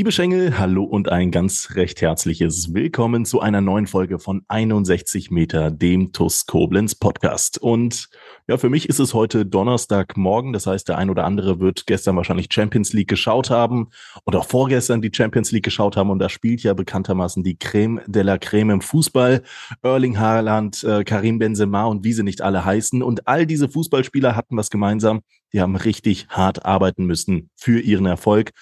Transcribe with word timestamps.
Liebe 0.00 0.12
Schengel, 0.12 0.58
hallo 0.58 0.82
und 0.82 1.12
ein 1.12 1.30
ganz 1.30 1.72
recht 1.74 2.00
herzliches 2.00 2.72
Willkommen 2.72 3.26
zu 3.26 3.40
einer 3.40 3.60
neuen 3.60 3.86
Folge 3.86 4.18
von 4.18 4.40
61 4.48 5.30
Meter, 5.30 5.70
dem 5.70 6.14
TUS 6.14 6.46
Koblenz 6.46 6.94
Podcast. 6.94 7.58
Und 7.58 8.08
ja, 8.48 8.56
für 8.56 8.70
mich 8.70 8.88
ist 8.88 8.98
es 8.98 9.12
heute 9.12 9.44
Donnerstagmorgen. 9.44 10.54
Das 10.54 10.66
heißt, 10.66 10.88
der 10.88 10.96
ein 10.96 11.10
oder 11.10 11.24
andere 11.24 11.60
wird 11.60 11.86
gestern 11.86 12.16
wahrscheinlich 12.16 12.48
Champions 12.50 12.94
League 12.94 13.08
geschaut 13.08 13.50
haben 13.50 13.90
oder 14.24 14.42
vorgestern 14.42 15.02
die 15.02 15.10
Champions 15.14 15.52
League 15.52 15.66
geschaut 15.66 15.98
haben. 15.98 16.08
Und 16.08 16.18
da 16.18 16.30
spielt 16.30 16.62
ja 16.62 16.72
bekanntermaßen 16.72 17.42
die 17.42 17.58
Creme 17.58 18.00
de 18.06 18.22
la 18.22 18.38
Creme 18.38 18.70
im 18.70 18.80
Fußball. 18.80 19.42
Erling 19.82 20.18
Haaland, 20.18 20.82
äh, 20.82 21.04
Karim 21.04 21.38
Benzema 21.38 21.84
und 21.84 22.04
wie 22.04 22.14
sie 22.14 22.22
nicht 22.22 22.40
alle 22.40 22.64
heißen. 22.64 23.02
Und 23.02 23.28
all 23.28 23.44
diese 23.44 23.68
Fußballspieler 23.68 24.34
hatten 24.34 24.56
was 24.56 24.70
gemeinsam. 24.70 25.20
Die 25.52 25.60
haben 25.60 25.76
richtig 25.76 26.28
hart 26.30 26.64
arbeiten 26.64 27.04
müssen 27.04 27.50
für 27.54 27.80
ihren 27.80 28.06
Erfolg. 28.06 28.52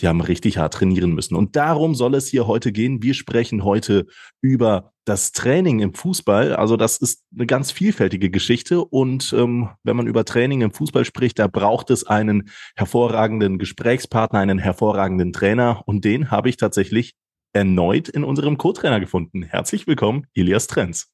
Die 0.00 0.08
haben 0.08 0.20
richtig 0.20 0.58
hart 0.58 0.74
trainieren 0.74 1.12
müssen. 1.12 1.34
Und 1.34 1.56
darum 1.56 1.94
soll 1.94 2.14
es 2.14 2.28
hier 2.28 2.46
heute 2.46 2.72
gehen. 2.72 3.02
Wir 3.02 3.14
sprechen 3.14 3.64
heute 3.64 4.06
über 4.40 4.92
das 5.04 5.32
Training 5.32 5.80
im 5.80 5.92
Fußball. 5.92 6.54
Also 6.54 6.76
das 6.76 6.96
ist 6.96 7.24
eine 7.34 7.46
ganz 7.46 7.70
vielfältige 7.70 8.30
Geschichte. 8.30 8.84
Und 8.84 9.34
ähm, 9.36 9.70
wenn 9.82 9.96
man 9.96 10.06
über 10.06 10.24
Training 10.24 10.62
im 10.62 10.72
Fußball 10.72 11.04
spricht, 11.04 11.38
da 11.38 11.48
braucht 11.48 11.90
es 11.90 12.06
einen 12.06 12.50
hervorragenden 12.76 13.58
Gesprächspartner, 13.58 14.38
einen 14.38 14.58
hervorragenden 14.58 15.32
Trainer. 15.32 15.82
Und 15.86 16.04
den 16.04 16.30
habe 16.30 16.48
ich 16.48 16.56
tatsächlich 16.56 17.14
erneut 17.52 18.08
in 18.08 18.24
unserem 18.24 18.56
Co-Trainer 18.58 19.00
gefunden. 19.00 19.42
Herzlich 19.42 19.86
willkommen, 19.86 20.26
Elias 20.34 20.66
Trenz. 20.66 21.12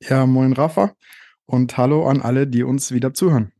Ja, 0.00 0.26
moin 0.26 0.52
Rafa 0.52 0.94
und 1.46 1.76
hallo 1.76 2.08
an 2.08 2.22
alle, 2.22 2.46
die 2.46 2.62
uns 2.62 2.92
wieder 2.92 3.14
zuhören. 3.14 3.52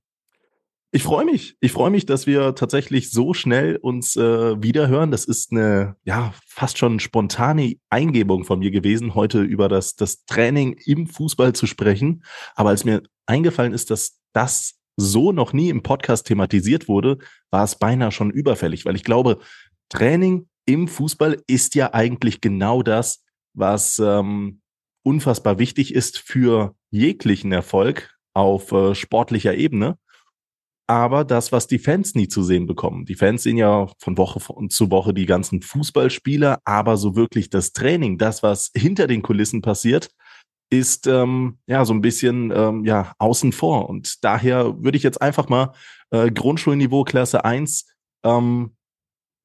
Ich 0.94 1.02
freue 1.02 1.24
mich. 1.24 1.56
Ich 1.58 1.72
freue 1.72 1.90
mich, 1.90 2.06
dass 2.06 2.28
wir 2.28 2.54
tatsächlich 2.54 3.10
so 3.10 3.34
schnell 3.34 3.78
uns 3.82 4.14
äh, 4.14 4.62
wiederhören. 4.62 5.10
Das 5.10 5.24
ist 5.24 5.50
eine, 5.50 5.96
ja, 6.04 6.32
fast 6.46 6.78
schon 6.78 7.00
spontane 7.00 7.74
Eingebung 7.90 8.44
von 8.44 8.60
mir 8.60 8.70
gewesen, 8.70 9.16
heute 9.16 9.42
über 9.42 9.68
das, 9.68 9.96
das 9.96 10.24
Training 10.24 10.76
im 10.84 11.08
Fußball 11.08 11.52
zu 11.52 11.66
sprechen. 11.66 12.22
Aber 12.54 12.68
als 12.68 12.84
mir 12.84 13.02
eingefallen 13.26 13.72
ist, 13.72 13.90
dass 13.90 14.20
das 14.32 14.76
so 14.96 15.32
noch 15.32 15.52
nie 15.52 15.68
im 15.68 15.82
Podcast 15.82 16.28
thematisiert 16.28 16.86
wurde, 16.86 17.18
war 17.50 17.64
es 17.64 17.74
beinahe 17.74 18.12
schon 18.12 18.30
überfällig, 18.30 18.84
weil 18.84 18.94
ich 18.94 19.02
glaube, 19.02 19.40
Training 19.88 20.48
im 20.64 20.86
Fußball 20.86 21.42
ist 21.48 21.74
ja 21.74 21.92
eigentlich 21.92 22.40
genau 22.40 22.84
das, 22.84 23.24
was 23.52 23.98
ähm, 23.98 24.60
unfassbar 25.02 25.58
wichtig 25.58 25.92
ist 25.92 26.18
für 26.18 26.76
jeglichen 26.92 27.50
Erfolg 27.50 28.14
auf 28.32 28.70
äh, 28.70 28.94
sportlicher 28.94 29.56
Ebene 29.56 29.98
aber 30.86 31.24
das, 31.24 31.52
was 31.52 31.66
die 31.66 31.78
Fans 31.78 32.14
nie 32.14 32.28
zu 32.28 32.42
sehen 32.42 32.66
bekommen. 32.66 33.06
Die 33.06 33.14
Fans 33.14 33.42
sehen 33.42 33.56
ja 33.56 33.86
von 33.98 34.18
Woche 34.18 34.40
zu 34.68 34.90
Woche 34.90 35.14
die 35.14 35.26
ganzen 35.26 35.62
Fußballspieler, 35.62 36.58
aber 36.64 36.96
so 36.96 37.16
wirklich 37.16 37.50
das 37.50 37.72
Training, 37.72 38.18
das, 38.18 38.42
was 38.42 38.70
hinter 38.76 39.06
den 39.06 39.22
Kulissen 39.22 39.62
passiert, 39.62 40.10
ist 40.70 41.06
ähm, 41.06 41.58
ja 41.66 41.84
so 41.84 41.94
ein 41.94 42.00
bisschen 42.00 42.52
ähm, 42.54 42.84
ja 42.84 43.14
außen 43.18 43.52
vor. 43.52 43.88
Und 43.88 44.24
daher 44.24 44.82
würde 44.82 44.96
ich 44.96 45.02
jetzt 45.02 45.22
einfach 45.22 45.48
mal 45.48 45.72
äh, 46.10 46.30
Grundschulniveau 46.30 47.04
Klasse 47.04 47.44
1 47.44 47.86
ähm, 48.24 48.76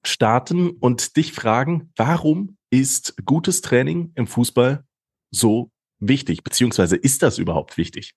starten 0.05 0.71
und 0.71 1.17
dich 1.17 1.33
fragen, 1.33 1.91
warum 1.95 2.57
ist 2.71 3.15
gutes 3.25 3.61
Training 3.61 4.11
im 4.15 4.27
Fußball 4.27 4.83
so 5.31 5.71
wichtig? 5.99 6.43
Beziehungsweise 6.43 6.95
ist 6.95 7.21
das 7.23 7.37
überhaupt 7.37 7.77
wichtig? 7.77 8.13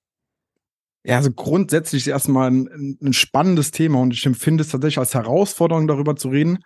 Ja, 1.03 1.17
also 1.17 1.31
grundsätzlich 1.31 2.03
ist 2.03 2.07
erstmal 2.07 2.49
ein, 2.49 2.97
ein 3.01 3.13
spannendes 3.13 3.71
Thema 3.71 3.99
und 3.99 4.13
ich 4.13 4.25
empfinde 4.25 4.63
es 4.63 4.69
tatsächlich 4.69 4.99
als 4.99 5.13
Herausforderung, 5.13 5.87
darüber 5.87 6.15
zu 6.15 6.29
reden, 6.29 6.59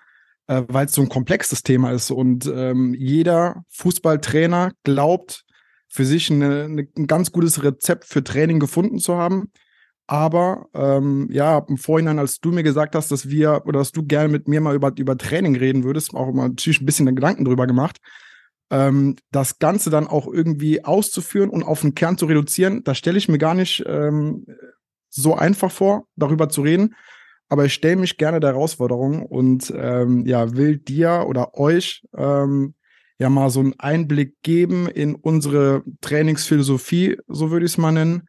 äh, 0.48 0.64
weil 0.68 0.86
es 0.86 0.94
so 0.94 1.02
ein 1.02 1.10
komplexes 1.10 1.64
Thema 1.64 1.92
ist 1.92 2.12
und 2.12 2.46
ähm, 2.46 2.94
jeder 2.94 3.64
Fußballtrainer 3.70 4.72
glaubt, 4.84 5.44
für 5.90 6.06
sich 6.06 6.30
eine, 6.32 6.66
eine, 6.66 6.88
ein 6.98 7.08
ganz 7.08 7.32
gutes 7.32 7.64
Rezept 7.64 8.06
für 8.06 8.24
Training 8.24 8.60
gefunden 8.60 9.00
zu 9.00 9.16
haben. 9.16 9.52
Aber 10.06 10.68
ähm, 10.74 11.28
ja, 11.32 11.66
im 11.68 11.78
Vorhinein, 11.78 12.20
als 12.20 12.40
du 12.40 12.52
mir 12.52 12.64
gesagt 12.64 12.94
hast, 12.96 13.12
dass 13.12 13.30
wir 13.30 13.64
oder 13.66 13.80
dass 13.80 13.92
du 13.92 14.04
gerne 14.04 14.30
mit 14.30 14.48
mir 14.48 14.62
mal 14.62 14.76
über, 14.76 14.94
über 14.98 15.18
Training 15.18 15.56
reden 15.56 15.84
würdest, 15.84 16.14
auch 16.14 16.32
mal 16.34 16.50
natürlich 16.50 16.82
ein 16.82 16.86
bisschen 16.86 17.14
Gedanken 17.14 17.46
drüber 17.46 17.68
gemacht 17.68 17.98
ähm, 18.70 19.16
das 19.32 19.60
Ganze 19.60 19.90
dann 19.90 20.08
auch 20.08 20.28
irgendwie 20.28 20.84
auszuführen 20.84 21.50
und 21.50 21.64
auf 21.64 21.82
den 21.82 21.96
Kern 21.96 22.18
zu 22.18 22.26
reduzieren, 22.26 22.84
da 22.84 22.96
stelle 22.96 23.18
ich 23.18 23.30
mir 23.30 23.38
gar 23.38 23.54
nicht 23.54 23.84
ähm, 23.86 24.46
so 25.10 25.36
einfach 25.36 25.72
vor, 25.72 26.06
darüber 26.16 26.50
zu 26.50 26.62
reden. 26.62 26.96
Aber 27.50 27.66
ich 27.66 27.74
stelle 27.74 27.96
mich 27.96 28.18
gerne 28.18 28.40
der 28.40 28.52
Herausforderung 28.52 29.26
und 29.26 29.74
ähm, 29.76 30.26
ja, 30.26 30.56
will 30.56 30.78
dir 30.78 31.26
oder 31.28 31.58
euch 31.58 32.04
ähm, 32.16 32.76
ja 33.20 33.30
mal 33.30 33.50
so 33.50 33.62
einen 33.62 33.80
Einblick 33.80 34.36
geben 34.44 34.88
in 34.88 35.16
unsere 35.16 35.84
Trainingsphilosophie, 36.02 37.18
so 37.28 37.50
würde 37.50 37.66
ich 37.66 37.72
es 37.72 37.78
mal 37.78 37.94
nennen. 37.94 38.28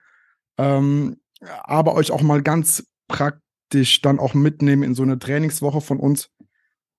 Ähm, 0.57 1.17
aber 1.41 1.95
euch 1.95 2.13
auch 2.13 2.23
mal 2.23 2.43
ganz 2.43 2.87
praktisch 3.09 4.01
dann 4.03 4.21
auch 4.21 4.35
mitnehmen 4.35 4.85
in 4.85 4.95
so 4.95 5.03
eine 5.03 5.19
Trainingswoche 5.19 5.81
von 5.81 5.99
uns, 5.99 6.31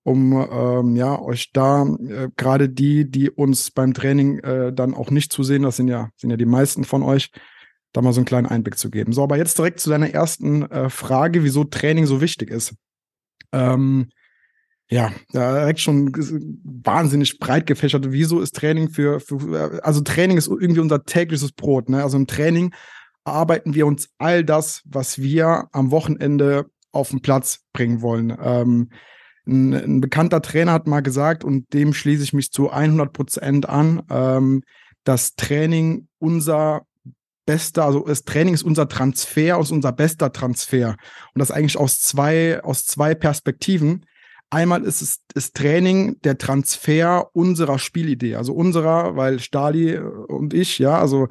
um 0.02 0.32
ähm, 0.32 0.96
ja 0.96 1.20
euch 1.20 1.52
da 1.52 1.84
äh, 1.84 2.28
gerade 2.36 2.68
die, 2.68 3.10
die 3.10 3.30
uns 3.30 3.70
beim 3.70 3.94
Training 3.94 4.38
äh, 4.40 4.72
dann 4.72 4.94
auch 4.94 5.10
nicht 5.10 5.32
zusehen, 5.32 5.62
das 5.62 5.76
sind 5.76 5.88
ja 5.88 6.10
sind 6.16 6.30
ja 6.30 6.36
die 6.36 6.46
meisten 6.46 6.84
von 6.84 7.02
euch, 7.02 7.30
da 7.92 8.02
mal 8.02 8.12
so 8.12 8.20
einen 8.20 8.26
kleinen 8.26 8.46
Einblick 8.46 8.78
zu 8.78 8.90
geben. 8.90 9.12
So, 9.12 9.22
aber 9.22 9.36
jetzt 9.36 9.58
direkt 9.58 9.80
zu 9.80 9.90
deiner 9.90 10.10
ersten 10.10 10.62
äh, 10.70 10.88
Frage, 10.90 11.44
wieso 11.44 11.64
Training 11.64 12.06
so 12.06 12.20
wichtig 12.20 12.50
ist. 12.50 12.74
Ähm, 13.52 14.10
ja, 14.90 15.12
direkt 15.32 15.80
schon 15.80 16.12
wahnsinnig 16.64 17.38
breit 17.38 17.66
gefächert. 17.66 18.10
Wieso 18.10 18.40
ist 18.40 18.56
Training 18.56 18.88
für, 18.90 19.20
für 19.20 19.80
also 19.84 20.00
Training 20.00 20.36
ist 20.36 20.48
irgendwie 20.48 20.80
unser 20.80 21.04
tägliches 21.04 21.52
Brot. 21.52 21.88
Ne? 21.88 22.02
Also 22.02 22.16
im 22.16 22.26
Training 22.26 22.74
arbeiten 23.22 23.74
wir 23.74 23.86
uns 23.86 24.08
all 24.18 24.44
das, 24.44 24.82
was 24.84 25.20
wir 25.20 25.68
am 25.70 25.92
Wochenende 25.92 26.66
auf 26.90 27.10
den 27.10 27.22
Platz 27.22 27.60
bringen 27.72 28.02
wollen. 28.02 28.36
Ähm, 28.42 28.90
ein, 29.50 29.74
ein, 29.74 30.00
bekannter 30.00 30.42
Trainer 30.42 30.72
hat 30.72 30.86
mal 30.86 31.00
gesagt, 31.00 31.44
und 31.44 31.72
dem 31.72 31.92
schließe 31.92 32.22
ich 32.22 32.32
mich 32.32 32.52
zu 32.52 32.70
100 32.70 33.12
Prozent 33.12 33.68
an, 33.68 34.02
ähm, 34.10 34.62
dass 35.04 35.34
Training 35.34 36.08
unser 36.18 36.86
bester, 37.46 37.84
also 37.84 38.04
das 38.06 38.24
Training 38.24 38.54
ist 38.54 38.62
unser 38.62 38.88
Transfer, 38.88 39.58
ist 39.58 39.72
unser 39.72 39.92
bester 39.92 40.32
Transfer. 40.32 40.96
Und 41.34 41.38
das 41.38 41.50
eigentlich 41.50 41.76
aus 41.76 42.00
zwei, 42.00 42.62
aus 42.62 42.86
zwei 42.86 43.14
Perspektiven. 43.14 44.06
Einmal 44.50 44.82
ist 44.82 45.00
es 45.00 45.20
ist 45.34 45.56
Training 45.56 46.20
der 46.22 46.38
Transfer 46.38 47.28
unserer 47.32 47.78
Spielidee, 47.78 48.36
also 48.36 48.52
unserer, 48.52 49.16
weil 49.16 49.38
Stali 49.38 49.96
und 49.98 50.54
ich, 50.54 50.78
ja, 50.78 50.98
also 50.98 51.28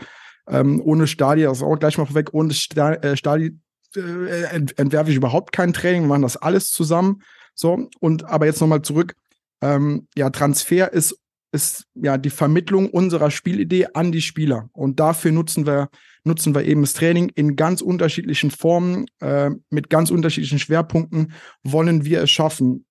ähm, 0.48 0.82
ohne 0.84 1.06
Stali, 1.06 1.44
das 1.44 1.58
ist 1.58 1.64
auch 1.64 1.78
gleich 1.78 1.98
mal 1.98 2.14
weg, 2.14 2.34
ohne 2.34 2.54
äh, 2.54 3.18
Stali 3.18 3.58
äh, 3.96 4.56
entwerfe 4.78 5.12
ich 5.12 5.18
überhaupt 5.18 5.52
kein 5.52 5.74
Training, 5.74 6.04
wir 6.04 6.08
machen 6.10 6.22
das 6.22 6.38
alles 6.38 6.72
zusammen. 6.72 7.22
So, 7.60 7.90
und 8.00 8.24
aber 8.24 8.46
jetzt 8.46 8.62
nochmal 8.62 8.84
zurück. 8.84 9.16
Ähm, 9.62 10.08
ja, 10.16 10.30
Transfer 10.30 10.94
ist, 10.94 11.20
ist 11.52 11.88
ja 11.94 12.18
die 12.18 12.30
Vermittlung 12.30 12.90
unserer 12.90 13.32
Spielidee 13.32 13.88
an 13.94 14.14
die 14.14 14.22
Spieler. 14.22 14.70
Und 14.72 15.02
dafür 15.02 15.34
nutzen 15.34 15.68
wir, 15.68 15.90
nutzen 16.24 16.56
wir 16.56 16.64
eben 16.64 16.80
das 16.80 16.94
Training 16.94 17.34
in 17.36 17.58
ganz 17.58 17.82
unterschiedlichen 17.82 18.50
Formen, 18.50 19.08
äh, 19.20 19.50
mit 19.70 19.90
ganz 19.90 20.10
unterschiedlichen 20.10 20.60
Schwerpunkten 20.60 21.34
wollen 21.62 22.06
wir 22.06 22.24
es 22.24 22.32
schaffen, 22.32 22.86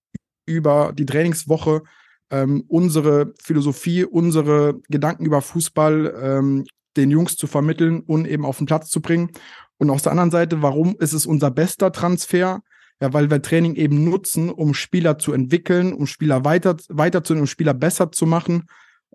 über 0.45 0.93
die 0.93 1.07
Trainingswoche 1.07 1.83
ähm, 2.31 2.63
unsere 2.69 3.33
Philosophie, 3.43 4.05
unsere 4.05 4.81
Gedanken 4.91 5.25
über 5.25 5.41
Fußball 5.41 6.15
ähm, 6.21 6.67
den 6.95 7.11
Jungs 7.11 7.37
zu 7.37 7.47
vermitteln 7.47 8.01
und 8.01 8.29
eben 8.29 8.45
auf 8.45 8.59
den 8.59 8.67
Platz 8.67 8.91
zu 8.91 9.01
bringen. 9.01 9.31
Und 9.79 9.89
auf 9.89 10.03
der 10.03 10.13
anderen 10.13 10.31
Seite, 10.31 10.61
warum 10.61 10.95
ist 10.99 11.15
es 11.15 11.25
unser 11.25 11.51
bester 11.51 11.91
Transfer? 11.91 12.61
Ja, 13.01 13.13
weil 13.13 13.31
wir 13.31 13.41
Training 13.41 13.77
eben 13.77 14.05
nutzen, 14.05 14.51
um 14.51 14.75
Spieler 14.75 15.19
zu 15.19 15.33
entwickeln, 15.33 15.93
um 15.93 16.07
Spieler 16.07 16.45
weiter, 16.45 16.77
weiterzunehmen, 16.89 17.45
um 17.45 17.47
Spieler 17.47 17.75
besser 17.75 18.11
zu 18.11 18.27
machen. 18.27 18.65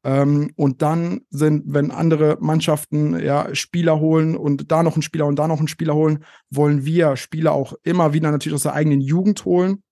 Ähm, 0.06 0.52
und 0.56 0.82
dann 0.82 1.22
sind, 1.30 1.64
wenn 1.66 1.92
andere 1.92 2.38
Mannschaften 2.40 3.20
ja 3.20 3.54
Spieler 3.54 4.00
holen 4.00 4.38
und 4.38 4.72
da 4.72 4.84
noch 4.84 4.94
einen 4.94 5.02
Spieler 5.02 5.26
und 5.26 5.38
da 5.38 5.48
noch 5.48 5.60
einen 5.60 5.68
Spieler 5.68 5.96
holen, 5.96 6.24
wollen 6.50 6.86
wir 6.86 7.18
Spieler 7.18 7.52
auch 7.52 7.74
immer 7.84 8.14
wieder 8.14 8.32
natürlich 8.32 8.56
aus 8.56 8.64
der 8.64 8.74
eigenen 8.74 9.02
Jugend 9.02 9.44
holen, 9.44 9.84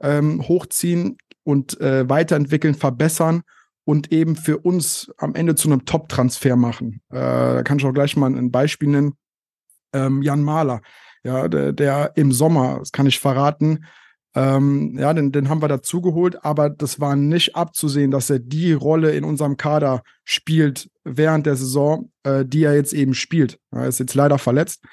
ähm, 0.00 0.46
hochziehen 0.48 1.18
und 1.42 1.78
äh, 1.80 2.08
weiterentwickeln, 2.08 2.74
verbessern, 2.74 3.42
und 3.84 4.12
eben 4.12 4.36
für 4.36 4.58
uns 4.58 5.12
am 5.18 5.34
Ende 5.34 5.54
zu 5.54 5.68
einem 5.68 5.84
Top-Transfer 5.84 6.56
machen. 6.56 7.02
Äh, 7.10 7.16
da 7.18 7.62
kann 7.62 7.78
ich 7.78 7.84
auch 7.84 7.92
gleich 7.92 8.16
mal 8.16 8.34
ein 8.34 8.50
Beispiel 8.50 8.88
nennen. 8.88 9.14
Ähm, 9.92 10.22
Jan 10.22 10.42
Mahler, 10.42 10.80
ja, 11.24 11.48
der, 11.48 11.72
der 11.72 12.12
im 12.16 12.32
Sommer, 12.32 12.78
das 12.78 12.92
kann 12.92 13.06
ich 13.06 13.18
verraten, 13.18 13.84
ähm, 14.36 14.96
ja, 14.98 15.14
den, 15.14 15.30
den 15.30 15.48
haben 15.48 15.62
wir 15.62 15.68
dazugeholt, 15.68 16.44
aber 16.44 16.68
das 16.68 16.98
war 16.98 17.14
nicht 17.14 17.54
abzusehen, 17.54 18.10
dass 18.10 18.30
er 18.30 18.40
die 18.40 18.72
Rolle 18.72 19.12
in 19.12 19.22
unserem 19.22 19.56
Kader 19.56 20.02
spielt 20.24 20.90
während 21.04 21.46
der 21.46 21.54
Saison, 21.54 22.10
äh, 22.24 22.44
die 22.44 22.64
er 22.64 22.74
jetzt 22.74 22.92
eben 22.92 23.14
spielt. 23.14 23.58
Er 23.70 23.86
ist 23.86 24.00
jetzt 24.00 24.14
leider 24.14 24.38
verletzt. 24.38 24.84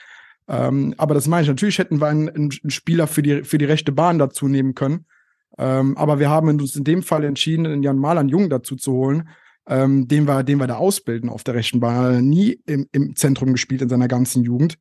Ähm, 0.47 0.93
aber 0.97 1.15
das 1.15 1.27
meine 1.27 1.43
ich, 1.43 1.47
natürlich 1.47 1.79
hätten 1.79 1.99
wir 1.99 2.07
einen, 2.07 2.29
einen, 2.29 2.51
Spieler 2.51 3.07
für 3.07 3.23
die, 3.23 3.43
für 3.43 3.57
die 3.57 3.65
rechte 3.65 3.91
Bahn 3.91 4.19
dazu 4.19 4.47
nehmen 4.47 4.75
können. 4.75 5.05
Ähm, 5.57 5.97
aber 5.97 6.19
wir 6.19 6.29
haben 6.29 6.47
uns 6.47 6.75
in 6.75 6.83
dem 6.83 7.01
Fall 7.01 7.23
entschieden, 7.23 7.63
den 7.63 7.83
Jan 7.83 7.97
Malan 7.97 8.29
Jung 8.29 8.49
dazu 8.49 8.75
zu 8.75 8.93
holen, 8.93 9.29
ähm, 9.67 10.07
den, 10.07 10.27
wir, 10.27 10.43
den 10.43 10.59
wir 10.59 10.67
da 10.67 10.75
ausbilden 10.75 11.29
auf 11.29 11.43
der 11.43 11.55
rechten 11.55 11.79
Bahn. 11.79 11.95
Er 11.95 12.17
hat 12.17 12.23
nie 12.23 12.59
im, 12.67 12.87
im 12.91 13.15
Zentrum 13.15 13.53
gespielt 13.53 13.81
in 13.81 13.89
seiner 13.89 14.07
ganzen 14.07 14.43
Jugend 14.43 14.77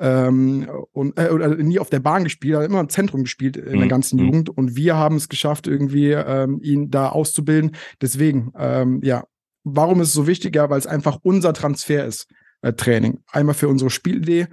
ähm, 0.00 0.68
und 0.92 1.18
äh, 1.18 1.30
oder 1.30 1.54
nie 1.56 1.78
auf 1.78 1.90
der 1.90 2.00
Bahn 2.00 2.24
gespielt, 2.24 2.56
hat 2.56 2.64
immer 2.64 2.80
im 2.80 2.88
Zentrum 2.88 3.22
gespielt 3.22 3.56
in 3.56 3.76
mhm. 3.76 3.78
der 3.80 3.88
ganzen 3.88 4.18
mhm. 4.18 4.26
Jugend 4.26 4.50
und 4.50 4.76
wir 4.76 4.96
haben 4.96 5.16
es 5.16 5.28
geschafft, 5.28 5.66
irgendwie 5.66 6.10
ähm, 6.12 6.60
ihn 6.62 6.90
da 6.90 7.10
auszubilden. 7.10 7.72
Deswegen, 8.00 8.52
ähm, 8.58 9.00
ja, 9.02 9.24
warum 9.64 10.00
ist 10.00 10.08
es 10.08 10.14
so 10.14 10.26
wichtig? 10.26 10.56
Ja, 10.56 10.70
weil 10.70 10.78
es 10.78 10.86
einfach 10.86 11.18
unser 11.22 11.52
Transfer 11.52 12.04
ist, 12.04 12.26
äh, 12.62 12.72
Training. 12.72 13.20
Einmal 13.30 13.54
für 13.54 13.68
unsere 13.68 13.90
Spielidee 13.90 14.46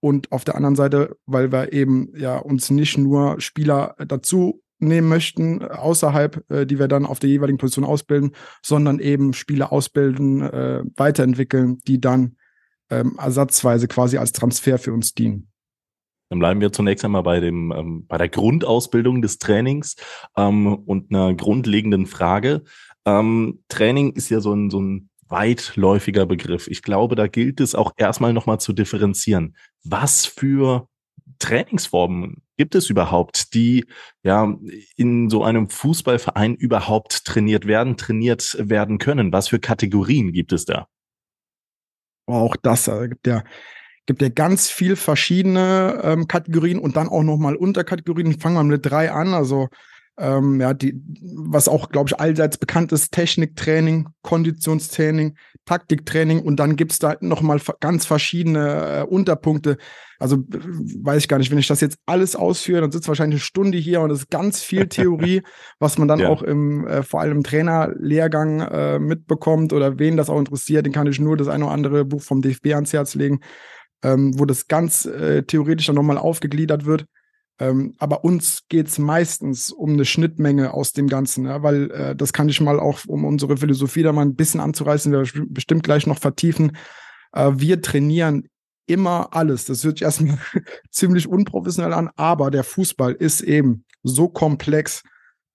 und 0.00 0.32
auf 0.32 0.44
der 0.44 0.54
anderen 0.54 0.76
Seite, 0.76 1.16
weil 1.26 1.52
wir 1.52 1.72
eben 1.72 2.12
ja 2.16 2.38
uns 2.38 2.70
nicht 2.70 2.98
nur 2.98 3.40
Spieler 3.40 3.94
dazu 4.06 4.62
nehmen 4.78 5.08
möchten, 5.08 5.62
außerhalb, 5.62 6.50
äh, 6.50 6.66
die 6.66 6.78
wir 6.78 6.88
dann 6.88 7.06
auf 7.06 7.18
der 7.18 7.30
jeweiligen 7.30 7.58
Position 7.58 7.84
ausbilden, 7.84 8.32
sondern 8.62 8.98
eben 8.98 9.32
Spieler 9.32 9.72
ausbilden, 9.72 10.42
äh, 10.42 10.82
weiterentwickeln, 10.96 11.78
die 11.86 12.00
dann 12.00 12.36
ähm, 12.90 13.16
ersatzweise 13.18 13.88
quasi 13.88 14.18
als 14.18 14.32
Transfer 14.32 14.78
für 14.78 14.92
uns 14.92 15.14
dienen. 15.14 15.50
Dann 16.28 16.40
bleiben 16.40 16.60
wir 16.60 16.72
zunächst 16.72 17.04
einmal 17.04 17.22
bei 17.22 17.40
dem 17.40 17.72
ähm, 17.72 18.06
bei 18.06 18.18
der 18.18 18.28
Grundausbildung 18.28 19.22
des 19.22 19.38
Trainings 19.38 19.96
ähm, 20.36 20.66
und 20.74 21.12
einer 21.12 21.34
grundlegenden 21.34 22.06
Frage. 22.06 22.64
Ähm, 23.04 23.62
Training 23.68 24.12
ist 24.12 24.28
ja 24.30 24.40
so 24.40 24.52
ein, 24.52 24.70
so 24.70 24.80
ein 24.80 25.08
weitläufiger 25.28 26.26
Begriff. 26.26 26.66
Ich 26.68 26.82
glaube, 26.82 27.14
da 27.14 27.28
gilt 27.28 27.60
es 27.60 27.74
auch 27.74 27.92
erstmal 27.96 28.32
nochmal 28.32 28.60
zu 28.60 28.72
differenzieren. 28.72 29.56
Was 29.84 30.26
für 30.26 30.88
Trainingsformen 31.38 32.42
gibt 32.56 32.74
es 32.74 32.90
überhaupt, 32.90 33.54
die 33.54 33.84
ja 34.22 34.52
in 34.96 35.30
so 35.30 35.44
einem 35.44 35.68
Fußballverein 35.68 36.54
überhaupt 36.54 37.24
trainiert 37.24 37.66
werden, 37.66 37.96
trainiert 37.96 38.56
werden 38.58 38.98
können? 38.98 39.32
Was 39.32 39.48
für 39.48 39.58
Kategorien 39.60 40.32
gibt 40.32 40.52
es 40.52 40.64
da? 40.64 40.88
Auch 42.26 42.56
das 42.56 42.88
äh, 42.88 43.08
gibt 43.08 43.26
ja 43.26 43.42
gibt 44.06 44.22
ja 44.22 44.28
ganz 44.28 44.70
viel 44.70 44.96
verschiedene 44.96 46.00
ähm, 46.02 46.28
Kategorien 46.28 46.78
und 46.78 46.96
dann 46.96 47.08
auch 47.08 47.22
noch 47.22 47.36
mal 47.36 47.56
Unterkategorien. 47.56 48.38
Fangen 48.38 48.56
wir 48.56 48.62
mit 48.62 48.86
drei 48.86 49.10
an. 49.10 49.34
Also 49.34 49.68
ähm, 50.18 50.60
ja, 50.60 50.72
die, 50.72 51.00
was 51.36 51.68
auch, 51.68 51.90
glaube 51.90 52.08
ich, 52.08 52.18
allseits 52.18 52.56
bekannt 52.56 52.92
ist, 52.92 53.12
Techniktraining, 53.12 54.08
Konditionstraining, 54.22 55.36
Taktiktraining 55.66 56.40
und 56.40 56.56
dann 56.56 56.76
gibt's 56.76 56.98
da 56.98 57.16
nochmal 57.20 57.60
ganz 57.80 58.06
verschiedene 58.06 59.00
äh, 59.00 59.02
Unterpunkte. 59.02 59.76
Also 60.18 60.38
weiß 60.38 61.18
ich 61.18 61.28
gar 61.28 61.38
nicht, 61.38 61.50
wenn 61.50 61.58
ich 61.58 61.66
das 61.66 61.82
jetzt 61.82 61.98
alles 62.06 62.34
ausführe, 62.34 62.80
dann 62.80 62.92
sitzt 62.92 63.08
wahrscheinlich 63.08 63.40
eine 63.40 63.44
Stunde 63.44 63.76
hier 63.76 64.00
und 64.00 64.10
es 64.10 64.20
ist 64.20 64.30
ganz 64.30 64.62
viel 64.62 64.86
Theorie, 64.88 65.42
was 65.78 65.98
man 65.98 66.08
dann 66.08 66.20
ja. 66.20 66.28
auch 66.28 66.42
im, 66.42 66.86
äh, 66.86 67.02
vor 67.02 67.20
allem 67.20 67.38
im 67.38 67.44
Trainerlehrgang 67.44 68.60
äh, 68.60 68.98
mitbekommt 68.98 69.74
oder 69.74 69.98
wen 69.98 70.16
das 70.16 70.30
auch 70.30 70.38
interessiert, 70.38 70.86
den 70.86 70.92
kann 70.92 71.06
ich 71.06 71.20
nur 71.20 71.36
das 71.36 71.48
eine 71.48 71.64
oder 71.64 71.74
andere 71.74 72.04
Buch 72.06 72.22
vom 72.22 72.40
DFB 72.40 72.68
ans 72.68 72.92
Herz 72.94 73.14
legen, 73.14 73.40
ähm, 74.02 74.38
wo 74.38 74.46
das 74.46 74.68
ganz 74.68 75.04
äh, 75.04 75.42
theoretisch 75.42 75.86
dann 75.86 75.96
nochmal 75.96 76.18
aufgegliedert 76.18 76.86
wird. 76.86 77.04
Ähm, 77.58 77.94
aber 77.98 78.22
uns 78.24 78.64
geht's 78.68 78.98
meistens 78.98 79.72
um 79.72 79.94
eine 79.94 80.04
Schnittmenge 80.04 80.74
aus 80.74 80.92
dem 80.92 81.08
Ganzen, 81.08 81.46
ja, 81.46 81.62
weil 81.62 81.90
äh, 81.90 82.16
das 82.16 82.32
kann 82.32 82.48
ich 82.48 82.60
mal 82.60 82.78
auch, 82.78 83.00
um 83.06 83.24
unsere 83.24 83.56
Philosophie 83.56 84.02
da 84.02 84.12
mal 84.12 84.26
ein 84.26 84.36
bisschen 84.36 84.60
anzureißen, 84.60 85.10
wir 85.10 85.24
bestimmt 85.48 85.82
gleich 85.82 86.06
noch 86.06 86.18
vertiefen. 86.18 86.76
Äh, 87.32 87.52
wir 87.54 87.80
trainieren 87.80 88.48
immer 88.86 89.34
alles. 89.34 89.64
Das 89.64 89.82
hört 89.84 89.98
sich 89.98 90.04
erstmal 90.04 90.38
ziemlich 90.90 91.28
unprofessionell 91.28 91.94
an, 91.94 92.10
aber 92.16 92.50
der 92.50 92.62
Fußball 92.62 93.12
ist 93.12 93.40
eben 93.40 93.84
so 94.02 94.28
komplex, 94.28 95.02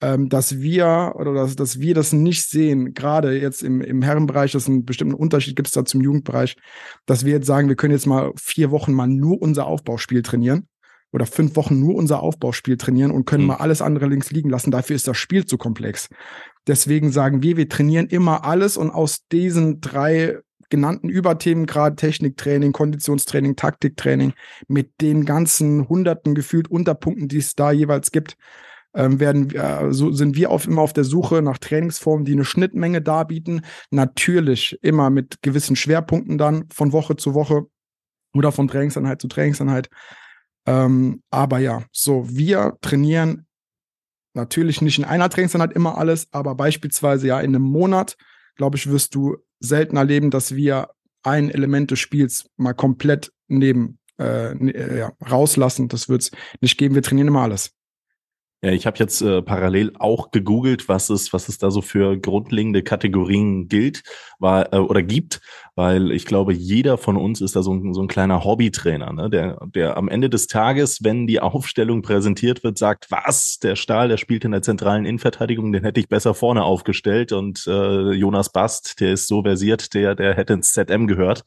ähm, 0.02 0.28
dass 0.28 0.60
wir 0.60 1.14
oder 1.16 1.36
dass, 1.36 1.56
dass 1.56 1.80
wir 1.80 1.94
das 1.94 2.14
nicht 2.14 2.50
sehen, 2.50 2.96
gerade 2.96 3.40
jetzt 3.40 3.62
im, 3.62 3.80
im 3.80 4.02
Herrenbereich, 4.02 4.54
das 4.54 4.68
einen 4.68 4.86
bestimmten 4.86 5.14
Unterschied 5.14 5.56
gibt 5.56 5.68
es 5.68 5.76
da 5.76 5.86
zum 5.86 6.02
Jugendbereich, 6.02 6.58
dass 7.06 7.26
wir 7.26 7.34
jetzt 7.34 7.46
sagen, 7.46 7.70
wir 7.70 7.76
können 7.76 7.94
jetzt 7.94 8.08
mal 8.08 8.32
vier 8.38 8.72
Wochen 8.72 8.92
mal 8.92 9.08
nur 9.08 9.40
unser 9.40 9.68
Aufbauspiel 9.68 10.24
trainieren 10.24 10.68
oder 11.12 11.26
fünf 11.26 11.56
Wochen 11.56 11.80
nur 11.80 11.96
unser 11.96 12.22
Aufbauspiel 12.22 12.78
trainieren 12.78 13.12
und 13.12 13.26
können 13.26 13.44
mhm. 13.44 13.50
mal 13.50 13.56
alles 13.58 13.82
andere 13.82 14.06
links 14.06 14.32
liegen 14.32 14.50
lassen. 14.50 14.72
Dafür 14.72 14.96
ist 14.96 15.08
das 15.08 15.18
Spiel 15.18 15.46
zu 15.46 15.58
komplex. 15.58 16.10
Deswegen 16.68 17.12
sagen 17.12 17.44
wir, 17.44 17.58
wir 17.58 17.70
trainieren 17.70 18.08
immer 18.08 18.46
alles 18.46 18.78
und 18.78 18.92
aus 18.92 19.26
diesen 19.32 19.82
drei 19.82 20.40
genannten 20.70 21.10
Überthemen, 21.10 21.66
gerade 21.66 21.96
Techniktraining, 21.98 22.72
Konditionstraining, 22.72 23.56
Taktiktraining, 23.56 24.34
mit 24.68 24.90
den 25.02 25.26
ganzen 25.26 25.90
hunderten 25.90 26.34
gefühlt 26.34 26.70
Unterpunkten, 26.70 27.28
die 27.28 27.38
es 27.38 27.56
da 27.56 27.72
jeweils 27.72 28.12
gibt, 28.12 28.38
ähm, 28.94 29.20
werden 29.20 29.52
wir, 29.52 29.90
so 29.92 30.12
sind 30.12 30.36
wir 30.36 30.50
auf, 30.50 30.68
immer 30.68 30.82
auf 30.82 30.94
der 30.94 31.04
Suche 31.04 31.42
nach 31.42 31.58
Trainingsformen, 31.58 32.26
die 32.26 32.34
eine 32.34 32.46
Schnittmenge 32.46 33.02
darbieten. 33.02 33.62
Natürlich 33.90 34.78
immer 34.82 35.10
mit 35.10 35.42
gewissen 35.42 35.76
Schwerpunkten 35.76 36.38
dann 36.38 36.66
von 36.74 36.92
Woche 36.92 37.16
zu 37.16 37.34
Woche 37.34 37.68
oder 38.34 38.52
von 38.52 38.68
Trainingseinheit 38.68 39.22
zu 39.22 39.28
Trainingseinheit. 39.28 39.90
Ähm, 40.66 41.24
aber 41.30 41.60
ja, 41.60 41.84
so, 41.92 42.26
wir 42.30 42.78
trainieren 42.82 43.48
natürlich 44.34 44.82
nicht 44.82 44.98
in 44.98 45.06
einer 45.06 45.30
Trainingseinheit 45.30 45.74
immer 45.74 45.98
alles, 45.98 46.28
aber 46.32 46.56
beispielsweise 46.56 47.28
ja 47.28 47.40
in 47.40 47.56
einem 47.56 47.64
Monat, 47.64 48.18
glaube 48.56 48.78
ich, 48.78 48.90
wirst 48.90 49.16
du 49.16 49.38
selten 49.60 49.98
erleben, 49.98 50.30
dass 50.30 50.56
wir 50.56 50.90
ein 51.24 51.50
Element 51.50 51.92
des 51.92 52.00
Spiels 52.00 52.50
mal 52.58 52.74
komplett 52.74 53.32
neben 53.48 54.00
äh, 54.20 54.54
äh 54.54 55.00
ja, 55.00 55.12
rauslassen. 55.30 55.88
Das 55.88 56.10
wird 56.10 56.24
es 56.24 56.32
nicht 56.62 56.78
geben. 56.78 56.96
Wir 56.96 57.04
trainieren 57.04 57.28
immer 57.28 57.42
alles. 57.42 57.74
Ja, 58.64 58.70
ich 58.72 58.86
habe 58.86 59.00
jetzt 59.00 59.22
äh, 59.24 59.42
parallel 59.42 59.94
auch 59.98 60.30
gegoogelt, 60.30 60.88
was 60.88 61.10
es, 61.10 61.34
was 61.34 61.50
es 61.50 61.58
da 61.58 61.72
so 61.72 61.82
für 61.82 62.16
grundlegende 62.18 62.84
Kategorien 62.84 63.68
gilt 63.68 64.04
war, 64.38 64.72
äh, 64.72 64.78
oder 64.78 65.02
gibt, 65.02 65.42
weil 65.74 66.12
ich 66.12 66.26
glaube, 66.26 66.54
jeder 66.54 67.00
von 67.00 67.18
uns 67.18 67.42
ist 67.42 67.56
da 67.56 67.64
so 67.64 67.74
ein, 67.74 67.96
so 67.96 68.04
ein 68.04 68.08
kleiner 68.08 68.44
Hobbytrainer, 68.44 69.14
ne? 69.14 69.32
der, 69.32 69.58
der 69.74 69.98
am 69.98 70.10
Ende 70.10 70.30
des 70.30 70.46
Tages, 70.46 71.04
wenn 71.04 71.26
die 71.26 71.40
Aufstellung 71.40 72.04
präsentiert 72.04 72.64
wird, 72.64 72.78
sagt, 72.78 73.10
was, 73.10 73.58
der 73.58 73.76
Stahl, 73.76 74.10
der 74.10 74.18
spielt 74.18 74.46
in 74.46 74.52
der 74.52 74.62
zentralen 74.62 75.06
Innenverteidigung, 75.06 75.72
den 75.72 75.84
hätte 75.84 76.00
ich 76.00 76.08
besser 76.08 76.36
vorne 76.36 76.64
aufgestellt 76.64 77.32
und 77.32 77.66
äh, 77.66 78.12
Jonas 78.12 78.52
Bast, 78.52 79.00
der 79.00 79.14
ist 79.14 79.28
so 79.28 79.42
versiert, 79.42 79.96
der, 79.96 80.14
der 80.14 80.36
hätte 80.36 80.54
ins 80.54 80.74
ZM 80.74 81.08
gehört. 81.08 81.46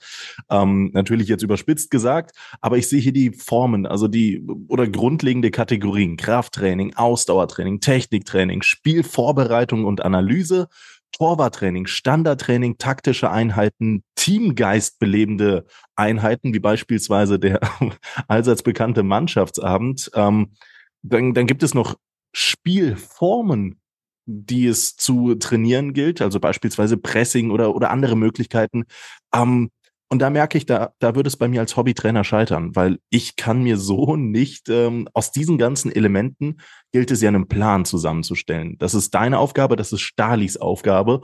Ähm, 0.50 0.90
natürlich 0.94 1.28
jetzt 1.28 1.44
überspitzt 1.44 1.92
gesagt, 1.92 2.32
aber 2.60 2.76
ich 2.76 2.88
sehe 2.88 3.00
hier 3.00 3.12
die 3.12 3.30
Formen, 3.30 3.86
also 3.86 4.08
die 4.08 4.44
oder 4.66 4.88
grundlegende 4.88 5.52
Kategorien, 5.52 6.16
Krafttraining, 6.16 6.94
Ausdauertraining, 7.04 7.80
Techniktraining, 7.80 8.62
Spielvorbereitung 8.62 9.84
und 9.84 10.04
Analyse, 10.04 10.68
Torwarttraining, 11.12 11.86
Standardtraining, 11.86 12.78
taktische 12.78 13.30
Einheiten, 13.30 14.02
Teamgeist 14.16 14.98
belebende 14.98 15.66
Einheiten, 15.94 16.54
wie 16.54 16.60
beispielsweise 16.60 17.38
der 17.38 17.60
allseits 18.28 18.62
bekannte 18.62 19.02
Mannschaftsabend. 19.02 20.10
Ähm, 20.14 20.54
dann, 21.02 21.34
dann 21.34 21.46
gibt 21.46 21.62
es 21.62 21.74
noch 21.74 21.96
Spielformen, 22.32 23.80
die 24.26 24.66
es 24.66 24.96
zu 24.96 25.34
trainieren 25.34 25.92
gilt, 25.92 26.22
also 26.22 26.40
beispielsweise 26.40 26.96
Pressing 26.96 27.50
oder, 27.50 27.74
oder 27.74 27.90
andere 27.90 28.16
Möglichkeiten. 28.16 28.84
Ähm, 29.32 29.70
und 30.10 30.20
da 30.20 30.30
merke 30.30 30.58
ich, 30.58 30.66
da, 30.66 30.92
da 30.98 31.14
würde 31.14 31.28
es 31.28 31.36
bei 31.36 31.48
mir 31.48 31.60
als 31.60 31.76
Hobbytrainer 31.76 32.24
scheitern, 32.24 32.76
weil 32.76 32.98
ich 33.10 33.36
kann 33.36 33.62
mir 33.62 33.76
so 33.76 34.16
nicht 34.16 34.68
ähm, 34.68 35.08
aus 35.12 35.32
diesen 35.32 35.58
ganzen 35.58 35.90
Elementen 35.90 36.58
gilt 36.92 37.10
es 37.10 37.20
ja 37.20 37.28
einen 37.28 37.48
Plan 37.48 37.84
zusammenzustellen. 37.84 38.76
Das 38.78 38.94
ist 38.94 39.14
deine 39.14 39.38
Aufgabe, 39.38 39.76
das 39.76 39.92
ist 39.92 40.02
Stalis 40.02 40.56
Aufgabe. 40.56 41.22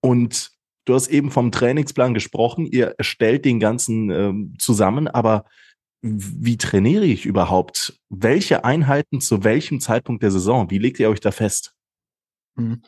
Und 0.00 0.50
du 0.84 0.94
hast 0.94 1.08
eben 1.08 1.30
vom 1.30 1.52
Trainingsplan 1.52 2.14
gesprochen, 2.14 2.66
ihr 2.66 2.94
erstellt 2.98 3.44
den 3.44 3.60
ganzen 3.60 4.10
ähm, 4.10 4.54
zusammen, 4.58 5.08
aber 5.08 5.44
wie 6.02 6.56
trainiere 6.56 7.04
ich 7.04 7.26
überhaupt? 7.26 7.98
Welche 8.10 8.64
Einheiten 8.64 9.20
zu 9.20 9.44
welchem 9.44 9.80
Zeitpunkt 9.80 10.22
der 10.22 10.30
Saison? 10.30 10.70
Wie 10.70 10.78
legt 10.78 11.00
ihr 11.00 11.08
euch 11.10 11.20
da 11.20 11.32
fest? 11.32 11.74
Mhm. 12.56 12.82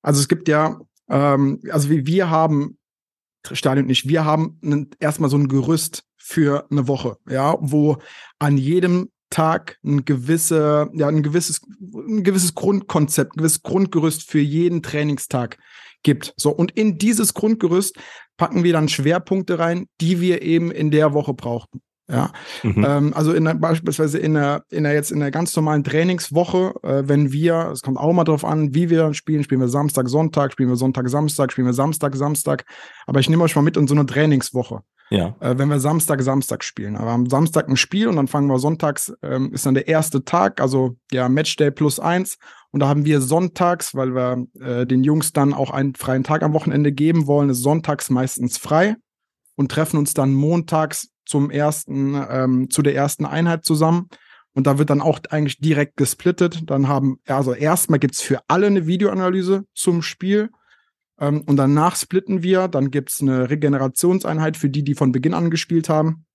Also 0.00 0.20
es 0.20 0.28
gibt 0.28 0.48
ja, 0.48 0.80
ähm, 1.08 1.60
also 1.70 1.90
wir 1.90 2.30
haben 2.30 2.78
Stadion 3.50 3.86
nicht. 3.86 4.08
Wir 4.08 4.24
haben 4.24 4.58
erstmal 5.00 5.30
so 5.30 5.36
ein 5.36 5.48
Gerüst 5.48 6.04
für 6.16 6.66
eine 6.70 6.86
Woche, 6.88 7.16
ja, 7.28 7.56
wo 7.60 7.98
an 8.38 8.56
jedem 8.56 9.10
Tag 9.30 9.78
ein 9.82 10.04
gewisse, 10.04 10.90
ja, 10.94 11.08
ein 11.08 11.22
gewisses, 11.22 11.62
ein 11.80 12.22
gewisses 12.22 12.54
Grundkonzept, 12.54 13.34
ein 13.34 13.38
gewisses 13.38 13.62
Grundgerüst 13.62 14.30
für 14.30 14.38
jeden 14.38 14.82
Trainingstag 14.82 15.58
gibt. 16.02 16.34
So, 16.36 16.50
und 16.50 16.72
in 16.72 16.98
dieses 16.98 17.34
Grundgerüst 17.34 17.96
packen 18.36 18.62
wir 18.62 18.72
dann 18.72 18.88
Schwerpunkte 18.88 19.58
rein, 19.58 19.86
die 20.00 20.20
wir 20.20 20.42
eben 20.42 20.70
in 20.70 20.90
der 20.90 21.14
Woche 21.14 21.34
brauchen. 21.34 21.80
Ja, 22.10 22.32
mhm. 22.62 22.84
ähm, 22.86 23.14
also 23.14 23.32
in 23.32 23.44
der, 23.44 23.54
beispielsweise 23.54 24.18
in 24.18 24.34
der, 24.34 24.64
in 24.70 24.84
der 24.84 24.92
jetzt 24.92 25.12
in 25.12 25.20
der 25.20 25.30
ganz 25.30 25.54
normalen 25.54 25.84
Trainingswoche, 25.84 26.74
äh, 26.82 27.02
wenn 27.06 27.32
wir, 27.32 27.70
es 27.72 27.82
kommt 27.82 27.96
auch 27.96 28.12
mal 28.12 28.24
drauf 28.24 28.44
an, 28.44 28.74
wie 28.74 28.90
wir 28.90 29.14
spielen, 29.14 29.44
spielen 29.44 29.60
wir 29.60 29.68
Samstag, 29.68 30.08
Sonntag, 30.08 30.52
spielen 30.52 30.68
wir 30.68 30.76
Sonntag, 30.76 31.08
Samstag, 31.08 31.52
spielen 31.52 31.68
wir 31.68 31.74
Samstag, 31.74 32.16
Samstag. 32.16 32.64
Aber 33.06 33.20
ich 33.20 33.30
nehme 33.30 33.44
euch 33.44 33.54
mal 33.54 33.62
mit 33.62 33.76
in 33.76 33.86
so 33.86 33.94
eine 33.94 34.04
Trainingswoche. 34.04 34.80
Ja. 35.10 35.36
Äh, 35.40 35.58
wenn 35.58 35.68
wir 35.68 35.78
Samstag, 35.78 36.22
Samstag 36.22 36.64
spielen. 36.64 36.96
Aber 36.96 37.10
am 37.10 37.28
Samstag 37.28 37.68
ein 37.68 37.76
Spiel 37.76 38.08
und 38.08 38.16
dann 38.16 38.28
fangen 38.28 38.48
wir 38.48 38.58
sonntags, 38.58 39.12
ähm, 39.22 39.52
ist 39.52 39.66
dann 39.66 39.74
der 39.74 39.86
erste 39.86 40.24
Tag, 40.24 40.60
also 40.60 40.96
ja, 41.12 41.28
Matchday 41.28 41.70
plus 41.70 42.00
eins. 42.00 42.36
Und 42.70 42.80
da 42.80 42.88
haben 42.88 43.04
wir 43.04 43.20
sonntags, 43.20 43.94
weil 43.94 44.14
wir 44.14 44.46
äh, 44.60 44.86
den 44.86 45.04
Jungs 45.04 45.32
dann 45.32 45.52
auch 45.52 45.70
einen 45.70 45.94
freien 45.94 46.24
Tag 46.24 46.42
am 46.42 46.54
Wochenende 46.54 46.92
geben 46.92 47.26
wollen, 47.26 47.50
ist 47.50 47.62
sonntags 47.62 48.10
meistens 48.10 48.56
frei 48.56 48.96
und 49.54 49.70
treffen 49.70 49.98
uns 49.98 50.14
dann 50.14 50.32
montags 50.32 51.11
zum 51.32 51.50
ersten, 51.50 52.14
ähm, 52.28 52.68
zu 52.68 52.82
der 52.82 52.94
ersten 52.94 53.24
Einheit 53.24 53.64
zusammen. 53.64 54.08
Und 54.52 54.66
da 54.66 54.76
wird 54.76 54.90
dann 54.90 55.00
auch 55.00 55.18
eigentlich 55.30 55.58
direkt 55.60 55.96
gesplittet. 55.96 56.70
Dann 56.70 56.88
haben, 56.88 57.18
also 57.26 57.54
erstmal 57.54 57.98
gibt's 57.98 58.20
für 58.20 58.40
alle 58.48 58.66
eine 58.66 58.86
Videoanalyse 58.86 59.64
zum 59.74 60.02
Spiel. 60.02 60.50
Ähm, 61.18 61.40
und 61.46 61.56
danach 61.56 61.96
splitten 61.96 62.42
wir. 62.42 62.68
Dann 62.68 62.90
gibt's 62.90 63.22
eine 63.22 63.48
Regenerationseinheit 63.48 64.58
für 64.58 64.68
die, 64.68 64.84
die 64.84 64.94
von 64.94 65.10
Beginn 65.10 65.32
an 65.32 65.50
gespielt 65.50 65.88
haben. 65.88 66.26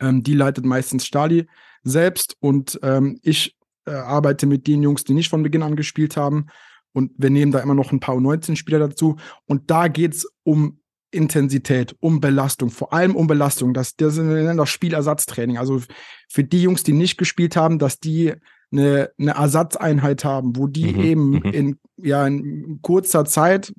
Ähm, 0.00 0.24
die 0.24 0.34
leitet 0.34 0.64
meistens 0.64 1.06
Stali 1.06 1.46
selbst. 1.84 2.36
Und 2.40 2.80
ähm, 2.82 3.20
ich 3.22 3.56
äh, 3.86 3.92
arbeite 3.92 4.46
mit 4.46 4.66
den 4.66 4.82
Jungs, 4.82 5.04
die 5.04 5.14
nicht 5.14 5.30
von 5.30 5.44
Beginn 5.44 5.62
an 5.62 5.76
gespielt 5.76 6.16
haben. 6.16 6.46
Und 6.92 7.12
wir 7.18 7.30
nehmen 7.30 7.52
da 7.52 7.60
immer 7.60 7.74
noch 7.74 7.92
ein 7.92 8.00
paar 8.00 8.16
U19-Spieler 8.16 8.80
dazu. 8.80 9.14
Und 9.46 9.70
da 9.70 9.86
geht's 9.86 10.26
um 10.42 10.80
Intensität, 11.14 11.94
um 12.00 12.20
Belastung, 12.20 12.70
vor 12.70 12.92
allem 12.92 13.16
um 13.16 13.26
Belastung. 13.26 13.72
Das, 13.74 13.96
das, 13.96 14.16
das 14.16 14.68
Spielersatztraining. 14.68 15.58
Also 15.58 15.80
für 16.28 16.44
die 16.44 16.62
Jungs, 16.62 16.82
die 16.82 16.92
nicht 16.92 17.16
gespielt 17.16 17.56
haben, 17.56 17.78
dass 17.78 18.00
die 18.00 18.34
eine, 18.72 19.10
eine 19.18 19.32
Ersatzeinheit 19.32 20.24
haben, 20.24 20.56
wo 20.56 20.66
die 20.66 20.92
mhm, 20.92 21.00
eben 21.00 21.30
mhm. 21.30 21.42
in, 21.44 21.78
ja, 21.96 22.26
in 22.26 22.80
kurzer 22.82 23.24
Zeit, 23.24 23.72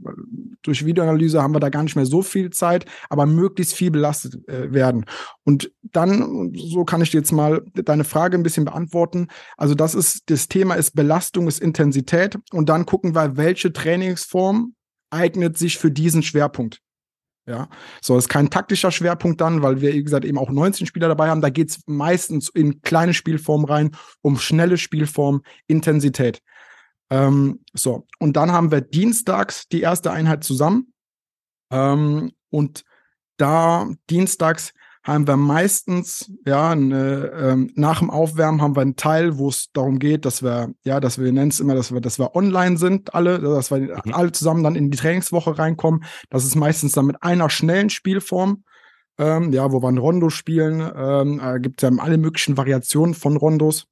durch 0.64 0.86
Videoanalyse 0.86 1.42
haben 1.42 1.54
wir 1.54 1.60
da 1.60 1.70
gar 1.70 1.84
nicht 1.84 1.96
mehr 1.96 2.06
so 2.06 2.22
viel 2.22 2.50
Zeit, 2.50 2.86
aber 3.10 3.26
möglichst 3.26 3.76
viel 3.76 3.92
belastet 3.92 4.48
äh, 4.48 4.74
werden. 4.74 5.06
Und 5.44 5.72
dann, 5.84 6.54
so 6.56 6.86
kann 6.86 7.02
ich 7.02 7.14
jetzt 7.14 7.32
mal 7.32 7.64
deine 7.74 8.04
Frage 8.04 8.38
ein 8.38 8.44
bisschen 8.44 8.66
beantworten. 8.66 9.28
Also 9.58 9.76
das 9.76 9.96
ist, 9.96 10.24
das 10.28 10.48
Thema 10.48 10.76
ist 10.76 10.96
Belastung, 10.96 11.48
ist 11.48 11.62
Intensität. 11.62 12.40
Und 12.52 12.70
dann 12.70 12.86
gucken 12.86 13.16
wir, 13.16 13.38
welche 13.38 13.72
Trainingsform 13.72 14.74
eignet 15.12 15.58
sich 15.58 15.78
für 15.78 15.92
diesen 15.92 16.24
Schwerpunkt. 16.24 16.82
Ja, 17.48 17.70
so 18.02 18.18
ist 18.18 18.28
kein 18.28 18.50
taktischer 18.50 18.92
Schwerpunkt 18.92 19.40
dann, 19.40 19.62
weil 19.62 19.80
wir, 19.80 19.94
wie 19.94 20.04
gesagt, 20.04 20.26
eben 20.26 20.40
auch 20.40 20.50
19 20.50 20.88
Spieler 20.88 21.08
dabei 21.08 21.30
haben. 21.30 21.42
Da 21.42 21.50
geht 21.50 21.70
es 21.70 21.80
meistens 21.86 22.50
in 22.50 22.82
kleine 22.82 23.14
Spielform 23.14 23.66
rein, 23.66 23.92
um 24.22 24.40
schnelle 24.40 24.78
Spielform, 24.78 25.44
Intensität. 25.68 26.42
Ähm, 27.12 27.64
so, 27.74 28.08
und 28.18 28.36
dann 28.36 28.52
haben 28.52 28.72
wir 28.72 28.82
dienstags 28.82 29.68
die 29.68 29.82
erste 29.82 30.12
Einheit 30.12 30.44
zusammen. 30.44 30.92
Ähm, 31.72 32.32
und 32.50 32.84
da 33.38 33.90
dienstags 34.10 34.74
haben 35.06 35.28
wir 35.28 35.38
meistens, 35.38 36.32
ja, 36.46 36.72
eine, 36.72 37.32
ähm, 37.38 37.72
nach 37.76 38.00
dem 38.00 38.10
Aufwärmen 38.10 38.62
haben 38.62 38.76
wir 38.76 38.82
einen 38.82 38.96
Teil, 38.96 39.38
wo 39.38 39.50
es 39.50 39.72
darum 39.72 40.00
geht, 40.00 40.26
dass 40.26 40.42
wir, 40.42 40.74
ja, 40.84 41.00
dass 41.00 41.20
wir 41.20 41.32
nennen 41.32 41.52
es 41.52 41.60
immer, 41.60 41.76
dass 41.76 41.94
wir, 41.94 42.02
dass 42.02 42.18
wir 42.18 42.36
online 42.36 42.78
sind, 42.78 43.14
alle, 43.14 43.40
dass 43.40 43.70
wir 43.70 43.78
mhm. 43.78 44.14
alle 44.14 44.32
zusammen 44.32 44.64
dann 44.64 44.76
in 44.76 44.90
die 44.90 44.98
Trainingswoche 44.98 45.60
reinkommen. 45.60 46.04
Das 46.32 46.44
ist 46.44 46.56
meistens 46.56 46.94
dann 46.94 47.06
mit 47.06 47.22
einer 47.22 47.52
schnellen 47.52 47.92
Spielform, 47.92 48.64
ähm, 49.20 49.54
ja, 49.54 49.72
wo 49.72 49.80
wir 49.84 49.90
ein 49.90 50.00
Rondo 50.00 50.32
spielen. 50.32 50.92
Ähm, 50.96 51.40
äh, 51.40 51.60
gibt 51.60 51.84
es 51.84 51.88
ja 51.88 51.96
alle 52.00 52.18
möglichen 52.18 52.58
Variationen 52.58 53.14
von 53.14 53.38
Rondos. 53.38 53.86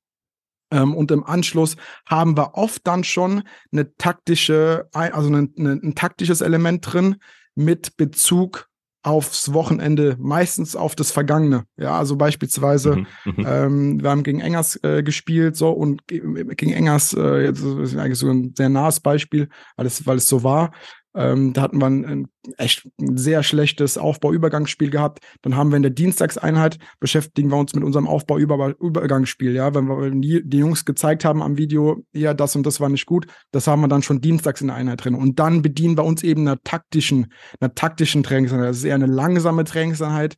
Ähm, 0.72 0.96
und 0.96 1.12
im 1.12 1.24
Anschluss 1.24 1.76
haben 2.08 2.36
wir 2.36 2.56
oft 2.56 2.88
dann 2.88 3.04
schon 3.04 3.44
eine 3.72 3.96
taktische, 3.98 4.90
also 4.94 5.30
ein, 5.30 5.54
ein 5.58 5.94
taktisches 5.94 6.42
Element 6.42 6.92
drin 6.92 7.18
mit 7.54 7.98
Bezug 7.98 8.68
aufs 9.04 9.54
Wochenende, 9.54 10.16
meistens 10.20 10.76
auf 10.76 10.96
das 10.96 11.12
Vergangene. 11.12 11.66
Ja, 11.78 11.98
also 11.98 12.16
beispielsweise, 12.16 12.96
mhm, 12.96 13.08
mhm. 13.26 13.46
ähm, 13.48 14.02
wir 14.02 14.10
haben 14.10 14.24
gegen 14.24 14.40
Engers 14.40 14.80
äh, 14.84 15.04
gespielt, 15.04 15.58
so 15.58 15.72
und 15.72 16.08
gegen 16.08 16.72
Engers, 16.72 17.14
äh, 17.14 17.44
jetzt 17.44 17.62
ist 17.62 17.98
eigentlich 17.98 18.18
so 18.18 18.30
ein 18.30 18.54
sehr 18.58 18.70
nahes 18.70 19.02
Beispiel, 19.02 19.50
weil 19.76 19.86
es, 19.86 20.08
weil 20.08 20.18
es 20.18 20.28
so 20.28 20.44
war. 20.44 20.72
Ähm, 21.16 21.54
da 21.54 21.62
hatten 21.62 21.78
wir 21.78 21.86
ein, 21.86 22.06
ein 22.06 22.28
echt 22.58 22.90
sehr 22.98 23.44
schlechtes 23.44 23.98
Aufbau-Übergangsspiel 23.98 24.90
gehabt. 24.90 25.20
Dann 25.44 25.56
haben 25.56 25.72
wir 25.72 25.78
in 25.78 25.84
der 25.84 25.92
Dienstagseinheit 25.92 26.80
beschäftigen 27.00 27.52
wir 27.52 27.58
uns 27.58 27.76
mit 27.76 27.84
unserem 27.84 28.08
Aufbau-Übergangsspiel. 28.08 29.54
Ja, 29.54 29.76
wenn 29.76 29.86
wir 29.86 30.10
die, 30.10 30.42
die 30.44 30.58
Jungs 30.58 30.86
gezeigt 30.86 31.24
haben 31.24 31.44
am 31.44 31.58
Video, 31.58 32.04
ja, 32.14 32.34
das 32.34 32.56
und 32.56 32.66
das 32.66 32.80
war 32.80 32.90
nicht 32.90 33.06
gut, 33.06 33.28
das 33.52 33.68
haben 33.68 33.82
wir 33.82 33.88
dann 33.88 34.02
schon 34.02 34.22
dienstags 34.22 34.62
in 34.62 34.68
der 34.68 34.76
Einheit 34.76 35.04
drin. 35.04 35.14
Und 35.14 35.40
dann 35.40 35.62
bedienen 35.62 35.98
wir 35.98 36.04
uns 36.04 36.24
eben 36.24 36.42
einer 36.42 36.62
taktischen, 36.64 37.32
einer 37.60 37.76
taktischen 37.76 38.24
Trainingseinheit. 38.24 38.70
Das 38.70 38.78
ist 38.78 38.84
eher 38.86 38.96
eine 38.96 39.06
langsame 39.06 39.66
Trainingseinheit, 39.66 40.36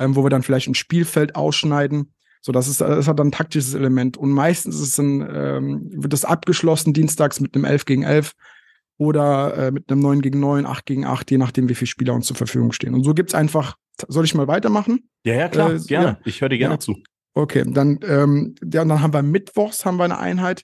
ähm, 0.00 0.16
wo 0.16 0.24
wir 0.24 0.30
dann 0.30 0.42
vielleicht 0.42 0.68
ein 0.68 0.74
Spielfeld 0.74 1.36
ausschneiden. 1.36 2.12
So, 2.40 2.50
das 2.52 2.66
ist, 2.66 2.80
das 2.80 3.06
hat 3.06 3.18
dann 3.18 3.28
ein 3.28 3.32
taktisches 3.32 3.74
Element. 3.74 4.16
Und 4.16 4.30
meistens 4.30 4.76
ist 4.76 4.88
es 4.88 4.98
ein, 4.98 5.28
ähm, 5.32 5.90
wird 5.92 6.12
das 6.12 6.24
abgeschlossen 6.24 6.92
dienstags 6.92 7.40
mit 7.40 7.54
einem 7.54 7.64
11 7.64 7.84
gegen 7.84 8.02
11 8.02 8.32
oder 8.98 9.56
äh, 9.56 9.70
mit 9.70 9.90
einem 9.90 10.00
9 10.00 10.20
gegen 10.20 10.40
9, 10.40 10.66
8 10.66 10.84
gegen 10.84 11.06
8, 11.06 11.30
je 11.30 11.38
nachdem, 11.38 11.68
wie 11.68 11.74
viele 11.74 11.86
Spieler 11.86 12.14
uns 12.14 12.26
zur 12.26 12.36
Verfügung 12.36 12.72
stehen. 12.72 12.94
Und 12.94 13.04
so 13.04 13.14
gibt's 13.14 13.34
einfach, 13.34 13.76
soll 14.08 14.24
ich 14.24 14.34
mal 14.34 14.48
weitermachen? 14.48 15.08
Ja, 15.24 15.34
ja, 15.34 15.48
klar, 15.48 15.72
äh, 15.72 15.78
gerne. 15.78 16.06
Ja. 16.06 16.20
Ich 16.24 16.40
höre 16.40 16.48
dir 16.48 16.58
gerne 16.58 16.74
ja. 16.74 16.80
zu. 16.80 16.96
Okay, 17.34 17.64
dann, 17.66 18.00
ähm, 18.02 18.56
ja, 18.62 18.84
dann 18.84 19.00
haben 19.00 19.12
wir 19.12 19.22
mittwochs 19.22 19.84
haben 19.84 19.96
wir 19.96 20.04
eine 20.04 20.18
Einheit, 20.18 20.62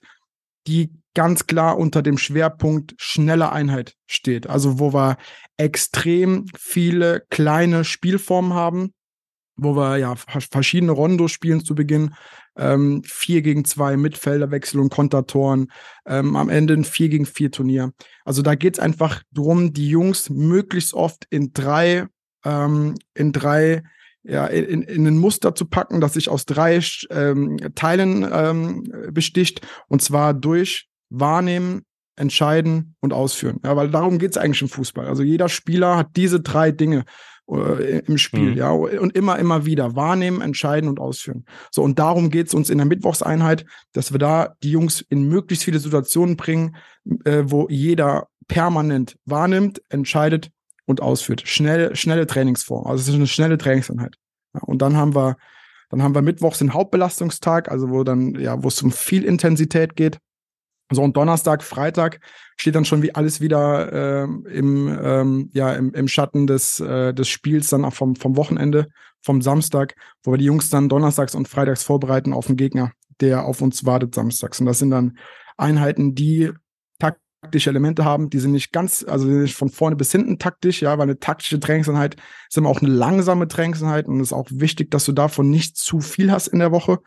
die 0.67 0.91
ganz 1.13 1.47
klar 1.47 1.77
unter 1.77 2.01
dem 2.01 2.17
Schwerpunkt 2.17 2.93
schnelle 2.97 3.51
Einheit 3.51 3.95
steht. 4.05 4.47
Also 4.47 4.79
wo 4.79 4.93
wir 4.93 5.17
extrem 5.57 6.45
viele 6.57 7.23
kleine 7.29 7.85
Spielformen 7.85 8.53
haben, 8.53 8.91
wo 9.55 9.75
wir 9.75 9.97
ja 9.97 10.15
verschiedene 10.15 10.91
Rondos 10.91 11.31
spielen 11.31 11.63
zu 11.63 11.75
Beginn, 11.75 12.13
ähm, 12.57 13.03
4 13.05 13.41
gegen 13.41 13.65
2 13.65 13.97
Mittelfelderwechsel 13.97 14.79
und 14.79 14.89
Kontertoren, 14.89 15.71
ähm, 16.05 16.35
am 16.35 16.49
Ende 16.49 16.73
ein 16.73 16.83
4 16.83 17.09
gegen 17.09 17.25
4 17.25 17.51
Turnier. 17.51 17.91
Also 18.23 18.41
da 18.41 18.55
geht 18.55 18.75
es 18.75 18.79
einfach 18.79 19.23
darum, 19.31 19.73
die 19.73 19.89
Jungs 19.89 20.29
möglichst 20.29 20.93
oft 20.93 21.25
in 21.29 21.53
drei, 21.53 22.07
ähm, 22.43 22.95
in 23.13 23.31
drei 23.31 23.83
ja, 24.27 24.47
in, 24.47 24.81
in 24.81 25.05
ein 25.05 25.17
Muster 25.17 25.53
zu 25.53 25.65
packen, 25.65 26.01
das 26.01 26.13
sich 26.13 26.29
aus 26.29 26.45
drei 26.45 26.79
ähm, 27.11 27.57
Teilen 27.75 28.27
ähm, 28.31 28.83
besticht, 29.11 29.61
und 29.87 30.01
zwar 30.01 30.33
durch 30.33 30.87
Wahrnehmen, 31.09 31.83
Entscheiden 32.15 32.95
und 33.01 33.13
Ausführen. 33.13 33.59
Ja, 33.63 33.75
weil 33.75 33.91
darum 33.91 34.17
geht 34.19 34.31
es 34.31 34.37
eigentlich 34.37 34.61
im 34.61 34.69
Fußball. 34.69 35.05
Also 35.07 35.21
jeder 35.21 35.49
Spieler 35.49 35.97
hat 35.97 36.15
diese 36.15 36.39
drei 36.39 36.71
Dinge 36.71 37.03
äh, 37.47 37.99
im 37.99 38.17
Spiel, 38.17 38.51
mhm. 38.51 38.57
ja, 38.57 38.71
und 38.71 39.15
immer, 39.15 39.37
immer 39.37 39.65
wieder 39.65 39.95
wahrnehmen, 39.95 40.41
entscheiden 40.41 40.89
und 40.89 40.99
ausführen. 40.99 41.45
So, 41.71 41.83
und 41.83 41.99
darum 41.99 42.29
geht 42.29 42.47
es 42.47 42.53
uns 42.53 42.69
in 42.69 42.77
der 42.77 42.87
Mittwochseinheit, 42.87 43.65
dass 43.93 44.11
wir 44.11 44.19
da 44.19 44.55
die 44.63 44.71
Jungs 44.71 45.01
in 45.01 45.27
möglichst 45.27 45.65
viele 45.65 45.79
Situationen 45.79 46.37
bringen, 46.37 46.75
äh, 47.25 47.43
wo 47.45 47.67
jeder 47.69 48.27
permanent 48.47 49.17
wahrnimmt, 49.25 49.81
entscheidet 49.89 50.51
und 50.85 51.01
ausführt. 51.01 51.43
Schnell, 51.45 51.95
schnelle 51.95 52.27
Trainingsform. 52.27 52.85
Also 52.87 53.01
es 53.01 53.07
ist 53.07 53.15
eine 53.15 53.27
schnelle 53.27 53.57
Trainingseinheit. 53.57 54.15
Ja, 54.53 54.61
und 54.61 54.81
dann 54.81 54.95
haben 54.95 55.15
wir, 55.15 55.37
dann 55.89 56.03
haben 56.03 56.15
wir 56.15 56.21
Mittwochs 56.21 56.59
den 56.59 56.73
Hauptbelastungstag, 56.73 57.69
also 57.69 57.89
wo 57.89 58.03
dann, 58.03 58.35
ja, 58.39 58.63
wo 58.63 58.67
es 58.67 58.81
um 58.81 58.91
viel 58.91 59.23
Intensität 59.23 59.95
geht. 59.95 60.19
So, 60.91 61.01
und 61.01 61.17
Donnerstag, 61.17 61.63
Freitag 61.63 62.19
steht 62.57 62.75
dann 62.75 62.85
schon 62.85 63.01
wie 63.01 63.15
alles 63.15 63.41
wieder 63.41 63.91
äh, 63.91 64.23
im, 64.23 64.99
ähm, 65.01 65.49
ja, 65.53 65.73
im, 65.73 65.93
im 65.93 66.07
Schatten 66.07 66.45
des, 66.45 66.79
äh, 66.79 67.13
des 67.13 67.27
Spiels 67.27 67.69
dann 67.69 67.85
auch 67.85 67.93
vom, 67.93 68.15
vom 68.15 68.37
Wochenende, 68.37 68.87
vom 69.21 69.41
Samstag, 69.41 69.95
wo 70.23 70.31
wir 70.31 70.37
die 70.37 70.45
Jungs 70.45 70.69
dann 70.69 70.87
donnerstags 70.87 71.33
und 71.33 71.47
freitags 71.47 71.83
vorbereiten 71.83 72.33
auf 72.33 72.47
den 72.47 72.55
Gegner, 72.55 72.91
der 73.19 73.45
auf 73.45 73.61
uns 73.61 73.85
wartet 73.85 74.13
samstags. 74.13 74.59
Und 74.59 74.67
das 74.67 74.77
sind 74.77 74.91
dann 74.91 75.17
Einheiten, 75.57 76.13
die 76.13 76.51
taktische 77.45 77.69
Elemente 77.69 78.05
haben, 78.05 78.29
die 78.29 78.39
sind 78.39 78.51
nicht 78.51 78.71
ganz, 78.71 79.05
also 79.07 79.27
nicht 79.27 79.55
von 79.55 79.69
vorne 79.69 79.95
bis 79.95 80.11
hinten 80.11 80.39
taktisch, 80.39 80.81
ja, 80.81 80.97
weil 80.97 81.03
eine 81.03 81.19
taktische 81.19 81.59
Trainingseinheit 81.59 82.15
ist 82.49 82.57
immer 82.57 82.69
auch 82.69 82.81
eine 82.81 82.91
langsame 82.91 83.47
Trainingseinheit 83.47 84.07
und 84.07 84.19
es 84.19 84.27
ist 84.27 84.33
auch 84.33 84.47
wichtig, 84.51 84.91
dass 84.91 85.05
du 85.05 85.11
davon 85.11 85.49
nicht 85.49 85.77
zu 85.77 85.99
viel 85.99 86.31
hast 86.31 86.47
in 86.47 86.59
der 86.59 86.71
Woche, 86.71 86.99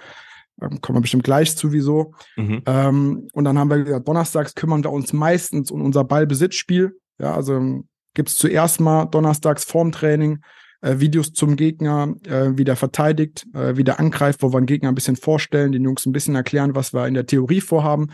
kommen 0.59 0.97
wir 0.97 1.01
bestimmt 1.01 1.25
gleich 1.25 1.57
zu, 1.57 1.73
wieso. 1.73 2.15
Mhm. 2.37 2.63
Ähm, 2.67 3.29
und 3.33 3.45
dann 3.45 3.59
haben 3.59 3.71
wir 3.71 3.85
gesagt, 3.85 4.09
donnerstags 4.09 4.55
kümmern 4.55 4.83
wir 4.83 4.93
uns 4.93 5.13
meistens 5.13 5.71
um 5.71 5.83
unser 5.83 6.05
Ballbesitzspiel. 6.05 6.99
Ja, 7.19 7.35
also 7.35 7.55
ähm, 7.55 7.89
gibt 8.15 8.29
es 8.29 8.37
zuerst 8.37 8.81
mal 8.81 9.07
donnerstags 9.07 9.65
Formtraining, 9.65 10.41
äh, 10.81 10.99
Videos 10.99 11.33
zum 11.33 11.57
Gegner, 11.57 12.15
äh, 12.25 12.51
wie 12.57 12.65
der 12.65 12.77
verteidigt, 12.77 13.47
äh, 13.55 13.77
wie 13.77 13.85
der 13.85 14.01
angreift, 14.01 14.43
wo 14.43 14.53
wir 14.53 14.61
den 14.61 14.67
Gegner 14.67 14.89
ein 14.91 14.95
bisschen 14.95 15.17
vorstellen, 15.17 15.73
den 15.73 15.85
Jungs 15.85 16.07
ein 16.07 16.13
bisschen 16.13 16.35
erklären, 16.35 16.75
was 16.75 16.93
wir 16.93 17.07
in 17.07 17.15
der 17.15 17.27
Theorie 17.27 17.61
vorhaben. 17.61 18.09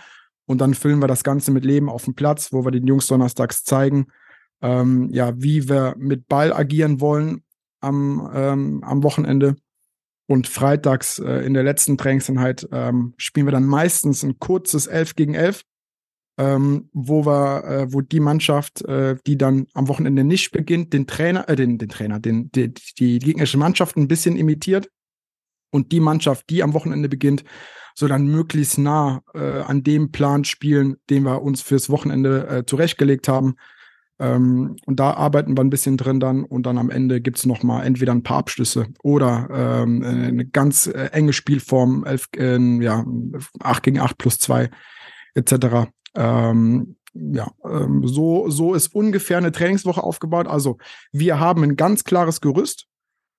Und 0.46 0.60
dann 0.60 0.74
füllen 0.74 1.00
wir 1.00 1.08
das 1.08 1.24
Ganze 1.24 1.50
mit 1.50 1.64
Leben 1.64 1.88
auf 1.88 2.04
dem 2.04 2.14
Platz, 2.14 2.52
wo 2.52 2.64
wir 2.64 2.70
den 2.70 2.86
Jungs 2.86 3.06
donnerstags 3.06 3.64
zeigen, 3.64 4.06
ähm, 4.62 5.08
ja, 5.10 5.32
wie 5.36 5.68
wir 5.68 5.94
mit 5.98 6.28
Ball 6.28 6.52
agieren 6.52 7.00
wollen 7.00 7.42
am, 7.80 8.30
ähm, 8.34 8.84
am 8.84 9.02
Wochenende. 9.02 9.56
Und 10.26 10.48
freitags 10.48 11.18
äh, 11.18 11.44
in 11.44 11.54
der 11.54 11.64
letzten 11.64 11.98
Trainingseinheit 11.98 12.66
ähm, 12.72 13.14
spielen 13.18 13.46
wir 13.46 13.52
dann 13.52 13.66
meistens 13.66 14.22
ein 14.22 14.38
kurzes 14.38 14.86
11 14.86 15.16
gegen 15.16 15.34
11, 15.34 15.62
ähm, 16.38 16.88
wo 16.92 17.26
wir, 17.26 17.64
äh, 17.64 17.92
wo 17.92 18.00
die 18.00 18.20
Mannschaft, 18.20 18.82
äh, 18.82 19.16
die 19.26 19.36
dann 19.36 19.66
am 19.74 19.88
Wochenende 19.88 20.24
nicht 20.24 20.50
beginnt, 20.50 20.92
den 20.92 21.06
Trainer, 21.06 21.48
äh, 21.48 21.56
den, 21.56 21.76
den 21.76 21.90
Trainer, 21.90 22.20
den, 22.20 22.50
die, 22.52 22.72
die 22.98 23.18
gegnerische 23.18 23.58
Mannschaft 23.58 23.96
ein 23.96 24.08
bisschen 24.08 24.36
imitiert. 24.36 24.88
Und 25.70 25.92
die 25.92 26.00
Mannschaft, 26.00 26.48
die 26.50 26.62
am 26.62 26.72
Wochenende 26.72 27.08
beginnt, 27.08 27.44
soll 27.94 28.08
dann 28.08 28.26
möglichst 28.26 28.78
nah 28.78 29.22
äh, 29.34 29.60
an 29.60 29.82
dem 29.82 30.10
Plan 30.10 30.44
spielen, 30.44 30.96
den 31.10 31.24
wir 31.24 31.42
uns 31.42 31.62
fürs 31.62 31.90
Wochenende 31.90 32.46
äh, 32.48 32.64
zurechtgelegt 32.64 33.28
haben. 33.28 33.56
Ähm, 34.20 34.76
und 34.86 35.00
da 35.00 35.12
arbeiten 35.12 35.56
wir 35.56 35.64
ein 35.64 35.70
bisschen 35.70 35.96
drin 35.96 36.20
dann 36.20 36.44
und 36.44 36.64
dann 36.66 36.78
am 36.78 36.90
Ende 36.90 37.20
gibt 37.20 37.38
es 37.38 37.46
nochmal 37.46 37.84
entweder 37.84 38.12
ein 38.12 38.22
paar 38.22 38.38
Abschlüsse 38.38 38.86
oder 39.02 39.48
ähm, 39.50 40.02
eine 40.04 40.46
ganz 40.46 40.86
äh, 40.86 41.10
enge 41.12 41.32
Spielform, 41.32 42.04
elf, 42.04 42.28
äh, 42.36 42.58
ja, 42.80 43.04
8 43.60 43.82
gegen 43.82 43.98
8 43.98 44.16
plus 44.16 44.38
2 44.38 44.70
etc. 45.34 45.90
Ähm, 46.14 46.96
ja, 47.14 47.50
ähm, 47.64 48.06
so, 48.06 48.48
so 48.50 48.74
ist 48.74 48.94
ungefähr 48.94 49.38
eine 49.38 49.52
Trainingswoche 49.52 50.02
aufgebaut. 50.02 50.46
Also 50.46 50.78
wir 51.12 51.40
haben 51.40 51.62
ein 51.62 51.76
ganz 51.76 52.04
klares 52.04 52.40
Gerüst, 52.40 52.86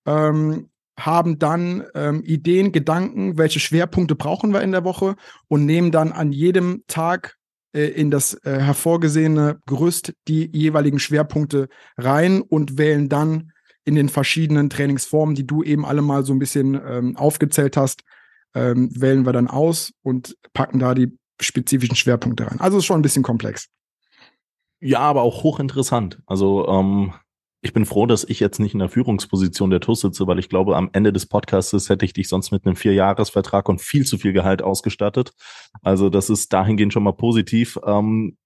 ähm, 0.06 0.70
haben 0.98 1.38
dann 1.38 1.84
ähm, 1.94 2.22
Ideen, 2.24 2.72
Gedanken, 2.72 3.36
welche 3.36 3.60
Schwerpunkte 3.60 4.14
brauchen 4.14 4.52
wir 4.52 4.62
in 4.62 4.72
der 4.72 4.84
Woche 4.84 5.16
und 5.48 5.66
nehmen 5.66 5.90
dann 5.90 6.12
an 6.12 6.32
jedem 6.32 6.84
Tag 6.86 7.36
in 7.84 8.10
das 8.10 8.34
äh, 8.44 8.60
hervorgesehene 8.60 9.60
Gerüst 9.66 10.14
die 10.28 10.50
jeweiligen 10.52 10.98
Schwerpunkte 10.98 11.68
rein 11.96 12.40
und 12.40 12.78
wählen 12.78 13.08
dann 13.08 13.52
in 13.84 13.94
den 13.94 14.08
verschiedenen 14.08 14.68
Trainingsformen, 14.68 15.34
die 15.34 15.46
du 15.46 15.62
eben 15.62 15.84
alle 15.84 16.02
mal 16.02 16.24
so 16.24 16.32
ein 16.32 16.38
bisschen 16.38 16.74
ähm, 16.74 17.16
aufgezählt 17.16 17.76
hast, 17.76 18.02
ähm, 18.54 18.90
wählen 19.00 19.24
wir 19.24 19.32
dann 19.32 19.48
aus 19.48 19.92
und 20.02 20.36
packen 20.52 20.78
da 20.78 20.94
die 20.94 21.16
spezifischen 21.40 21.96
Schwerpunkte 21.96 22.50
rein. 22.50 22.60
Also 22.60 22.78
ist 22.78 22.86
schon 22.86 22.98
ein 22.98 23.02
bisschen 23.02 23.22
komplex. 23.22 23.68
Ja, 24.80 25.00
aber 25.00 25.22
auch 25.22 25.42
hochinteressant. 25.42 26.20
Also 26.26 26.66
ähm, 26.68 27.12
ich 27.62 27.72
bin 27.72 27.86
froh, 27.86 28.06
dass 28.06 28.24
ich 28.24 28.38
jetzt 28.40 28.60
nicht 28.60 28.74
in 28.74 28.78
der 28.78 28.88
Führungsposition 28.88 29.70
der 29.70 29.80
TUS 29.80 30.00
sitze, 30.00 30.26
weil 30.26 30.38
ich 30.38 30.48
glaube, 30.48 30.76
am 30.76 30.90
Ende 30.92 31.12
des 31.12 31.26
Podcasts 31.26 31.88
hätte 31.88 32.04
ich 32.04 32.12
dich 32.12 32.28
sonst 32.28 32.50
mit 32.52 32.64
einem 32.64 32.76
Vierjahresvertrag 32.76 33.68
und 33.68 33.80
viel 33.80 34.06
zu 34.06 34.18
viel 34.18 34.32
Gehalt 34.32 34.62
ausgestattet. 34.62 35.32
Also 35.82 36.08
das 36.10 36.30
ist 36.30 36.52
dahingehend 36.52 36.92
schon 36.92 37.02
mal 37.02 37.12
positiv. 37.12 37.78
Ähm, 37.84 38.36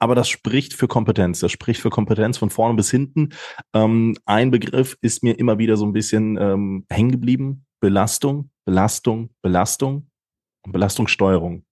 aber 0.00 0.14
das 0.14 0.28
spricht 0.28 0.74
für 0.74 0.88
Kompetenz. 0.88 1.40
Das 1.40 1.52
spricht 1.52 1.80
für 1.80 1.90
Kompetenz 1.90 2.38
von 2.38 2.50
vorne 2.50 2.74
bis 2.74 2.90
hinten. 2.90 3.30
Ähm, 3.74 4.16
ein 4.26 4.50
Begriff 4.50 4.96
ist 5.00 5.22
mir 5.22 5.38
immer 5.38 5.58
wieder 5.58 5.76
so 5.76 5.84
ein 5.84 5.92
bisschen 5.92 6.36
ähm, 6.36 6.86
hängen 6.88 7.12
geblieben. 7.12 7.66
Belastung, 7.80 8.50
Belastung, 8.64 9.30
Belastung 9.42 10.10
und 10.64 10.72
Belastungssteuerung 10.72 11.64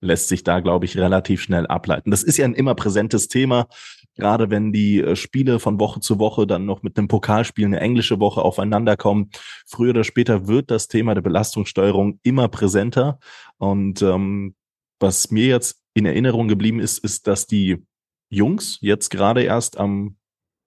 lässt 0.00 0.28
sich 0.28 0.44
da, 0.44 0.60
glaube 0.60 0.84
ich, 0.84 0.98
relativ 0.98 1.42
schnell 1.42 1.66
ableiten. 1.66 2.10
Das 2.10 2.22
ist 2.22 2.36
ja 2.36 2.44
ein 2.44 2.54
immer 2.54 2.74
präsentes 2.74 3.28
Thema, 3.28 3.68
gerade 4.16 4.50
wenn 4.50 4.72
die 4.72 5.00
äh, 5.00 5.16
Spiele 5.16 5.58
von 5.58 5.80
Woche 5.80 6.00
zu 6.00 6.18
Woche 6.18 6.46
dann 6.46 6.66
noch 6.66 6.82
mit 6.82 6.98
einem 6.98 7.08
Pokalspiel 7.08 7.66
eine 7.66 7.80
englische 7.80 8.20
Woche 8.20 8.42
aufeinander 8.42 8.96
kommen. 8.96 9.30
Früher 9.66 9.90
oder 9.90 10.04
später 10.04 10.46
wird 10.46 10.70
das 10.70 10.88
Thema 10.88 11.14
der 11.14 11.22
Belastungssteuerung 11.22 12.20
immer 12.22 12.48
präsenter. 12.48 13.18
Und 13.58 14.02
ähm, 14.02 14.54
was 15.00 15.30
mir 15.30 15.46
jetzt 15.46 15.80
in 15.94 16.06
Erinnerung 16.06 16.48
geblieben 16.48 16.80
ist, 16.80 16.98
ist, 16.98 17.26
dass 17.26 17.46
die 17.46 17.84
Jungs 18.30 18.78
jetzt 18.80 19.10
gerade 19.10 19.42
erst 19.42 19.78
am 19.78 20.16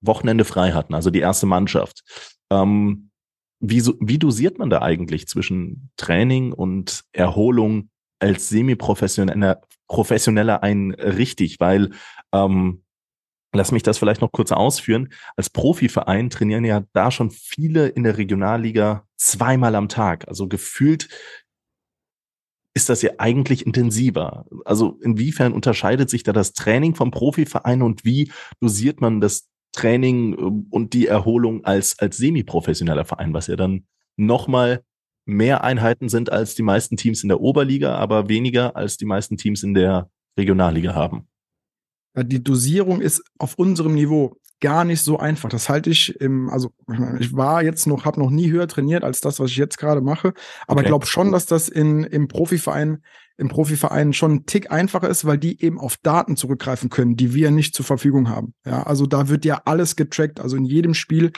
Wochenende 0.02 0.46
frei 0.46 0.72
hatten, 0.72 0.94
also 0.94 1.10
die 1.10 1.20
erste 1.20 1.46
Mannschaft. 1.46 2.04
Ähm, 2.52 3.10
wie, 3.60 3.84
wie 4.00 4.20
dosiert 4.20 4.60
man 4.60 4.70
da 4.70 4.82
eigentlich 4.82 5.28
zwischen 5.28 5.90
Training 5.98 6.54
und 6.54 7.04
Erholung 7.12 7.90
als 8.20 8.50
semi-professioneller 8.50 9.62
professioneller 9.88 10.64
ein 10.64 10.92
richtig, 10.92 11.60
weil 11.60 11.92
ähm, 12.34 12.84
lass 13.54 13.72
mich 13.72 13.84
das 13.84 13.98
vielleicht 13.98 14.22
noch 14.22 14.32
kurz 14.32 14.52
ausführen. 14.52 15.10
Als 15.36 15.50
Profiverein 15.50 16.30
trainieren 16.30 16.66
ja 16.66 16.84
da 16.94 17.12
schon 17.12 17.32
viele 17.32 17.88
in 17.88 18.04
der 18.04 18.18
Regionalliga 18.18 19.06
zweimal 19.18 19.76
am 19.76 19.90
Tag. 19.90 20.28
Also 20.28 20.48
gefühlt 20.48 21.10
ist 22.76 22.90
das 22.90 23.02
ja 23.02 23.12
eigentlich 23.18 23.66
intensiver. 23.66 24.46
Also 24.64 25.00
inwiefern 25.02 25.54
unterscheidet 25.54 26.10
sich 26.10 26.24
da 26.24 26.32
das 26.32 26.54
Training 26.54 26.94
vom 26.94 27.10
Profiverein 27.10 27.82
und 27.82 28.06
wie 28.06 28.32
dosiert 28.62 29.02
man 29.02 29.20
das 29.20 29.50
Training 29.72 30.38
ähm, 30.38 30.68
und 30.70 30.94
die 30.94 31.08
Erholung 31.08 31.66
als, 31.66 31.98
als 32.00 32.18
semi-professioneller 32.18 33.06
Verein, 33.06 33.34
was 33.34 33.48
ja 33.48 33.56
dann 33.56 33.86
nochmal 34.16 34.84
mehr 35.26 35.64
Einheiten 35.64 36.08
sind 36.10 36.32
als 36.32 36.56
die 36.56 36.64
meisten 36.64 36.98
Teams 36.98 37.24
in 37.24 37.30
der 37.30 37.42
Oberliga, 37.42 37.96
aber 37.96 38.30
weniger 38.30 38.76
als 38.76 38.98
die 38.98 39.06
meisten 39.06 39.38
Teams 39.38 39.64
in 39.64 39.74
der 39.74 40.10
Regionalliga 40.38 40.94
haben. 40.94 41.28
Die 42.24 42.44
Dosierung 42.44 43.02
ist 43.02 43.24
auf 43.38 43.56
unserem 43.56 43.94
Niveau 43.94 44.38
gar 44.60 44.86
nicht 44.86 45.02
so 45.02 45.20
einfach. 45.20 45.50
Das 45.50 45.70
halte 45.70 45.90
ich 45.90 46.20
im, 46.20 46.50
also 46.50 46.72
ich 47.20 47.36
war 47.36 47.64
jetzt 47.64 47.86
noch, 47.86 48.06
habe 48.06 48.20
noch 48.20 48.30
nie 48.30 48.50
höher 48.50 48.68
trainiert 48.68 49.04
als 49.04 49.20
das, 49.20 49.40
was 49.40 49.52
ich 49.52 49.58
jetzt 49.58 49.78
gerade 49.78 50.02
mache, 50.02 50.34
aber 50.68 50.80
okay. 50.80 50.90
glaube 50.90 51.06
schon, 51.06 51.32
dass 51.32 51.46
das 51.46 51.70
in, 51.70 52.04
im 52.04 52.28
Profiverein, 52.28 53.04
im 53.38 53.50
Profiverein 53.50 54.14
schon 54.14 54.32
ein 54.32 54.46
Tick 54.48 54.72
einfacher 54.72 55.10
ist, 55.10 55.26
weil 55.26 55.38
die 55.38 55.62
eben 55.64 55.80
auf 55.80 55.98
Daten 55.98 56.36
zurückgreifen 56.36 56.90
können, 56.90 57.16
die 57.16 57.36
wir 57.36 57.52
nicht 57.52 57.76
zur 57.76 57.86
Verfügung 57.86 58.30
haben. 58.30 58.54
Ja, 58.66 58.84
also 58.84 59.06
da 59.06 59.30
wird 59.30 59.46
ja 59.46 59.62
alles 59.66 59.96
getrackt. 59.96 60.40
Also 60.40 60.58
in 60.58 60.66
jedem 60.66 60.96
Spiel 60.96 61.32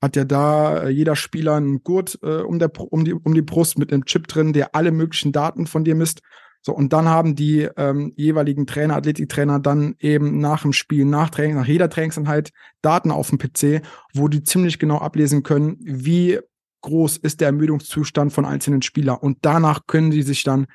hat 0.00 0.16
ja 0.16 0.24
da 0.24 0.84
äh, 0.84 0.88
jeder 0.90 1.16
Spieler 1.16 1.56
einen 1.56 1.82
Gurt 1.82 2.18
äh, 2.22 2.40
um, 2.42 2.58
der, 2.58 2.70
um, 2.78 3.04
die, 3.04 3.12
um 3.12 3.34
die 3.34 3.42
Brust 3.42 3.78
mit 3.78 3.92
einem 3.92 4.04
Chip 4.04 4.28
drin, 4.28 4.52
der 4.52 4.74
alle 4.74 4.92
möglichen 4.92 5.32
Daten 5.32 5.66
von 5.66 5.84
dir 5.84 5.94
misst. 5.94 6.20
So, 6.62 6.74
und 6.74 6.92
dann 6.92 7.08
haben 7.08 7.34
die 7.34 7.68
ähm, 7.76 8.12
jeweiligen 8.16 8.66
Trainer, 8.66 8.96
Athletiktrainer 8.96 9.60
dann 9.60 9.94
eben 9.98 10.38
nach 10.38 10.62
dem 10.62 10.72
Spiel, 10.72 11.06
nach 11.06 11.30
Training, 11.30 11.56
nach 11.56 11.66
jeder 11.66 11.88
Trainingseinheit 11.88 12.50
Daten 12.82 13.10
auf 13.10 13.30
dem 13.30 13.38
PC, 13.38 13.82
wo 14.12 14.28
die 14.28 14.42
ziemlich 14.42 14.78
genau 14.78 14.98
ablesen 14.98 15.42
können, 15.42 15.78
wie 15.80 16.38
groß 16.82 17.16
ist 17.18 17.40
der 17.40 17.48
Ermüdungszustand 17.48 18.32
von 18.32 18.44
einzelnen 18.44 18.82
Spielern. 18.82 19.18
Und 19.18 19.38
danach 19.42 19.86
können 19.86 20.10
die 20.10 20.22
sich 20.22 20.42
dann, 20.42 20.66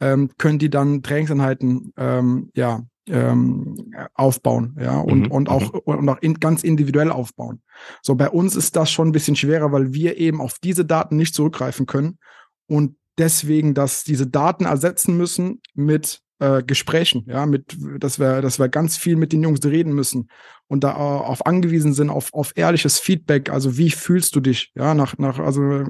ähm, 0.00 0.30
können 0.38 0.58
die 0.58 0.70
dann 0.70 1.02
Trainingseinheiten 1.02 1.92
ähm, 1.96 2.50
ja, 2.54 2.82
ähm, 3.08 3.76
aufbauen, 4.14 4.76
ja, 4.80 4.98
und, 4.98 5.26
mhm. 5.26 5.32
und 5.32 5.48
auch, 5.48 5.72
mhm. 5.72 5.80
und 5.84 6.08
auch 6.08 6.18
in, 6.18 6.34
ganz 6.40 6.64
individuell 6.64 7.10
aufbauen. 7.10 7.62
So, 8.02 8.14
bei 8.14 8.28
uns 8.28 8.56
ist 8.56 8.74
das 8.76 8.90
schon 8.90 9.08
ein 9.08 9.12
bisschen 9.12 9.36
schwerer, 9.36 9.70
weil 9.72 9.92
wir 9.92 10.16
eben 10.16 10.40
auf 10.40 10.58
diese 10.62 10.84
Daten 10.84 11.16
nicht 11.16 11.34
zurückgreifen 11.34 11.86
können 11.86 12.18
und 12.66 12.96
deswegen, 13.18 13.74
dass 13.74 14.04
diese 14.04 14.26
Daten 14.26 14.64
ersetzen 14.64 15.16
müssen 15.16 15.60
mit 15.74 16.20
äh, 16.38 16.62
Gesprächen, 16.62 17.24
ja, 17.28 17.46
mit, 17.46 17.76
dass 17.98 18.18
wir, 18.18 18.42
dass 18.42 18.58
wir 18.58 18.68
ganz 18.68 18.96
viel 18.96 19.16
mit 19.16 19.32
den 19.32 19.42
Jungs 19.42 19.64
reden 19.64 19.94
müssen 19.94 20.28
und 20.68 20.84
da 20.84 20.94
auf 20.94 21.46
angewiesen 21.46 21.94
sind 21.94 22.10
auf, 22.10 22.34
auf 22.34 22.52
ehrliches 22.56 22.98
Feedback. 22.98 23.50
Also 23.50 23.78
wie 23.78 23.90
fühlst 23.90 24.34
du 24.36 24.40
dich? 24.40 24.72
Ja, 24.74 24.94
nach, 24.94 25.16
nach, 25.18 25.38
also 25.38 25.84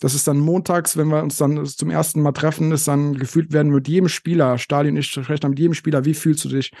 das 0.00 0.14
ist 0.14 0.28
dann 0.28 0.38
montags, 0.38 0.96
wenn 0.96 1.08
wir 1.08 1.22
uns 1.22 1.36
dann 1.36 1.64
zum 1.66 1.90
ersten 1.90 2.20
Mal 2.20 2.32
treffen, 2.32 2.70
ist 2.72 2.86
dann 2.86 3.14
gefühlt 3.14 3.52
werden 3.52 3.72
mit 3.72 3.88
jedem 3.88 4.08
Spieler, 4.08 4.58
Stadion, 4.58 4.96
ich 4.96 5.06
spreche 5.06 5.40
dann 5.40 5.50
mit 5.50 5.58
jedem 5.58 5.74
Spieler, 5.74 6.04
wie 6.04 6.14
fühlst 6.14 6.44
du 6.44 6.48
dich? 6.48 6.72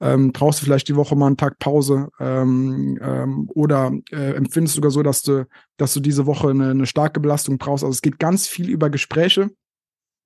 Ähm, 0.00 0.32
brauchst 0.32 0.60
du 0.60 0.64
vielleicht 0.64 0.88
die 0.88 0.96
Woche 0.96 1.14
mal 1.14 1.26
einen 1.26 1.36
Tag 1.36 1.58
Pause 1.58 2.08
ähm, 2.18 2.98
ähm, 3.02 3.50
oder 3.54 3.92
äh, 4.10 4.34
empfindest 4.34 4.74
du 4.74 4.78
sogar 4.78 4.90
so, 4.90 5.02
dass 5.02 5.22
du, 5.22 5.46
dass 5.76 5.92
du 5.92 6.00
diese 6.00 6.24
Woche 6.26 6.48
eine, 6.48 6.70
eine 6.70 6.86
starke 6.86 7.20
Belastung 7.20 7.58
brauchst? 7.58 7.84
Also 7.84 7.92
es 7.92 8.02
geht 8.02 8.18
ganz 8.18 8.46
viel 8.46 8.70
über 8.70 8.88
Gespräche 8.88 9.50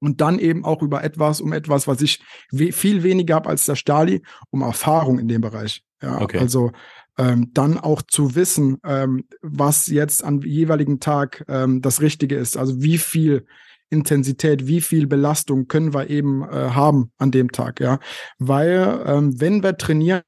und 0.00 0.20
dann 0.20 0.38
eben 0.38 0.64
auch 0.64 0.82
über 0.82 1.02
etwas, 1.02 1.40
um 1.40 1.52
etwas, 1.52 1.88
was 1.88 2.02
ich 2.02 2.22
we 2.52 2.70
viel 2.72 3.02
weniger 3.02 3.34
habe 3.34 3.48
als 3.48 3.64
der 3.64 3.74
Stali, 3.74 4.22
um 4.50 4.62
Erfahrung 4.62 5.18
in 5.18 5.26
dem 5.26 5.40
Bereich. 5.40 5.82
Ja, 6.00 6.20
okay. 6.20 6.38
also 6.38 6.70
ähm, 7.16 7.50
dann 7.54 7.78
auch 7.78 8.02
zu 8.02 8.34
wissen, 8.34 8.78
ähm, 8.84 9.24
was 9.40 9.86
jetzt 9.86 10.22
am 10.24 10.42
jeweiligen 10.42 11.00
Tag 11.00 11.44
ähm, 11.48 11.80
das 11.80 12.00
Richtige 12.00 12.36
ist. 12.36 12.56
Also 12.56 12.82
wie 12.82 12.98
viel 12.98 13.46
Intensität, 13.94 14.66
wie 14.66 14.80
viel 14.80 15.06
Belastung 15.06 15.68
können 15.68 15.94
wir 15.94 16.10
eben 16.10 16.42
äh, 16.42 16.70
haben 16.70 17.10
an 17.16 17.30
dem 17.30 17.50
Tag, 17.52 17.80
ja. 17.80 17.98
Weil 18.38 19.02
ähm, 19.06 19.40
wenn 19.40 19.62
wir 19.62 19.76
trainieren 19.76 20.22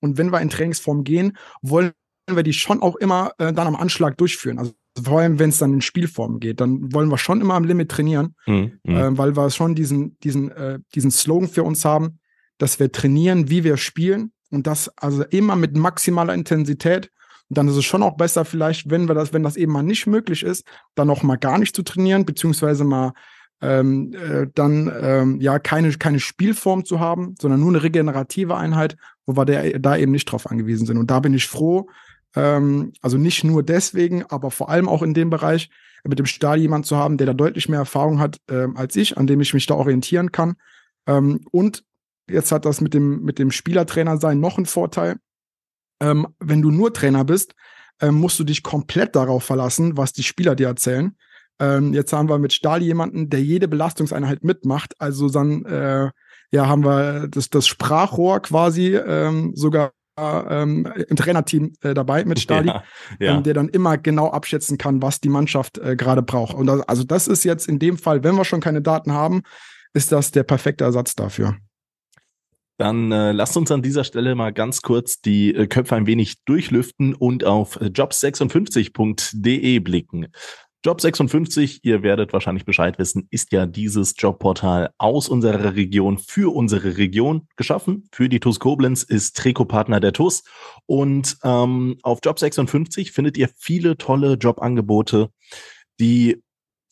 und 0.00 0.18
wenn 0.18 0.30
wir 0.30 0.40
in 0.40 0.50
Trainingsform 0.50 1.04
gehen, 1.04 1.36
wollen 1.62 1.92
wir 2.30 2.42
die 2.42 2.52
schon 2.52 2.82
auch 2.82 2.96
immer 2.96 3.32
äh, 3.38 3.52
dann 3.52 3.66
am 3.66 3.76
Anschlag 3.76 4.18
durchführen. 4.18 4.58
Also 4.58 4.72
vor 5.02 5.20
allem 5.20 5.38
wenn 5.38 5.50
es 5.50 5.58
dann 5.58 5.74
in 5.74 5.80
Spielform 5.80 6.40
geht, 6.40 6.60
dann 6.60 6.92
wollen 6.92 7.10
wir 7.10 7.18
schon 7.18 7.40
immer 7.40 7.54
am 7.54 7.64
Limit 7.64 7.90
trainieren, 7.90 8.34
mhm. 8.46 8.78
äh, 8.84 9.16
weil 9.16 9.36
wir 9.36 9.50
schon 9.50 9.74
diesen, 9.74 10.18
diesen, 10.20 10.50
äh, 10.50 10.78
diesen 10.94 11.10
Slogan 11.10 11.48
für 11.48 11.62
uns 11.62 11.84
haben, 11.84 12.18
dass 12.58 12.80
wir 12.80 12.90
trainieren, 12.90 13.50
wie 13.50 13.64
wir 13.64 13.76
spielen 13.76 14.32
und 14.50 14.66
das 14.66 14.88
also 14.96 15.24
immer 15.24 15.56
mit 15.56 15.76
maximaler 15.76 16.34
Intensität. 16.34 17.10
Und 17.48 17.58
dann 17.58 17.68
ist 17.68 17.76
es 17.76 17.84
schon 17.84 18.02
auch 18.02 18.16
besser, 18.16 18.44
vielleicht, 18.44 18.90
wenn 18.90 19.08
wir 19.08 19.14
das, 19.14 19.32
wenn 19.32 19.42
das 19.42 19.56
eben 19.56 19.72
mal 19.72 19.82
nicht 19.82 20.06
möglich 20.06 20.42
ist, 20.42 20.64
dann 20.94 21.10
auch 21.10 21.22
mal 21.22 21.36
gar 21.36 21.58
nicht 21.58 21.76
zu 21.76 21.82
trainieren, 21.82 22.24
beziehungsweise 22.24 22.84
mal 22.84 23.12
ähm, 23.62 24.12
äh, 24.14 24.46
dann 24.54 24.92
ähm, 25.00 25.40
ja 25.40 25.58
keine, 25.58 25.90
keine 25.92 26.20
Spielform 26.20 26.84
zu 26.84 27.00
haben, 27.00 27.34
sondern 27.40 27.60
nur 27.60 27.70
eine 27.70 27.82
regenerative 27.82 28.56
Einheit, 28.56 28.96
wo 29.24 29.36
wir 29.36 29.44
der, 29.44 29.78
da 29.78 29.96
eben 29.96 30.12
nicht 30.12 30.26
drauf 30.26 30.50
angewiesen 30.50 30.86
sind. 30.86 30.98
Und 30.98 31.10
da 31.10 31.20
bin 31.20 31.34
ich 31.34 31.46
froh, 31.46 31.88
ähm, 32.34 32.92
also 33.00 33.16
nicht 33.16 33.44
nur 33.44 33.62
deswegen, 33.62 34.24
aber 34.24 34.50
vor 34.50 34.68
allem 34.68 34.88
auch 34.88 35.02
in 35.02 35.14
dem 35.14 35.30
Bereich, 35.30 35.70
mit 36.04 36.18
dem 36.18 36.26
Stahl 36.26 36.58
jemand 36.58 36.86
zu 36.86 36.96
haben, 36.96 37.16
der 37.16 37.26
da 37.26 37.32
deutlich 37.32 37.68
mehr 37.68 37.80
Erfahrung 37.80 38.20
hat 38.20 38.38
ähm, 38.48 38.76
als 38.76 38.94
ich, 38.96 39.18
an 39.18 39.26
dem 39.26 39.40
ich 39.40 39.54
mich 39.54 39.66
da 39.66 39.74
orientieren 39.74 40.30
kann. 40.32 40.54
Ähm, 41.06 41.40
und 41.50 41.84
jetzt 42.28 42.52
hat 42.52 42.64
das 42.64 42.80
mit 42.80 42.94
dem, 42.94 43.22
mit 43.22 43.38
dem 43.38 43.50
Spielertrainer 43.50 44.18
sein 44.18 44.40
noch 44.40 44.56
einen 44.56 44.66
Vorteil. 44.66 45.16
Ähm, 46.00 46.26
wenn 46.38 46.62
du 46.62 46.70
nur 46.70 46.92
Trainer 46.92 47.24
bist, 47.24 47.54
ähm, 48.00 48.16
musst 48.16 48.38
du 48.38 48.44
dich 48.44 48.62
komplett 48.62 49.16
darauf 49.16 49.44
verlassen, 49.44 49.96
was 49.96 50.12
die 50.12 50.22
Spieler 50.22 50.54
dir 50.54 50.68
erzählen. 50.68 51.16
Ähm, 51.58 51.94
jetzt 51.94 52.12
haben 52.12 52.28
wir 52.28 52.38
mit 52.38 52.52
Stahl 52.52 52.82
jemanden, 52.82 53.30
der 53.30 53.42
jede 53.42 53.68
Belastungseinheit 53.68 54.44
mitmacht. 54.44 54.94
Also 54.98 55.30
dann 55.30 55.64
äh, 55.64 56.10
ja, 56.52 56.66
haben 56.66 56.84
wir 56.84 57.28
das, 57.28 57.48
das 57.50 57.66
Sprachrohr 57.66 58.40
quasi 58.40 58.94
ähm, 58.94 59.52
sogar 59.54 59.92
ähm, 60.18 60.90
im 61.08 61.16
Trainerteam 61.16 61.72
äh, 61.82 61.92
dabei 61.92 62.24
mit 62.24 62.40
Stali, 62.40 62.68
ja, 62.68 62.82
ja. 63.20 63.36
Ähm, 63.36 63.42
der 63.42 63.54
dann 63.54 63.68
immer 63.68 63.98
genau 63.98 64.30
abschätzen 64.30 64.78
kann, 64.78 65.02
was 65.02 65.20
die 65.20 65.28
Mannschaft 65.28 65.78
äh, 65.78 65.94
gerade 65.94 66.22
braucht. 66.22 66.54
Und 66.54 66.66
das, 66.66 66.80
also 66.82 67.04
das 67.04 67.28
ist 67.28 67.44
jetzt 67.44 67.68
in 67.68 67.78
dem 67.78 67.98
Fall, 67.98 68.24
wenn 68.24 68.34
wir 68.34 68.44
schon 68.44 68.60
keine 68.60 68.80
Daten 68.80 69.12
haben, 69.12 69.42
ist 69.92 70.12
das 70.12 70.30
der 70.30 70.42
perfekte 70.42 70.84
Ersatz 70.84 71.14
dafür. 71.14 71.56
Dann 72.78 73.10
äh, 73.10 73.32
lasst 73.32 73.56
uns 73.56 73.70
an 73.70 73.82
dieser 73.82 74.04
Stelle 74.04 74.34
mal 74.34 74.52
ganz 74.52 74.82
kurz 74.82 75.20
die 75.20 75.54
äh, 75.54 75.66
Köpfe 75.66 75.96
ein 75.96 76.06
wenig 76.06 76.44
durchlüften 76.44 77.14
und 77.14 77.44
auf 77.44 77.80
jobs56.de 77.80 79.78
blicken. 79.78 80.26
Job 80.86 81.00
56, 81.00 81.80
ihr 81.82 82.04
werdet 82.04 82.32
wahrscheinlich 82.32 82.64
Bescheid 82.64 82.96
wissen, 83.00 83.26
ist 83.32 83.50
ja 83.50 83.66
dieses 83.66 84.14
Jobportal 84.16 84.90
aus 84.98 85.28
unserer 85.28 85.74
Region 85.74 86.18
für 86.18 86.54
unsere 86.54 86.96
Region 86.96 87.48
geschaffen. 87.56 88.08
Für 88.12 88.28
die 88.28 88.38
TUS 88.38 88.60
Koblenz 88.60 89.02
ist 89.02 89.36
Trikotpartner 89.36 89.98
der 89.98 90.12
TUS. 90.12 90.44
Und 90.84 91.38
ähm, 91.42 91.98
auf 92.02 92.20
Job 92.24 92.38
56 92.38 93.10
findet 93.10 93.36
ihr 93.36 93.48
viele 93.56 93.96
tolle 93.96 94.34
Jobangebote, 94.34 95.30
die 95.98 96.40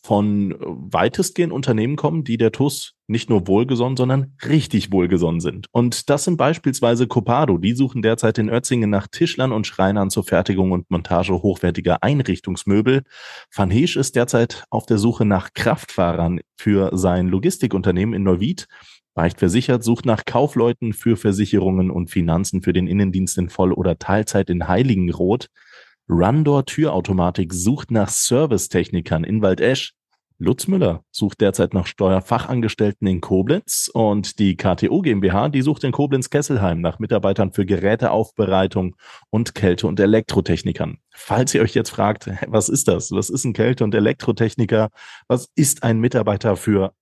von 0.04 0.52
äh, 0.52 0.56
weitestgehend 0.60 1.50
Unternehmen 1.50 1.96
kommen, 1.96 2.24
die 2.24 2.36
der 2.36 2.52
TUS 2.52 2.92
nicht 3.06 3.30
nur 3.30 3.46
wohlgesonnen, 3.46 3.96
sondern 3.96 4.36
richtig 4.46 4.92
wohlgesonnen 4.92 5.40
sind. 5.40 5.68
Und 5.72 6.10
das 6.10 6.24
sind 6.24 6.36
beispielsweise 6.36 7.06
Copado. 7.06 7.56
Die 7.56 7.72
suchen 7.72 8.02
derzeit 8.02 8.36
in 8.36 8.50
Ötzingen 8.50 8.90
nach 8.90 9.08
Tischlern 9.08 9.50
und 9.50 9.66
Schreinern 9.66 10.10
zur 10.10 10.24
Fertigung 10.24 10.72
und 10.72 10.90
Montage 10.90 11.32
hochwertiger 11.32 12.02
Einrichtungsmöbel. 12.02 13.04
Van 13.54 13.70
Heesch 13.70 13.96
ist 13.96 14.14
derzeit 14.14 14.64
auf 14.68 14.84
der 14.84 14.98
Suche 14.98 15.24
nach 15.24 15.54
Kraftfahrern 15.54 16.40
für 16.58 16.90
sein 16.94 17.28
Logistikunternehmen 17.28 18.14
in 18.14 18.24
Neuwied. 18.24 18.68
Reicht 19.16 19.38
versichert, 19.38 19.84
sucht 19.84 20.04
nach 20.04 20.26
Kaufleuten 20.26 20.92
für 20.92 21.16
Versicherungen 21.16 21.90
und 21.90 22.10
Finanzen 22.10 22.60
für 22.60 22.74
den 22.74 22.86
Innendienst 22.86 23.38
in 23.38 23.48
Voll- 23.48 23.72
oder 23.72 23.98
Teilzeit 23.98 24.50
in 24.50 24.68
Heiligenroth. 24.68 25.48
Rundor 26.08 26.66
Türautomatik 26.66 27.54
sucht 27.54 27.90
nach 27.90 28.10
Servicetechnikern 28.10 29.24
in 29.24 29.40
Waldesch. 29.40 29.94
Lutz 30.38 30.66
Müller 30.66 31.02
sucht 31.10 31.40
derzeit 31.40 31.72
nach 31.72 31.86
Steuerfachangestellten 31.86 33.06
in 33.06 33.22
Koblenz 33.22 33.90
und 33.94 34.38
die 34.38 34.56
KTO 34.56 35.00
GmbH, 35.00 35.48
die 35.48 35.62
sucht 35.62 35.84
in 35.84 35.92
Koblenz-Kesselheim 35.92 36.82
nach 36.82 36.98
Mitarbeitern 36.98 37.52
für 37.52 37.64
Geräteaufbereitung 37.64 38.96
und 39.30 39.54
Kälte- 39.54 39.86
und 39.86 39.98
Elektrotechnikern. 39.98 40.98
Falls 41.10 41.54
ihr 41.54 41.62
euch 41.62 41.74
jetzt 41.74 41.90
fragt, 41.90 42.28
was 42.48 42.68
ist 42.68 42.88
das? 42.88 43.10
Was 43.12 43.30
ist 43.30 43.44
ein 43.44 43.54
Kälte- 43.54 43.84
und 43.84 43.94
Elektrotechniker? 43.94 44.90
Was 45.28 45.48
ist 45.54 45.84
ein 45.84 46.00
Mitarbeiter 46.00 46.56
für 46.56 46.92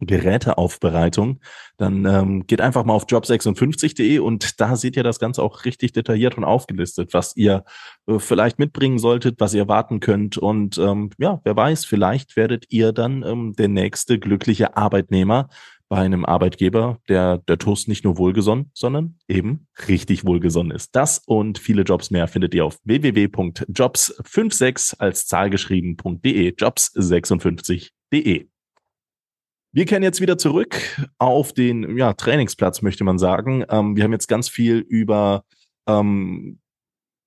Geräteaufbereitung, 0.00 1.40
dann 1.76 2.04
ähm, 2.04 2.46
geht 2.46 2.60
einfach 2.60 2.84
mal 2.84 2.94
auf 2.94 3.06
job56.de 3.06 4.20
und 4.20 4.60
da 4.60 4.76
seht 4.76 4.96
ihr 4.96 5.02
das 5.02 5.18
Ganze 5.18 5.42
auch 5.42 5.64
richtig 5.64 5.92
detailliert 5.92 6.36
und 6.36 6.44
aufgelistet, 6.44 7.12
was 7.12 7.36
ihr 7.36 7.64
äh, 8.06 8.18
vielleicht 8.18 8.58
mitbringen 8.58 8.98
solltet, 8.98 9.40
was 9.40 9.54
ihr 9.54 9.68
warten 9.68 10.00
könnt. 10.00 10.38
Und 10.38 10.78
ähm, 10.78 11.10
ja, 11.18 11.40
wer 11.44 11.56
weiß, 11.56 11.84
vielleicht 11.84 12.36
werdet 12.36 12.66
ihr 12.68 12.92
dann 12.92 13.24
ähm, 13.24 13.54
der 13.58 13.68
nächste 13.68 14.18
glückliche 14.18 14.76
Arbeitnehmer 14.76 15.48
bei 15.88 15.98
einem 15.98 16.24
Arbeitgeber, 16.24 16.98
der 17.08 17.38
der 17.38 17.58
TUS 17.58 17.88
nicht 17.88 18.04
nur 18.04 18.18
wohlgesonnen, 18.18 18.70
sondern 18.74 19.16
eben 19.26 19.66
richtig 19.88 20.26
wohlgesonnen 20.26 20.70
ist. 20.72 20.94
Das 20.94 21.22
und 21.26 21.58
viele 21.58 21.82
Jobs 21.82 22.10
mehr 22.10 22.28
findet 22.28 22.54
ihr 22.54 22.66
auf 22.66 22.78
www.jobs56 22.84 24.96
als 24.98 25.26
Zahl 25.26 25.50
geschrieben.de, 25.50 26.50
jobs56.de. 26.50 28.48
Wir 29.78 29.84
kehren 29.84 30.02
jetzt 30.02 30.20
wieder 30.20 30.36
zurück 30.38 30.74
auf 31.18 31.52
den 31.52 31.96
ja, 31.96 32.12
Trainingsplatz, 32.12 32.82
möchte 32.82 33.04
man 33.04 33.16
sagen. 33.16 33.64
Ähm, 33.70 33.94
wir 33.94 34.02
haben 34.02 34.10
jetzt 34.10 34.26
ganz 34.26 34.48
viel 34.48 34.78
über 34.78 35.44
ähm, 35.86 36.58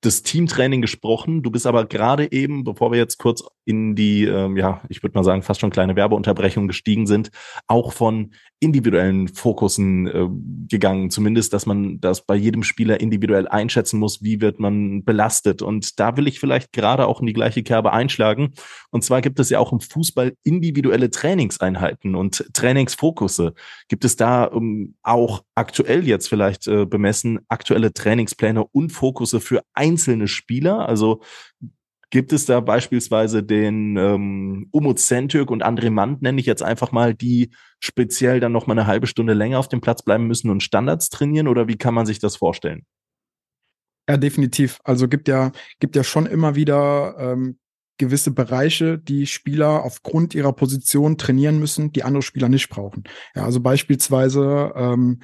das 0.01 0.23
Teamtraining 0.23 0.81
gesprochen. 0.81 1.43
Du 1.43 1.51
bist 1.51 1.67
aber 1.67 1.85
gerade 1.85 2.31
eben, 2.31 2.63
bevor 2.63 2.91
wir 2.91 2.97
jetzt 2.97 3.17
kurz 3.17 3.43
in 3.65 3.95
die, 3.95 4.25
ähm, 4.25 4.57
ja, 4.57 4.81
ich 4.89 5.03
würde 5.03 5.17
mal 5.17 5.23
sagen, 5.23 5.43
fast 5.43 5.61
schon 5.61 5.69
kleine 5.69 5.95
Werbeunterbrechung 5.95 6.67
gestiegen 6.67 7.05
sind, 7.05 7.29
auch 7.67 7.93
von 7.93 8.31
individuellen 8.59 9.27
Fokussen 9.27 10.07
äh, 10.07 10.27
gegangen. 10.67 11.09
Zumindest, 11.09 11.51
dass 11.53 11.65
man 11.65 11.99
das 11.99 12.25
bei 12.25 12.35
jedem 12.35 12.63
Spieler 12.63 12.99
individuell 13.01 13.47
einschätzen 13.47 13.99
muss, 13.99 14.21
wie 14.21 14.39
wird 14.39 14.59
man 14.59 15.03
belastet. 15.03 15.63
Und 15.63 15.99
da 15.99 16.15
will 16.15 16.27
ich 16.27 16.39
vielleicht 16.39 16.71
gerade 16.71 17.07
auch 17.07 17.21
in 17.21 17.27
die 17.27 17.33
gleiche 17.33 17.63
Kerbe 17.63 17.91
einschlagen. 17.91 18.53
Und 18.91 19.03
zwar 19.03 19.21
gibt 19.21 19.39
es 19.39 19.49
ja 19.49 19.57
auch 19.57 19.71
im 19.71 19.79
Fußball 19.79 20.33
individuelle 20.43 21.09
Trainingseinheiten 21.09 22.15
und 22.15 22.45
Trainingsfokusse. 22.53 23.53
Gibt 23.87 24.05
es 24.05 24.15
da 24.15 24.43
um, 24.43 24.95
auch 25.01 25.43
aktuell 25.55 26.07
jetzt 26.07 26.29
vielleicht 26.29 26.67
äh, 26.67 26.85
bemessen 26.85 27.39
aktuelle 27.49 27.93
Trainingspläne 27.93 28.63
und 28.63 28.91
Fokusse 28.91 29.39
für 29.39 29.61
einzelne 29.91 30.27
Spieler? 30.27 30.87
Also 30.87 31.21
Gibt 32.11 32.33
es 32.33 32.45
da 32.45 32.59
beispielsweise 32.59 33.41
den 33.41 33.95
ähm, 33.95 34.67
Umut 34.71 34.99
Sentürk 34.99 35.49
und 35.49 35.63
André 35.63 35.89
Mand, 35.89 36.21
nenne 36.21 36.41
ich 36.41 36.45
jetzt 36.45 36.61
einfach 36.61 36.91
mal, 36.91 37.15
die 37.15 37.51
speziell 37.79 38.41
dann 38.41 38.51
noch 38.51 38.67
mal 38.67 38.73
eine 38.73 38.85
halbe 38.85 39.07
Stunde 39.07 39.31
länger 39.31 39.59
auf 39.59 39.69
dem 39.69 39.79
Platz 39.79 40.03
bleiben 40.03 40.27
müssen 40.27 40.49
und 40.49 40.61
Standards 40.61 41.09
trainieren? 41.09 41.47
Oder 41.47 41.69
wie 41.69 41.77
kann 41.77 41.93
man 41.93 42.05
sich 42.05 42.19
das 42.19 42.35
vorstellen? 42.35 42.85
Ja, 44.09 44.17
definitiv. 44.17 44.81
Also 44.83 45.07
gibt 45.07 45.29
ja, 45.29 45.53
gibt 45.79 45.95
ja 45.95 46.03
schon 46.03 46.25
immer 46.25 46.55
wieder 46.55 47.15
ähm, 47.17 47.57
gewisse 47.97 48.31
Bereiche, 48.31 48.97
die 48.97 49.25
Spieler 49.25 49.85
aufgrund 49.85 50.35
ihrer 50.35 50.51
Position 50.51 51.17
trainieren 51.17 51.59
müssen, 51.59 51.93
die 51.93 52.03
andere 52.03 52.23
Spieler 52.23 52.49
nicht 52.49 52.67
brauchen. 52.67 53.05
Ja, 53.35 53.45
also 53.45 53.61
beispielsweise 53.61 54.73
ähm, 54.75 55.21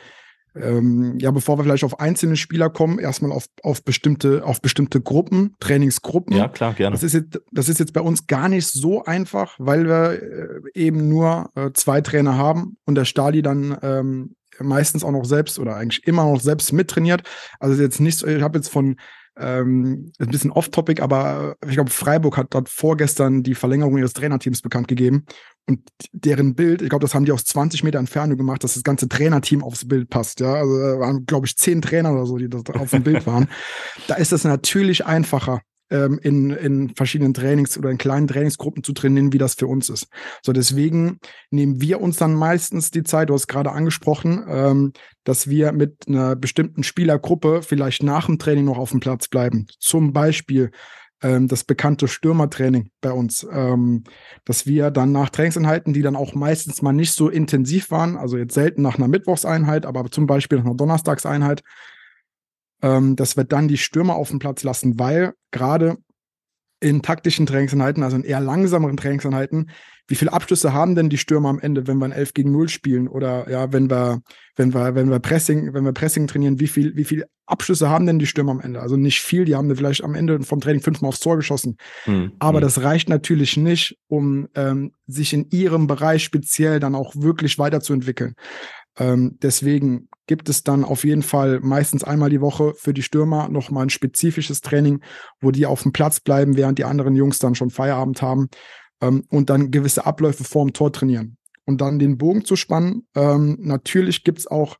ähm, 0.61 1.17
ja, 1.19 1.31
bevor 1.31 1.57
wir 1.57 1.63
vielleicht 1.63 1.83
auf 1.83 1.99
einzelne 1.99 2.35
Spieler 2.35 2.69
kommen, 2.69 2.99
erstmal 2.99 3.31
auf, 3.31 3.45
auf 3.63 3.83
bestimmte, 3.83 4.43
auf 4.45 4.61
bestimmte 4.61 5.01
Gruppen, 5.01 5.55
Trainingsgruppen. 5.59 6.35
Ja, 6.35 6.47
klar, 6.47 6.73
gerne. 6.73 6.93
Das 6.93 7.03
ist 7.03 7.13
jetzt, 7.13 7.39
das 7.51 7.69
ist 7.69 7.79
jetzt 7.79 7.93
bei 7.93 8.01
uns 8.01 8.27
gar 8.27 8.49
nicht 8.49 8.67
so 8.67 9.05
einfach, 9.05 9.55
weil 9.59 9.85
wir 9.87 10.21
äh, 10.21 10.61
eben 10.73 11.07
nur 11.09 11.49
äh, 11.55 11.71
zwei 11.73 12.01
Trainer 12.01 12.37
haben 12.37 12.77
und 12.85 12.95
der 12.95 13.05
Stali 13.05 13.41
dann 13.41 13.77
ähm, 13.81 14.35
meistens 14.59 15.03
auch 15.03 15.11
noch 15.11 15.25
selbst 15.25 15.59
oder 15.59 15.75
eigentlich 15.75 16.05
immer 16.07 16.23
noch 16.23 16.39
selbst 16.39 16.73
mittrainiert. 16.73 17.23
Also 17.59 17.81
jetzt 17.81 17.99
nicht 17.99 18.17
so, 18.19 18.27
ich 18.27 18.41
habe 18.41 18.57
jetzt 18.57 18.69
von 18.69 18.97
ähm, 19.39 20.11
ein 20.19 20.27
bisschen 20.27 20.51
off-topic, 20.51 21.01
aber 21.01 21.55
ich 21.65 21.73
glaube, 21.75 21.89
Freiburg 21.89 22.37
hat 22.37 22.47
dort 22.51 22.69
vorgestern 22.69 23.43
die 23.43 23.55
Verlängerung 23.55 23.97
ihres 23.97 24.13
Trainerteams 24.13 24.61
bekannt 24.61 24.87
gegeben. 24.87 25.25
Und 25.69 25.81
deren 26.13 26.55
Bild, 26.55 26.81
ich 26.81 26.89
glaube, 26.89 27.03
das 27.03 27.13
haben 27.13 27.25
die 27.25 27.31
aus 27.31 27.43
20 27.43 27.83
Meter 27.83 27.99
Entfernung 27.99 28.37
gemacht, 28.37 28.63
dass 28.63 28.75
das 28.75 28.83
ganze 28.83 29.09
Trainerteam 29.09 29.63
aufs 29.63 29.87
Bild 29.87 30.09
passt. 30.09 30.39
Ja, 30.39 30.53
also 30.53 30.71
waren, 30.71 31.25
glaube 31.25 31.45
ich, 31.45 31.57
zehn 31.57 31.81
Trainer 31.81 32.13
oder 32.13 32.25
so, 32.25 32.37
die 32.37 32.49
da 32.49 32.59
auf 32.79 32.91
dem 32.91 33.03
Bild 33.03 33.27
waren. 33.27 33.49
Da 34.07 34.15
ist 34.15 34.31
das 34.31 34.45
natürlich 34.45 35.05
einfacher, 35.05 35.61
ähm, 35.89 36.19
in, 36.21 36.51
in 36.51 36.95
verschiedenen 36.95 37.33
Trainings 37.33 37.77
oder 37.77 37.89
in 37.89 37.97
kleinen 37.97 38.27
Trainingsgruppen 38.27 38.83
zu 38.83 38.93
trainieren, 38.93 39.33
wie 39.33 39.37
das 39.37 39.55
für 39.55 39.67
uns 39.67 39.89
ist. 39.89 40.07
So, 40.43 40.53
deswegen 40.53 41.19
nehmen 41.49 41.81
wir 41.81 42.01
uns 42.01 42.17
dann 42.17 42.33
meistens 42.33 42.91
die 42.91 43.03
Zeit, 43.03 43.29
du 43.29 43.33
hast 43.33 43.47
gerade 43.47 43.71
angesprochen, 43.71 44.43
ähm, 44.47 44.93
dass 45.23 45.49
wir 45.49 45.71
mit 45.71 46.07
einer 46.07 46.35
bestimmten 46.35 46.83
Spielergruppe 46.83 47.61
vielleicht 47.61 48.03
nach 48.03 48.27
dem 48.27 48.39
Training 48.39 48.65
noch 48.65 48.77
auf 48.77 48.91
dem 48.91 48.99
Platz 48.99 49.27
bleiben. 49.27 49.67
Zum 49.79 50.13
Beispiel 50.13 50.71
ähm, 51.21 51.47
das 51.47 51.63
bekannte 51.63 52.07
Stürmertraining 52.07 52.91
bei 53.01 53.11
uns, 53.11 53.47
ähm, 53.51 54.03
dass 54.45 54.67
wir 54.67 54.91
dann 54.91 55.11
nach 55.11 55.29
Trainingseinheiten, 55.29 55.93
die 55.93 56.01
dann 56.01 56.15
auch 56.15 56.33
meistens 56.33 56.81
mal 56.81 56.93
nicht 56.93 57.13
so 57.13 57.29
intensiv 57.29 57.89
waren, 57.91 58.17
also 58.17 58.37
jetzt 58.37 58.53
selten 58.53 58.81
nach 58.81 58.97
einer 58.97 59.07
Mittwochseinheit, 59.07 59.85
aber 59.85 60.09
zum 60.11 60.27
Beispiel 60.27 60.59
nach 60.59 60.65
einer 60.65 60.75
Donnerstagseinheit, 60.75 61.63
ähm, 62.81 63.15
dass 63.15 63.37
wir 63.37 63.43
dann 63.43 63.67
die 63.67 63.77
Stürmer 63.77 64.15
auf 64.15 64.29
dem 64.29 64.39
Platz 64.39 64.63
lassen, 64.63 64.99
weil 64.99 65.33
gerade 65.51 65.97
in 66.79 67.01
taktischen 67.01 67.47
Trainingseinheiten, 67.47 68.03
also 68.03 68.17
in 68.17 68.23
eher 68.23 68.39
langsameren 68.39 68.97
Trainingseinheiten, 68.97 69.71
wie 70.07 70.15
viele 70.15 70.31
Abschlüsse 70.31 70.73
haben 70.73 70.95
denn 70.95 71.09
die 71.09 71.17
Stürmer 71.17 71.49
am 71.49 71.59
Ende, 71.59 71.87
wenn 71.87 71.97
wir 71.97 72.05
ein 72.05 72.11
11 72.11 72.33
gegen 72.33 72.51
0 72.51 72.69
spielen 72.69 73.07
oder 73.07 73.49
ja, 73.49 73.73
wenn 73.73 73.89
wir, 73.89 74.21
wenn 74.55 74.73
wir, 74.73 74.95
wenn 74.95 75.09
wir 75.09 75.19
Pressing, 75.19 75.73
wenn 75.73 75.83
wir 75.83 75.91
Pressing 75.91 76.27
trainieren, 76.27 76.59
wie 76.59 76.67
viel, 76.67 76.95
wie 76.95 77.03
viele 77.03 77.25
Abschlüsse 77.45 77.89
haben 77.89 78.05
denn 78.05 78.19
die 78.19 78.25
Stürmer 78.25 78.51
am 78.51 78.61
Ende? 78.61 78.79
Also 78.79 78.95
nicht 78.95 79.21
viel, 79.21 79.43
die 79.43 79.55
haben 79.55 79.73
vielleicht 79.75 80.03
am 80.03 80.15
Ende 80.15 80.41
vom 80.43 80.61
Training 80.61 80.81
fünfmal 80.81 81.09
aufs 81.09 81.19
Tor 81.19 81.35
geschossen. 81.35 81.77
Mhm. 82.05 82.33
Aber 82.39 82.59
hm. 82.59 82.63
das 82.63 82.81
reicht 82.83 83.09
natürlich 83.09 83.57
nicht, 83.57 83.97
um 84.07 84.47
ähm, 84.55 84.93
sich 85.07 85.33
in 85.33 85.49
ihrem 85.49 85.87
Bereich 85.87 86.23
speziell 86.23 86.79
dann 86.79 86.95
auch 86.95 87.13
wirklich 87.15 87.57
weiterzuentwickeln. 87.57 88.35
Ähm, 88.97 89.37
deswegen 89.41 90.09
gibt 90.25 90.49
es 90.49 90.63
dann 90.63 90.83
auf 90.83 91.03
jeden 91.03 91.21
Fall 91.21 91.59
meistens 91.61 92.03
einmal 92.03 92.29
die 92.29 92.41
Woche 92.41 92.73
für 92.75 92.93
die 92.93 93.03
Stürmer 93.03 93.47
nochmal 93.49 93.85
ein 93.85 93.89
spezifisches 93.89 94.61
Training, 94.61 95.01
wo 95.39 95.51
die 95.51 95.65
auf 95.65 95.83
dem 95.83 95.93
Platz 95.93 96.19
bleiben, 96.19 96.57
während 96.57 96.79
die 96.79 96.83
anderen 96.83 97.15
Jungs 97.15 97.39
dann 97.39 97.55
schon 97.55 97.69
Feierabend 97.69 98.21
haben 98.21 98.49
ähm, 99.01 99.25
und 99.29 99.49
dann 99.49 99.71
gewisse 99.71 100.05
Abläufe 100.05 100.43
vorm 100.43 100.73
Tor 100.73 100.91
trainieren. 100.91 101.37
Und 101.65 101.81
dann 101.81 101.99
den 101.99 102.17
Bogen 102.17 102.45
zu 102.45 102.55
spannen. 102.55 103.07
Ähm, 103.13 103.57
natürlich 103.59 104.23
gibt's 104.23 104.47
auch 104.47 104.77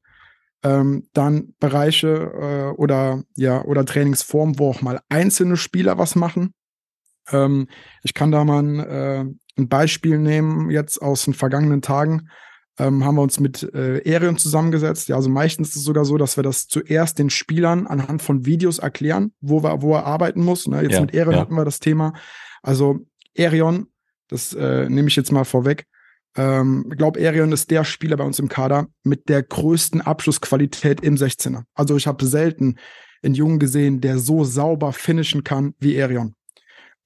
ähm, 0.64 1.08
dann 1.14 1.54
Bereiche 1.60 2.08
äh, 2.08 2.80
oder 2.80 3.24
ja 3.36 3.64
oder 3.64 3.86
Trainingsformen, 3.86 4.58
wo 4.58 4.70
auch 4.70 4.82
mal 4.82 5.02
einzelne 5.10 5.58
Spieler 5.58 5.98
was 5.98 6.16
machen. 6.16 6.54
Ähm, 7.30 7.68
ich 8.04 8.14
kann 8.14 8.32
da 8.32 8.44
mal 8.44 8.64
ein, 8.64 8.80
äh, 8.80 9.26
ein 9.58 9.68
Beispiel 9.68 10.18
nehmen 10.18 10.70
jetzt 10.70 11.02
aus 11.02 11.26
den 11.26 11.34
vergangenen 11.34 11.82
Tagen 11.82 12.30
ähm, 12.80 13.04
haben 13.04 13.16
wir 13.16 13.22
uns 13.22 13.40
mit 13.40 13.64
äh, 13.74 14.02
Arion 14.16 14.38
zusammengesetzt. 14.38 15.10
Ja, 15.10 15.16
also 15.16 15.30
meistens 15.30 15.70
ist 15.70 15.78
es 15.78 15.84
sogar 15.84 16.06
so, 16.06 16.18
dass 16.18 16.38
wir 16.38 16.44
das 16.44 16.68
zuerst 16.68 17.18
den 17.20 17.30
Spielern 17.30 17.88
anhand 17.88 18.22
von 18.22 18.46
Videos 18.46 18.80
erklären, 18.80 19.34
wo, 19.42 19.64
wir, 19.64 19.82
wo 19.82 19.96
er 19.96 20.06
arbeiten 20.06 20.44
muss. 20.44 20.68
Ne? 20.68 20.84
Jetzt 20.84 20.94
ja, 20.94 21.02
mit 21.02 21.16
Arion 21.16 21.34
ja. 21.34 21.40
hatten 21.40 21.56
wir 21.56 21.66
das 21.66 21.80
Thema. 21.80 22.14
Also 22.62 23.00
Arion, 23.38 23.88
das 24.28 24.54
äh, 24.54 24.90
nehme 24.90 25.08
ich 25.08 25.16
jetzt 25.16 25.32
mal 25.32 25.46
vorweg. 25.46 25.86
Ähm, 26.36 26.86
ich 26.92 26.98
glaube, 26.98 27.26
Arion 27.28 27.52
ist 27.52 27.72
der 27.72 27.84
Spieler 27.84 28.18
bei 28.18 28.24
uns 28.24 28.40
im 28.40 28.50
Kader 28.50 28.88
mit 29.04 29.28
der 29.28 29.42
größten 29.42 30.02
Abschlussqualität 30.02 31.02
im 31.02 31.16
16er. 31.16 31.64
Also 31.74 31.98
ich 31.98 32.06
habe 32.06 32.26
selten 32.26 32.76
einen 33.24 33.34
Jungen 33.34 33.58
gesehen, 33.58 34.02
der 34.02 34.20
so 34.20 34.44
sauber 34.44 34.94
finishen 34.94 35.44
kann 35.44 35.74
wie 35.80 36.02
Arion. 36.02 36.36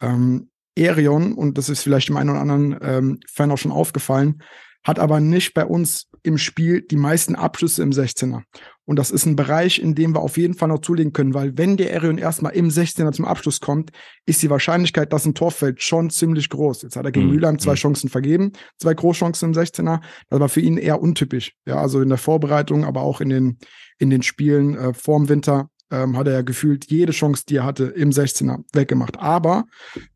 Ähm, 0.01 0.49
Arion, 0.77 1.34
und 1.34 1.57
das 1.57 1.69
ist 1.69 1.84
vielleicht 1.84 2.10
dem 2.10 2.17
einen 2.17 2.29
oder 2.29 2.41
anderen 2.41 2.77
ähm, 2.81 3.19
Fan 3.27 3.51
auch 3.51 3.57
schon 3.57 3.71
aufgefallen, 3.71 4.41
hat 4.84 5.00
aber 5.00 5.20
nicht 5.20 5.54
bei 5.54 5.65
uns 5.65 6.08
im 6.24 6.38
Spiel 6.38 6.82
die 6.82 6.98
meisten 6.98 7.36
Abschlüsse 7.36 7.82
im 7.82 7.91
16er. 7.91 8.44
Und 8.86 8.98
das 8.98 9.12
ist 9.12 9.26
ein 9.26 9.36
Bereich, 9.36 9.80
in 9.80 9.96
dem 9.96 10.13
wir 10.13 10.22
auf 10.22 10.38
jeden 10.38 10.54
Fall 10.54 10.67
noch 10.67 10.80
zulegen 10.80 11.13
können, 11.13 11.34
weil 11.34 11.58
wenn 11.58 11.78
der 11.78 11.96
Arion 11.96 12.17
erstmal 12.17 12.54
im 12.54 12.70
16er 12.70 13.12
zum 13.12 13.26
Abschluss 13.26 13.60
kommt, 13.60 13.91
ist 14.26 14.41
die 14.41 14.50
Wahrscheinlichkeit, 14.50 15.13
dass 15.13 15.26
ein 15.26 15.34
Tor 15.34 15.52
fällt, 15.52 15.82
schon 15.82 16.10
ziemlich 16.10 16.50
groß. 16.50 16.82
Jetzt 16.82 16.96
hat 16.96 17.06
er 17.06 17.12
gegen 17.12 17.28
mhm. 17.28 17.34
Mülheim 17.34 17.60
zwei 17.60 17.72
mhm. 17.72 17.78
Chancen 17.78 18.10
vergeben, 18.10 18.52
zwei 18.78 18.94
Großchancen 18.94 19.54
im 19.54 19.60
16er. 19.60 20.02
Das 20.30 20.39
war 20.39 20.50
für 20.50 20.62
ihn 20.62 20.78
eher 20.78 21.02
untypisch. 21.02 21.54
Ja, 21.65 21.78
also 21.78 22.02
in 22.02 22.10
der 22.10 22.17
Vorbereitung, 22.17 22.84
aber 22.84 23.02
auch 23.02 23.22
in 23.22 23.30
den, 23.30 23.58
in 23.98 24.10
den 24.10 24.24
Spielen 24.24 24.76
äh, 24.76 24.94
vorm 24.94 25.30
Winter 25.30 25.70
ähm, 25.91 26.17
hat 26.17 26.27
er 26.27 26.34
ja 26.34 26.41
gefühlt 26.41 26.86
jede 26.89 27.12
Chance, 27.12 27.43
die 27.47 27.58
er 27.58 27.65
hatte, 27.65 27.86
im 27.86 28.10
16er 28.10 28.63
weggemacht. 28.73 29.19
Aber 29.19 29.65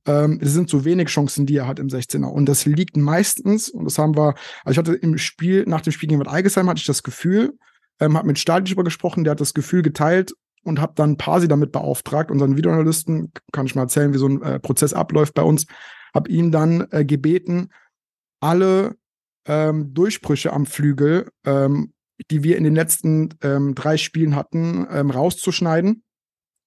ähm, 0.07 0.39
es 0.41 0.53
sind 0.53 0.69
zu 0.69 0.85
wenig 0.85 1.09
Chancen, 1.09 1.45
die 1.45 1.57
er 1.57 1.67
hat 1.67 1.79
im 1.79 1.87
16er. 1.87 2.25
Und 2.25 2.47
das 2.47 2.65
liegt 2.65 2.97
meistens, 2.97 3.69
und 3.69 3.85
das 3.85 3.97
haben 3.97 4.15
wir, 4.15 4.35
also 4.63 4.71
ich 4.71 4.77
hatte 4.77 4.93
im 4.93 5.17
Spiel, 5.17 5.65
nach 5.67 5.81
dem 5.81 5.91
Spiel 5.91 6.09
gegen 6.09 6.19
Bad 6.19 6.33
Eigesheim, 6.33 6.69
hatte 6.69 6.79
ich 6.79 6.87
das 6.87 7.03
Gefühl, 7.03 7.57
ähm, 7.99 8.17
habe 8.17 8.27
mit 8.27 8.39
Stadisch 8.39 8.71
über 8.71 8.83
gesprochen, 8.83 9.23
der 9.23 9.31
hat 9.31 9.41
das 9.41 9.53
Gefühl 9.53 9.81
geteilt 9.81 10.33
und 10.63 10.79
habe 10.79 10.93
dann 10.95 11.17
Pasi 11.17 11.47
damit 11.47 11.71
beauftragt, 11.71 12.31
unseren 12.31 12.57
Videoanalysten, 12.57 13.31
kann 13.51 13.65
ich 13.65 13.75
mal 13.75 13.83
erzählen, 13.83 14.13
wie 14.13 14.17
so 14.17 14.27
ein 14.27 14.41
äh, 14.41 14.59
Prozess 14.59 14.93
abläuft 14.93 15.33
bei 15.33 15.43
uns, 15.43 15.65
habe 16.13 16.29
ihm 16.29 16.51
dann 16.51 16.87
äh, 16.91 17.05
gebeten, 17.05 17.69
alle 18.39 18.95
ähm, 19.47 19.93
Durchbrüche 19.93 20.51
am 20.51 20.65
Flügel 20.65 21.29
ähm, 21.45 21.93
die 22.31 22.43
wir 22.43 22.57
in 22.57 22.63
den 22.63 22.75
letzten 22.75 23.29
ähm, 23.41 23.75
drei 23.75 23.97
Spielen 23.97 24.35
hatten, 24.35 24.87
ähm, 24.89 25.09
rauszuschneiden 25.09 26.03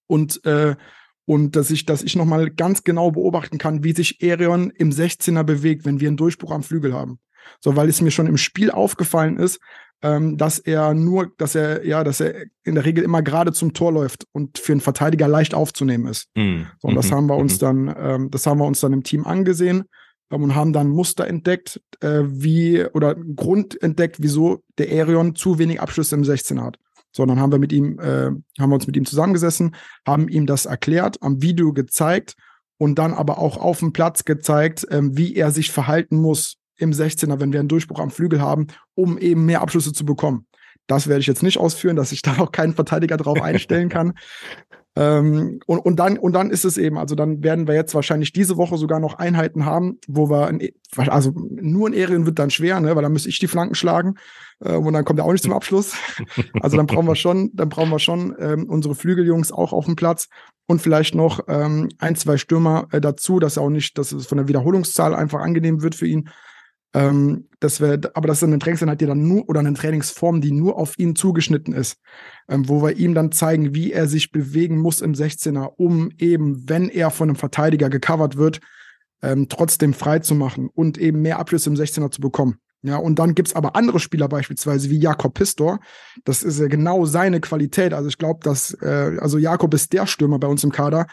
und 0.06 0.44
äh, 0.44 0.76
und 1.24 1.56
dass 1.56 1.70
ich, 1.70 1.84
dass 1.84 2.02
ich 2.02 2.16
nochmal 2.16 2.48
ganz 2.48 2.84
genau 2.84 3.10
beobachten 3.10 3.58
kann, 3.58 3.84
wie 3.84 3.92
sich 3.92 4.22
Erion 4.22 4.70
im 4.70 4.90
16er 4.90 5.42
bewegt, 5.42 5.84
wenn 5.84 6.00
wir 6.00 6.08
einen 6.08 6.16
Durchbruch 6.16 6.52
am 6.52 6.62
Flügel 6.62 6.94
haben. 6.94 7.18
So, 7.60 7.76
weil 7.76 7.90
es 7.90 8.00
mir 8.00 8.10
schon 8.10 8.26
im 8.26 8.38
Spiel 8.38 8.70
aufgefallen 8.70 9.36
ist, 9.36 9.60
ähm, 10.00 10.38
dass 10.38 10.58
er 10.58 10.94
nur, 10.94 11.32
dass 11.36 11.54
er, 11.54 11.84
ja, 11.84 12.02
dass 12.02 12.20
er 12.20 12.46
in 12.64 12.76
der 12.76 12.86
Regel 12.86 13.04
immer 13.04 13.20
gerade 13.20 13.52
zum 13.52 13.74
Tor 13.74 13.92
läuft 13.92 14.24
und 14.32 14.58
für 14.58 14.72
einen 14.72 14.80
Verteidiger 14.80 15.28
leicht 15.28 15.52
aufzunehmen 15.52 16.06
ist. 16.06 16.30
Mm. 16.34 16.62
So, 16.78 16.88
und 16.88 16.94
das 16.94 17.10
mhm. 17.10 17.14
haben 17.14 17.26
wir 17.26 17.36
uns 17.36 17.56
mm. 17.56 17.60
dann, 17.60 17.94
ähm, 17.98 18.30
das 18.30 18.46
haben 18.46 18.58
wir 18.58 18.66
uns 18.66 18.80
dann 18.80 18.94
im 18.94 19.02
Team 19.02 19.26
angesehen 19.26 19.84
und 20.30 20.54
haben 20.54 20.72
dann 20.72 20.88
Muster 20.88 21.26
entdeckt, 21.26 21.80
äh, 22.00 22.22
wie 22.24 22.84
oder 22.84 23.14
Grund 23.14 23.80
entdeckt, 23.82 24.16
wieso 24.20 24.62
der 24.78 24.88
Aerion 24.88 25.34
zu 25.34 25.58
wenig 25.58 25.80
Abschlüsse 25.80 26.14
im 26.14 26.24
16 26.24 26.62
hat. 26.62 26.78
So, 27.12 27.24
dann 27.24 27.40
haben 27.40 27.52
wir 27.52 27.58
mit 27.58 27.72
ihm, 27.72 27.98
äh, 27.98 28.30
haben 28.60 28.70
wir 28.70 28.74
uns 28.74 28.86
mit 28.86 28.96
ihm 28.96 29.06
zusammengesessen, 29.06 29.74
haben 30.06 30.28
ihm 30.28 30.46
das 30.46 30.66
erklärt, 30.66 31.22
am 31.22 31.42
Video 31.42 31.72
gezeigt 31.72 32.36
und 32.76 32.98
dann 32.98 33.14
aber 33.14 33.38
auch 33.38 33.56
auf 33.56 33.80
dem 33.80 33.92
Platz 33.92 34.24
gezeigt, 34.24 34.88
äh, 34.90 35.00
wie 35.02 35.34
er 35.34 35.50
sich 35.50 35.72
verhalten 35.72 36.16
muss 36.16 36.58
im 36.76 36.92
16er, 36.92 37.40
wenn 37.40 37.52
wir 37.52 37.60
einen 37.60 37.68
Durchbruch 37.68 37.98
am 37.98 38.10
Flügel 38.10 38.40
haben, 38.40 38.68
um 38.94 39.18
eben 39.18 39.46
mehr 39.46 39.62
Abschlüsse 39.62 39.92
zu 39.92 40.04
bekommen. 40.04 40.46
Das 40.86 41.06
werde 41.06 41.20
ich 41.20 41.26
jetzt 41.26 41.42
nicht 41.42 41.58
ausführen, 41.58 41.96
dass 41.96 42.12
ich 42.12 42.22
da 42.22 42.38
auch 42.38 42.52
keinen 42.52 42.74
Verteidiger 42.74 43.16
drauf 43.16 43.40
einstellen 43.40 43.88
kann. 43.88 44.14
Ähm, 44.98 45.60
und, 45.66 45.78
und, 45.78 45.96
dann, 45.96 46.18
und 46.18 46.32
dann 46.32 46.50
ist 46.50 46.64
es 46.64 46.76
eben, 46.76 46.98
also 46.98 47.14
dann 47.14 47.44
werden 47.44 47.68
wir 47.68 47.74
jetzt 47.74 47.94
wahrscheinlich 47.94 48.32
diese 48.32 48.56
Woche 48.56 48.76
sogar 48.76 48.98
noch 48.98 49.14
Einheiten 49.14 49.64
haben, 49.64 49.98
wo 50.08 50.28
wir, 50.28 50.48
ein, 50.48 50.60
also 50.96 51.30
nur 51.36 51.88
ein 51.88 51.92
Erien 51.92 52.26
wird 52.26 52.40
dann 52.40 52.50
schwer, 52.50 52.80
ne, 52.80 52.96
weil 52.96 53.04
dann 53.04 53.12
müsste 53.12 53.28
ich 53.28 53.38
die 53.38 53.46
Flanken 53.46 53.76
schlagen 53.76 54.16
äh, 54.58 54.74
und 54.74 54.92
dann 54.92 55.04
kommt 55.04 55.20
er 55.20 55.24
auch 55.24 55.30
nicht 55.30 55.44
zum 55.44 55.52
Abschluss. 55.52 55.94
also 56.60 56.76
dann 56.76 56.86
brauchen 56.86 57.06
wir 57.06 57.14
schon, 57.14 57.50
dann 57.54 57.68
brauchen 57.68 57.90
wir 57.90 58.00
schon 58.00 58.34
ähm, 58.40 58.66
unsere 58.68 58.96
Flügeljungs 58.96 59.52
auch 59.52 59.72
auf 59.72 59.84
dem 59.84 59.94
Platz 59.94 60.28
und 60.66 60.82
vielleicht 60.82 61.14
noch 61.14 61.44
ähm, 61.46 61.90
ein, 61.98 62.16
zwei 62.16 62.36
Stürmer 62.36 62.88
äh, 62.90 63.00
dazu, 63.00 63.38
dass 63.38 63.56
er 63.56 63.62
auch 63.62 63.70
nicht, 63.70 63.98
dass 63.98 64.10
es 64.10 64.26
von 64.26 64.38
der 64.38 64.48
Wiederholungszahl 64.48 65.14
einfach 65.14 65.40
angenehm 65.40 65.80
wird 65.80 65.94
für 65.94 66.08
ihn. 66.08 66.28
Ähm, 66.94 67.48
das 67.60 67.80
wär, 67.80 67.98
aber 68.14 68.28
das 68.28 68.38
ist 68.38 68.44
eine 68.44 68.58
Trainingseinheit, 68.58 69.00
die 69.00 69.06
dann 69.06 69.26
nur, 69.26 69.48
oder 69.48 69.60
eine 69.60 69.74
Trainingsform, 69.74 70.40
die 70.40 70.52
nur 70.52 70.78
auf 70.78 70.98
ihn 70.98 71.16
zugeschnitten 71.16 71.74
ist, 71.74 71.98
ähm, 72.48 72.68
wo 72.68 72.82
wir 72.82 72.96
ihm 72.96 73.14
dann 73.14 73.32
zeigen, 73.32 73.74
wie 73.74 73.92
er 73.92 74.06
sich 74.06 74.32
bewegen 74.32 74.78
muss 74.78 75.00
im 75.00 75.12
16er, 75.12 75.72
um 75.76 76.10
eben, 76.18 76.68
wenn 76.68 76.88
er 76.88 77.10
von 77.10 77.28
einem 77.28 77.36
Verteidiger 77.36 77.90
gecovert 77.90 78.36
wird, 78.36 78.60
ähm, 79.22 79.48
trotzdem 79.48 79.92
frei 79.92 80.20
zu 80.20 80.34
machen 80.34 80.70
und 80.72 80.96
eben 80.96 81.20
mehr 81.20 81.38
Abschlüsse 81.38 81.68
im 81.68 81.76
16er 81.76 82.10
zu 82.10 82.20
bekommen. 82.20 82.58
Ja, 82.82 82.96
und 82.96 83.18
dann 83.18 83.34
gibt's 83.34 83.54
aber 83.54 83.74
andere 83.74 83.98
Spieler 83.98 84.28
beispielsweise 84.28 84.88
wie 84.88 84.98
Jakob 84.98 85.34
Pistor. 85.34 85.80
Das 86.24 86.44
ist 86.44 86.60
ja 86.60 86.68
genau 86.68 87.06
seine 87.06 87.40
Qualität. 87.40 87.92
Also 87.92 88.08
ich 88.08 88.18
glaube, 88.18 88.38
dass, 88.44 88.72
äh, 88.80 89.16
also 89.20 89.36
Jakob 89.36 89.74
ist 89.74 89.92
der 89.92 90.06
Stürmer 90.06 90.38
bei 90.38 90.46
uns 90.46 90.62
im 90.62 90.70
Kader, 90.70 91.08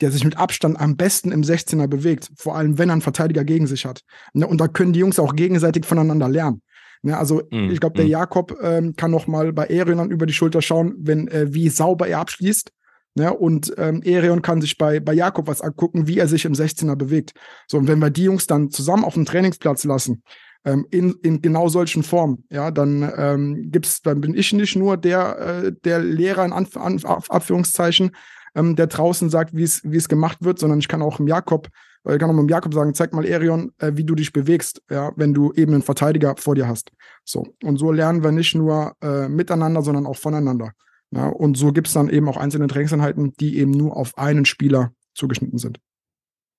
der 0.00 0.10
sich 0.10 0.24
mit 0.24 0.38
Abstand 0.38 0.80
am 0.80 0.96
besten 0.96 1.32
im 1.32 1.42
16er 1.42 1.86
bewegt, 1.86 2.30
vor 2.36 2.56
allem 2.56 2.78
wenn 2.78 2.88
er 2.88 2.94
einen 2.94 3.02
Verteidiger 3.02 3.44
gegen 3.44 3.66
sich 3.66 3.84
hat. 3.84 4.02
Ne, 4.32 4.46
und 4.46 4.60
da 4.60 4.68
können 4.68 4.92
die 4.92 5.00
Jungs 5.00 5.18
auch 5.18 5.34
gegenseitig 5.34 5.84
voneinander 5.84 6.28
lernen. 6.28 6.62
Ne, 7.02 7.16
also 7.16 7.42
mm, 7.50 7.70
ich 7.70 7.80
glaube, 7.80 7.96
der 7.96 8.06
mm. 8.06 8.10
Jakob 8.10 8.56
ähm, 8.62 8.96
kann 8.96 9.10
noch 9.10 9.26
mal 9.26 9.52
bei 9.52 9.66
Erion 9.66 10.10
über 10.10 10.26
die 10.26 10.32
Schulter 10.32 10.62
schauen, 10.62 10.94
wenn 10.98 11.28
äh, 11.28 11.52
wie 11.52 11.68
sauber 11.68 12.08
er 12.08 12.20
abschließt. 12.20 12.72
Ne, 13.16 13.34
und 13.34 13.74
ähm, 13.76 14.02
Erion 14.02 14.40
kann 14.40 14.60
sich 14.60 14.78
bei, 14.78 15.00
bei 15.00 15.12
Jakob 15.12 15.48
was 15.48 15.60
angucken, 15.60 16.06
wie 16.06 16.18
er 16.18 16.28
sich 16.28 16.44
im 16.44 16.52
16er 16.52 16.94
bewegt. 16.94 17.32
So, 17.66 17.78
und 17.78 17.88
wenn 17.88 17.98
wir 17.98 18.10
die 18.10 18.24
Jungs 18.24 18.46
dann 18.46 18.70
zusammen 18.70 19.04
auf 19.04 19.14
dem 19.14 19.24
Trainingsplatz 19.24 19.84
lassen, 19.84 20.22
ähm, 20.64 20.86
in, 20.90 21.14
in 21.22 21.42
genau 21.42 21.68
solchen 21.68 22.02
Formen, 22.02 22.44
ja, 22.50 22.70
dann 22.70 23.10
ähm, 23.16 23.70
gibt's, 23.70 24.02
dann 24.02 24.20
bin 24.20 24.34
ich 24.34 24.52
nicht 24.52 24.76
nur 24.76 24.96
der, 24.96 25.38
äh, 25.38 25.72
der 25.84 26.00
Lehrer 26.00 26.44
in 26.44 26.52
Anf 26.52 26.76
Anf 26.76 27.04
Anführungszeichen, 27.04 28.12
ähm, 28.54 28.76
der 28.76 28.86
draußen 28.86 29.30
sagt, 29.30 29.54
wie 29.54 29.62
es 29.62 30.08
gemacht 30.08 30.38
wird, 30.40 30.58
sondern 30.58 30.78
ich 30.78 30.88
kann 30.88 31.02
auch 31.02 31.20
im 31.20 31.26
Jakob, 31.26 31.68
äh, 32.04 32.18
kann 32.18 32.30
auch 32.30 32.34
mit 32.34 32.42
dem 32.42 32.48
Jakob 32.48 32.74
sagen, 32.74 32.94
zeig 32.94 33.12
mal 33.12 33.24
Erion, 33.24 33.72
äh, 33.78 33.92
wie 33.94 34.04
du 34.04 34.14
dich 34.14 34.32
bewegst, 34.32 34.82
ja, 34.90 35.12
wenn 35.16 35.34
du 35.34 35.52
eben 35.52 35.74
einen 35.74 35.82
Verteidiger 35.82 36.34
vor 36.36 36.54
dir 36.54 36.68
hast. 36.68 36.90
So. 37.24 37.46
Und 37.62 37.76
so 37.78 37.92
lernen 37.92 38.22
wir 38.22 38.32
nicht 38.32 38.54
nur 38.54 38.94
äh, 39.02 39.28
miteinander, 39.28 39.82
sondern 39.82 40.06
auch 40.06 40.16
voneinander. 40.16 40.72
Ja, 41.12 41.26
und 41.26 41.56
so 41.56 41.72
gibt 41.72 41.88
es 41.88 41.94
dann 41.94 42.08
eben 42.08 42.28
auch 42.28 42.36
einzelne 42.36 42.68
Trainingseinheiten, 42.68 43.32
die 43.40 43.58
eben 43.58 43.72
nur 43.72 43.96
auf 43.96 44.16
einen 44.16 44.44
Spieler 44.44 44.92
zugeschnitten 45.14 45.58
sind. 45.58 45.80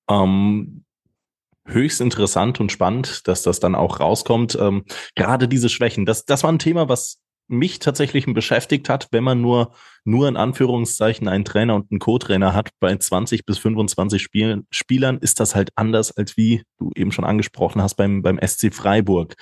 Ähm, 0.10 0.84
höchst 1.66 2.02
interessant 2.02 2.60
und 2.60 2.72
spannend, 2.72 3.28
dass 3.28 3.44
das 3.44 3.60
dann 3.60 3.76
auch 3.76 4.00
rauskommt. 4.00 4.58
Ähm, 4.60 4.84
gerade 5.16 5.48
diese 5.48 5.70
Schwächen, 5.70 6.06
das, 6.06 6.26
das 6.26 6.44
war 6.44 6.52
ein 6.52 6.60
Thema, 6.60 6.90
was 6.90 7.20
mich 7.52 7.80
tatsächlich 7.80 8.26
beschäftigt 8.26 8.90
hat, 8.90 9.08
wenn 9.12 9.24
man 9.24 9.42
nur, 9.42 9.74
nur 10.04 10.28
in 10.28 10.38
Anführungszeichen 10.38 11.28
einen 11.28 11.46
Trainer 11.46 11.76
und 11.76 11.92
einen 11.92 12.00
Co-Trainer 12.00 12.54
hat, 12.54 12.70
bei 12.80 12.96
20 12.96 13.46
bis 13.46 13.58
25 13.58 14.22
Spielen, 14.22 14.66
Spielern 14.72 15.18
ist 15.18 15.40
das 15.40 15.56
halt 15.56 15.72
anders, 15.76 16.16
als 16.16 16.38
wie 16.38 16.64
du 16.80 16.92
eben 16.96 17.12
schon 17.12 17.26
angesprochen 17.26 17.82
hast 17.82 17.96
beim, 17.96 18.22
beim 18.22 18.40
SC 18.40 18.74
Freiburg. 18.74 19.36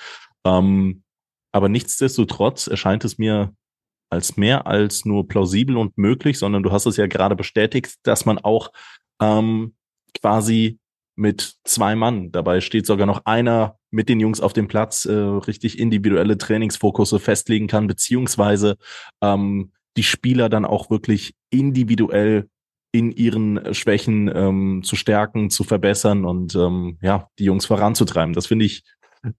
Ähm, 0.44 1.02
aber 1.52 1.68
nichtsdestotrotz 1.68 2.66
erscheint 2.66 3.04
es 3.04 3.18
mir 3.18 3.54
als 4.10 4.36
mehr 4.36 4.66
als 4.66 5.04
nur 5.04 5.28
plausibel 5.28 5.76
und 5.76 5.96
möglich, 5.96 6.38
sondern 6.38 6.62
du 6.62 6.72
hast 6.72 6.86
es 6.86 6.96
ja 6.96 7.06
gerade 7.06 7.36
bestätigt, 7.36 7.94
dass 8.02 8.26
man 8.26 8.38
auch 8.38 8.72
ähm, 9.20 9.74
quasi 10.20 10.79
mit 11.20 11.56
zwei 11.64 11.94
Mann. 11.94 12.32
Dabei 12.32 12.62
steht 12.62 12.86
sogar 12.86 13.06
noch 13.06 13.26
einer 13.26 13.76
mit 13.90 14.08
den 14.08 14.20
Jungs 14.20 14.40
auf 14.40 14.54
dem 14.54 14.68
Platz, 14.68 15.04
äh, 15.04 15.12
richtig 15.12 15.78
individuelle 15.78 16.38
Trainingsfokusse 16.38 17.20
festlegen 17.20 17.66
kann, 17.66 17.86
beziehungsweise 17.86 18.78
ähm, 19.20 19.72
die 19.98 20.02
Spieler 20.02 20.48
dann 20.48 20.64
auch 20.64 20.88
wirklich 20.88 21.34
individuell 21.50 22.48
in 22.92 23.12
ihren 23.12 23.74
Schwächen 23.74 24.30
ähm, 24.34 24.80
zu 24.82 24.96
stärken, 24.96 25.50
zu 25.50 25.62
verbessern 25.62 26.24
und 26.24 26.54
ähm, 26.54 26.98
ja, 27.02 27.28
die 27.38 27.44
Jungs 27.44 27.66
voranzutreiben. 27.66 28.32
Das 28.32 28.46
finde 28.46 28.64
ich 28.64 28.82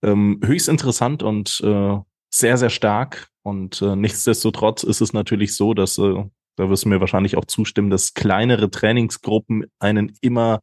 ähm, 0.03 0.39
höchst 0.45 0.69
interessant 0.69 1.23
und 1.23 1.61
äh, 1.63 1.97
sehr, 2.29 2.57
sehr 2.57 2.69
stark. 2.69 3.27
Und 3.41 3.81
äh, 3.81 3.95
nichtsdestotrotz 3.95 4.83
ist 4.83 5.01
es 5.01 5.13
natürlich 5.13 5.55
so, 5.55 5.73
dass, 5.73 5.97
äh, 5.97 6.23
da 6.57 6.69
wirst 6.69 6.85
du 6.85 6.89
mir 6.89 6.99
wahrscheinlich 6.99 7.37
auch 7.37 7.45
zustimmen, 7.45 7.89
dass 7.89 8.13
kleinere 8.13 8.69
Trainingsgruppen 8.69 9.65
einen 9.79 10.13
immer 10.21 10.61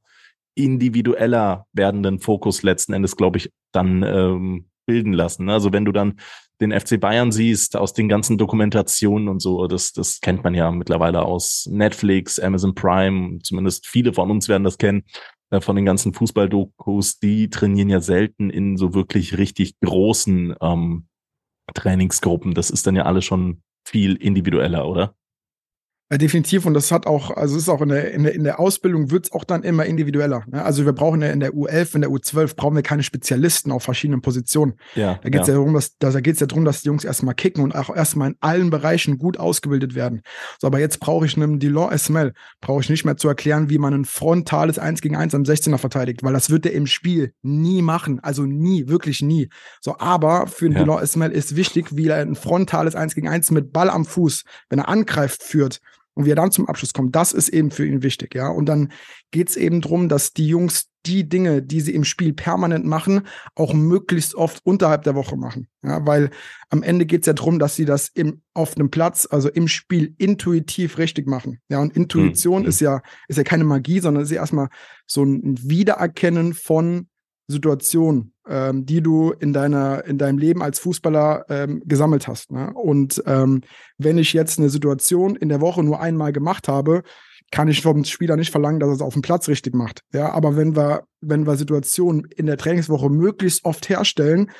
individueller 0.58 1.66
werdenden 1.72 2.18
Fokus 2.18 2.62
letzten 2.62 2.92
Endes, 2.92 3.16
glaube 3.16 3.38
ich, 3.38 3.50
dann 3.72 4.02
ähm, 4.02 4.68
bilden 4.86 5.12
lassen. 5.12 5.46
Ne? 5.46 5.52
Also 5.52 5.72
wenn 5.72 5.84
du 5.84 5.92
dann 5.92 6.18
den 6.60 6.72
FC 6.72 6.98
Bayern 6.98 7.30
siehst, 7.30 7.76
aus 7.76 7.92
den 7.92 8.08
ganzen 8.08 8.36
Dokumentationen 8.36 9.28
und 9.28 9.40
so, 9.40 9.68
das, 9.68 9.92
das 9.92 10.20
kennt 10.20 10.42
man 10.42 10.54
ja 10.54 10.70
mittlerweile 10.72 11.22
aus 11.22 11.68
Netflix, 11.70 12.40
Amazon 12.40 12.74
Prime, 12.74 13.38
zumindest 13.42 13.86
viele 13.86 14.12
von 14.12 14.30
uns 14.30 14.48
werden 14.48 14.64
das 14.64 14.78
kennen, 14.78 15.04
äh, 15.50 15.60
von 15.60 15.76
den 15.76 15.84
ganzen 15.84 16.12
Fußballdokus, 16.12 17.20
die 17.20 17.48
trainieren 17.50 17.90
ja 17.90 18.00
selten 18.00 18.50
in 18.50 18.76
so 18.76 18.94
wirklich 18.94 19.38
richtig 19.38 19.78
großen 19.80 20.56
ähm, 20.60 21.06
Trainingsgruppen. 21.74 22.54
Das 22.54 22.70
ist 22.70 22.86
dann 22.86 22.96
ja 22.96 23.04
alles 23.04 23.24
schon 23.24 23.62
viel 23.86 24.16
individueller, 24.16 24.88
oder? 24.88 25.14
Ja, 26.10 26.16
definitiv. 26.16 26.64
Und 26.64 26.72
das 26.72 26.90
hat 26.90 27.06
auch, 27.06 27.30
also 27.36 27.56
es 27.56 27.62
ist 27.62 27.68
auch 27.68 27.82
in 27.82 27.90
der, 27.90 28.12
in 28.12 28.22
der, 28.22 28.34
in 28.34 28.44
der 28.44 28.58
Ausbildung 28.58 29.10
wird 29.10 29.26
es 29.26 29.32
auch 29.32 29.44
dann 29.44 29.62
immer 29.62 29.84
individueller. 29.84 30.42
Ne? 30.46 30.64
Also 30.64 30.86
wir 30.86 30.94
brauchen 30.94 31.20
ja 31.20 31.28
in 31.28 31.40
der 31.40 31.52
U11, 31.52 31.96
in 31.96 32.00
der 32.00 32.10
U12 32.10 32.56
brauchen 32.56 32.76
wir 32.76 32.82
keine 32.82 33.02
Spezialisten 33.02 33.70
auf 33.72 33.82
verschiedenen 33.82 34.22
Positionen. 34.22 34.74
Ja, 34.94 35.18
da 35.22 35.28
geht 35.28 35.42
es 35.42 35.48
ja. 35.48 35.54
ja 35.54 35.58
darum, 35.58 35.74
dass, 35.74 35.98
da 35.98 36.18
geht 36.20 36.34
es 36.34 36.40
ja 36.40 36.46
darum, 36.46 36.64
dass 36.64 36.80
die 36.80 36.86
Jungs 36.86 37.04
erstmal 37.04 37.34
kicken 37.34 37.62
und 37.62 37.74
auch 37.74 37.94
erstmal 37.94 38.30
in 38.30 38.36
allen 38.40 38.70
Bereichen 38.70 39.18
gut 39.18 39.38
ausgebildet 39.38 39.94
werden. 39.94 40.22
So, 40.58 40.66
aber 40.66 40.80
jetzt 40.80 40.98
brauche 40.98 41.26
ich 41.26 41.36
einem 41.36 41.58
Delon 41.58 41.92
Esmel, 41.92 42.32
brauche 42.62 42.80
ich 42.80 42.88
nicht 42.88 43.04
mehr 43.04 43.18
zu 43.18 43.28
erklären, 43.28 43.68
wie 43.68 43.78
man 43.78 43.92
ein 43.92 44.04
frontales 44.06 44.78
1 44.78 45.02
gegen 45.02 45.14
1 45.14 45.34
am 45.34 45.42
16er 45.42 45.76
verteidigt, 45.76 46.22
weil 46.22 46.32
das 46.32 46.48
wird 46.48 46.64
er 46.64 46.72
im 46.72 46.86
Spiel 46.86 47.34
nie 47.42 47.82
machen. 47.82 48.18
Also 48.20 48.44
nie, 48.44 48.88
wirklich 48.88 49.20
nie. 49.20 49.50
So, 49.82 49.98
aber 49.98 50.46
für 50.46 50.64
einen 50.64 50.74
ja. 50.74 50.80
Delon 50.80 51.02
Esmel 51.02 51.32
ist 51.32 51.54
wichtig, 51.54 51.94
wie 51.96 52.08
er 52.08 52.16
ein 52.16 52.34
frontales 52.34 52.94
1 52.94 53.14
gegen 53.14 53.28
1 53.28 53.50
mit 53.50 53.74
Ball 53.74 53.90
am 53.90 54.06
Fuß, 54.06 54.44
wenn 54.70 54.78
er 54.78 54.88
angreift, 54.88 55.42
führt 55.42 55.80
und 56.18 56.24
wie 56.24 56.32
er 56.32 56.36
dann 56.36 56.50
zum 56.50 56.66
Abschluss 56.66 56.92
kommt, 56.92 57.14
das 57.14 57.32
ist 57.32 57.48
eben 57.48 57.70
für 57.70 57.86
ihn 57.86 58.02
wichtig, 58.02 58.34
ja. 58.34 58.48
Und 58.48 58.66
dann 58.66 58.90
geht 59.30 59.50
es 59.50 59.56
eben 59.56 59.80
darum, 59.80 60.08
dass 60.08 60.32
die 60.32 60.48
Jungs 60.48 60.90
die 61.06 61.28
Dinge, 61.28 61.62
die 61.62 61.80
sie 61.80 61.94
im 61.94 62.02
Spiel 62.02 62.32
permanent 62.32 62.84
machen, 62.84 63.22
auch 63.54 63.72
möglichst 63.72 64.34
oft 64.34 64.66
unterhalb 64.66 65.04
der 65.04 65.14
Woche 65.14 65.36
machen. 65.36 65.68
Ja, 65.84 66.04
weil 66.04 66.30
am 66.70 66.82
Ende 66.82 67.06
geht 67.06 67.20
es 67.20 67.26
ja 67.26 67.34
darum, 67.34 67.60
dass 67.60 67.76
sie 67.76 67.84
das 67.84 68.08
im, 68.08 68.42
auf 68.52 68.76
einem 68.76 68.90
Platz, 68.90 69.28
also 69.30 69.48
im 69.48 69.68
Spiel, 69.68 70.12
intuitiv 70.18 70.98
richtig 70.98 71.28
machen. 71.28 71.60
Ja, 71.68 71.78
und 71.78 71.94
Intuition 71.94 72.62
mhm. 72.62 72.68
ist 72.68 72.80
ja, 72.80 73.00
ist 73.28 73.36
ja 73.36 73.44
keine 73.44 73.62
Magie, 73.62 74.00
sondern 74.00 74.24
ist 74.24 74.32
ja 74.32 74.40
erstmal 74.40 74.70
so 75.06 75.22
ein 75.22 75.56
Wiedererkennen 75.62 76.52
von 76.52 77.06
Situationen, 77.48 78.34
ähm, 78.46 78.84
die 78.84 79.02
du 79.02 79.32
in 79.32 79.52
deiner 79.52 80.04
in 80.04 80.18
deinem 80.18 80.38
Leben 80.38 80.62
als 80.62 80.78
Fußballer 80.78 81.46
ähm, 81.48 81.82
gesammelt 81.86 82.28
hast. 82.28 82.52
Ne? 82.52 82.72
Und 82.74 83.22
ähm, 83.26 83.62
wenn 83.96 84.18
ich 84.18 84.34
jetzt 84.34 84.58
eine 84.58 84.68
Situation 84.68 85.34
in 85.34 85.48
der 85.48 85.60
Woche 85.60 85.82
nur 85.82 86.00
einmal 86.00 86.32
gemacht 86.32 86.68
habe, 86.68 87.02
kann 87.50 87.68
ich 87.68 87.80
vom 87.80 88.04
Spieler 88.04 88.36
nicht 88.36 88.50
verlangen, 88.50 88.80
dass 88.80 88.90
er 88.90 88.94
es 88.96 89.00
auf 89.00 89.14
dem 89.14 89.22
Platz 89.22 89.48
richtig 89.48 89.74
macht. 89.74 90.02
Ja, 90.12 90.32
aber 90.32 90.56
wenn 90.56 90.76
wir 90.76 91.04
wenn 91.22 91.46
wir 91.46 91.56
Situationen 91.56 92.26
in 92.36 92.46
der 92.46 92.58
Trainingswoche 92.58 93.08
möglichst 93.08 93.64
oft 93.64 93.88
herstellen, 93.88 94.50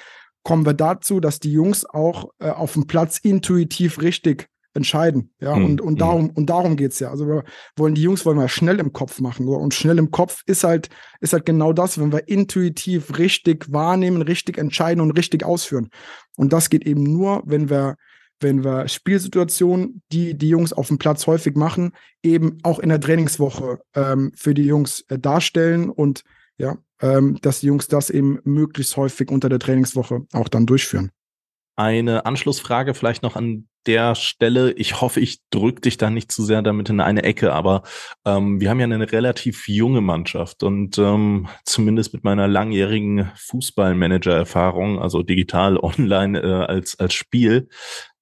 kommen 0.42 0.64
wir 0.64 0.74
dazu, 0.74 1.20
dass 1.20 1.40
die 1.40 1.53
Jungs 1.53 1.85
auch 1.85 2.31
äh, 2.38 2.48
auf 2.48 2.72
dem 2.72 2.87
Platz 2.87 3.18
intuitiv 3.18 4.01
richtig 4.01 4.48
entscheiden. 4.79 5.31
Ja, 5.41 5.55
mhm. 5.55 5.64
und, 5.64 5.81
und 5.83 5.88
hm. 5.91 5.97
darum, 5.97 6.31
und 6.31 6.49
darum 6.49 6.77
geht's 6.77 6.99
ja. 6.99 7.11
Also 7.11 7.27
wir 7.27 7.45
wollen 7.77 7.95
die 7.95 8.03
Jungs 8.03 8.25
wollen 8.25 8.38
wir 8.38 8.49
schnell 8.49 8.81
im 8.81 8.95
Kopf 8.95 9.21
machen. 9.21 9.47
Und 9.47 9.75
schnell 9.75 9.99
im 9.99 10.11
Kopf 10.11 10.43
ist 10.47 10.64
halt, 10.64 10.88
ist 11.21 11.35
halt 11.35 11.45
genau 11.45 11.73
das, 11.75 12.01
wenn 12.01 12.12
wir 12.12 12.29
intuitiv 12.29 13.19
richtig 13.19 13.71
wahrnehmen, 13.71 14.23
richtig 14.23 14.57
entscheiden 14.57 15.03
und 15.03 15.11
richtig 15.11 15.45
ausführen. 15.45 15.91
Und 16.37 16.53
das 16.53 16.71
geht 16.71 16.87
eben 16.87 17.03
nur, 17.03 17.43
wenn 17.45 17.69
wir, 17.69 17.97
wenn 18.41 18.64
wir 18.64 18.88
Spielsituationen, 18.88 20.03
die 20.12 20.38
die 20.38 20.49
Jungs 20.49 20.73
auf 20.73 20.88
dem 20.88 20.99
Platz 20.99 21.27
häufig 21.27 21.57
machen, 21.57 21.93
eben 22.23 22.59
auch 22.62 22.79
in 22.79 22.88
der 22.88 23.01
Trainingswoche 23.01 23.81
ähm, 23.95 24.33
für 24.35 24.55
die 24.55 24.64
Jungs 24.64 25.05
äh, 25.09 25.19
darstellen 25.19 25.91
und 25.91 26.23
ja, 26.57 26.77
ähm, 27.01 27.38
dass 27.43 27.61
die 27.61 27.67
Jungs 27.67 27.88
das 27.88 28.11
eben 28.11 28.41
möglichst 28.45 28.97
häufig 28.97 29.31
unter 29.31 29.49
der 29.49 29.59
Trainingswoche 29.59 30.27
auch 30.33 30.49
dann 30.49 30.67
durchführen. 30.67 31.11
Eine 31.77 32.27
Anschlussfrage 32.27 32.95
vielleicht 32.95 33.23
noch 33.23 33.37
an 33.37 33.67
der 33.87 34.14
Stelle. 34.14 34.73
Ich 34.73 35.01
hoffe, 35.01 35.21
ich 35.21 35.41
drücke 35.51 35.83
dich 35.83 35.97
da 35.97 36.11
nicht 36.11 36.31
zu 36.33 36.43
sehr 36.43 36.62
damit 36.62 36.91
in 36.91 37.01
eine 37.01 37.23
Ecke, 37.23 37.53
aber 37.53 37.83
ähm, 38.25 38.61
wir 38.61 38.71
haben 38.71 38.81
ja 38.81 38.85
eine 38.85 39.11
relativ 39.11 39.69
junge 39.69 40.01
Mannschaft 40.01 40.62
und 40.62 40.99
ähm, 40.99 41.49
zumindest 41.64 42.12
mit 42.12 42.25
meiner 42.25 42.49
langjährigen 42.49 43.31
Fußballmanager-Erfahrung, 43.37 44.99
also 44.99 45.23
digital, 45.23 45.79
online 45.83 46.41
äh, 46.41 46.67
als, 46.67 46.99
als 46.99 47.14
Spiel, 47.14 47.69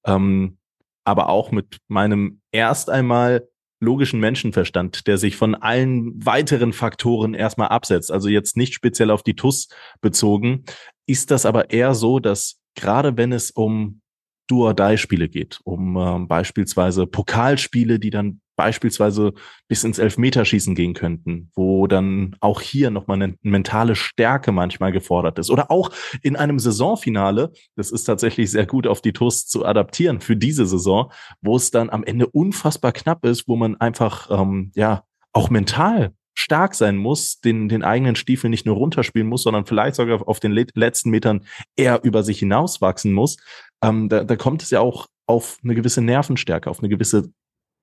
ähm, 0.05 0.57
aber 1.03 1.29
auch 1.29 1.51
mit 1.51 1.77
meinem 1.87 2.41
erst 2.51 2.89
einmal 2.89 3.47
logischen 3.79 4.19
Menschenverstand, 4.19 5.07
der 5.07 5.17
sich 5.17 5.35
von 5.35 5.55
allen 5.55 6.25
weiteren 6.25 6.73
Faktoren 6.73 7.33
erstmal 7.33 7.69
absetzt, 7.69 8.11
also 8.11 8.27
jetzt 8.27 8.57
nicht 8.57 8.73
speziell 8.73 9.11
auf 9.11 9.23
die 9.23 9.35
TUS 9.35 9.69
bezogen, 10.01 10.65
ist 11.05 11.31
das 11.31 11.45
aber 11.45 11.69
eher 11.69 11.93
so, 11.93 12.19
dass 12.19 12.59
gerade 12.75 13.17
wenn 13.17 13.31
es 13.31 13.51
um 13.51 14.01
Do-or-Die-Spiele 14.47 15.29
geht, 15.29 15.59
um 15.63 15.97
äh, 15.97 16.25
beispielsweise 16.25 17.05
Pokalspiele, 17.05 17.99
die 17.99 18.09
dann 18.09 18.41
beispielsweise 18.57 19.33
bis 19.69 19.85
ins 19.85 19.99
Elfmeterschießen 19.99 20.75
gehen 20.75 20.93
könnten, 20.93 21.51
wo 21.55 21.87
dann 21.87 22.35
auch 22.41 22.59
hier 22.59 22.89
nochmal 22.89 23.21
eine 23.21 23.35
mentale 23.43 23.95
Stärke 23.95 24.51
manchmal 24.51 24.91
gefordert 24.91 25.39
ist. 25.39 25.49
Oder 25.49 25.71
auch 25.71 25.91
in 26.23 26.35
einem 26.35 26.59
Saisonfinale, 26.59 27.53
das 27.75 27.91
ist 27.91 28.03
tatsächlich 28.03 28.51
sehr 28.51 28.65
gut 28.65 28.87
auf 28.87 29.01
die 29.01 29.13
TUS 29.13 29.45
zu 29.45 29.65
adaptieren 29.65 30.19
für 30.19 30.35
diese 30.35 30.65
Saison, 30.65 31.11
wo 31.41 31.55
es 31.55 31.71
dann 31.71 31.89
am 31.89 32.03
Ende 32.03 32.27
unfassbar 32.27 32.91
knapp 32.91 33.23
ist, 33.25 33.47
wo 33.47 33.55
man 33.55 33.75
einfach 33.75 34.29
ähm, 34.31 34.71
ja 34.75 35.03
auch 35.33 35.49
mental 35.49 36.13
stark 36.37 36.75
sein 36.75 36.97
muss, 36.97 37.39
den, 37.39 37.67
den 37.67 37.83
eigenen 37.83 38.15
Stiefel 38.15 38.51
nicht 38.51 38.65
nur 38.65 38.75
runterspielen 38.75 39.27
muss, 39.27 39.41
sondern 39.41 39.65
vielleicht 39.65 39.95
sogar 39.95 40.27
auf 40.27 40.39
den 40.39 40.51
letzten 40.51 41.09
Metern 41.09 41.43
eher 41.75 42.03
über 42.03 42.21
sich 42.21 42.37
hinauswachsen 42.37 43.11
muss. 43.11 43.37
Ähm, 43.87 44.09
da, 44.09 44.23
da 44.23 44.35
kommt 44.35 44.63
es 44.63 44.69
ja 44.69 44.79
auch 44.79 45.07
auf 45.27 45.57
eine 45.63 45.75
gewisse 45.75 46.01
Nervenstärke, 46.01 46.69
auf 46.69 46.79
eine 46.79 46.89
gewisse 46.89 47.31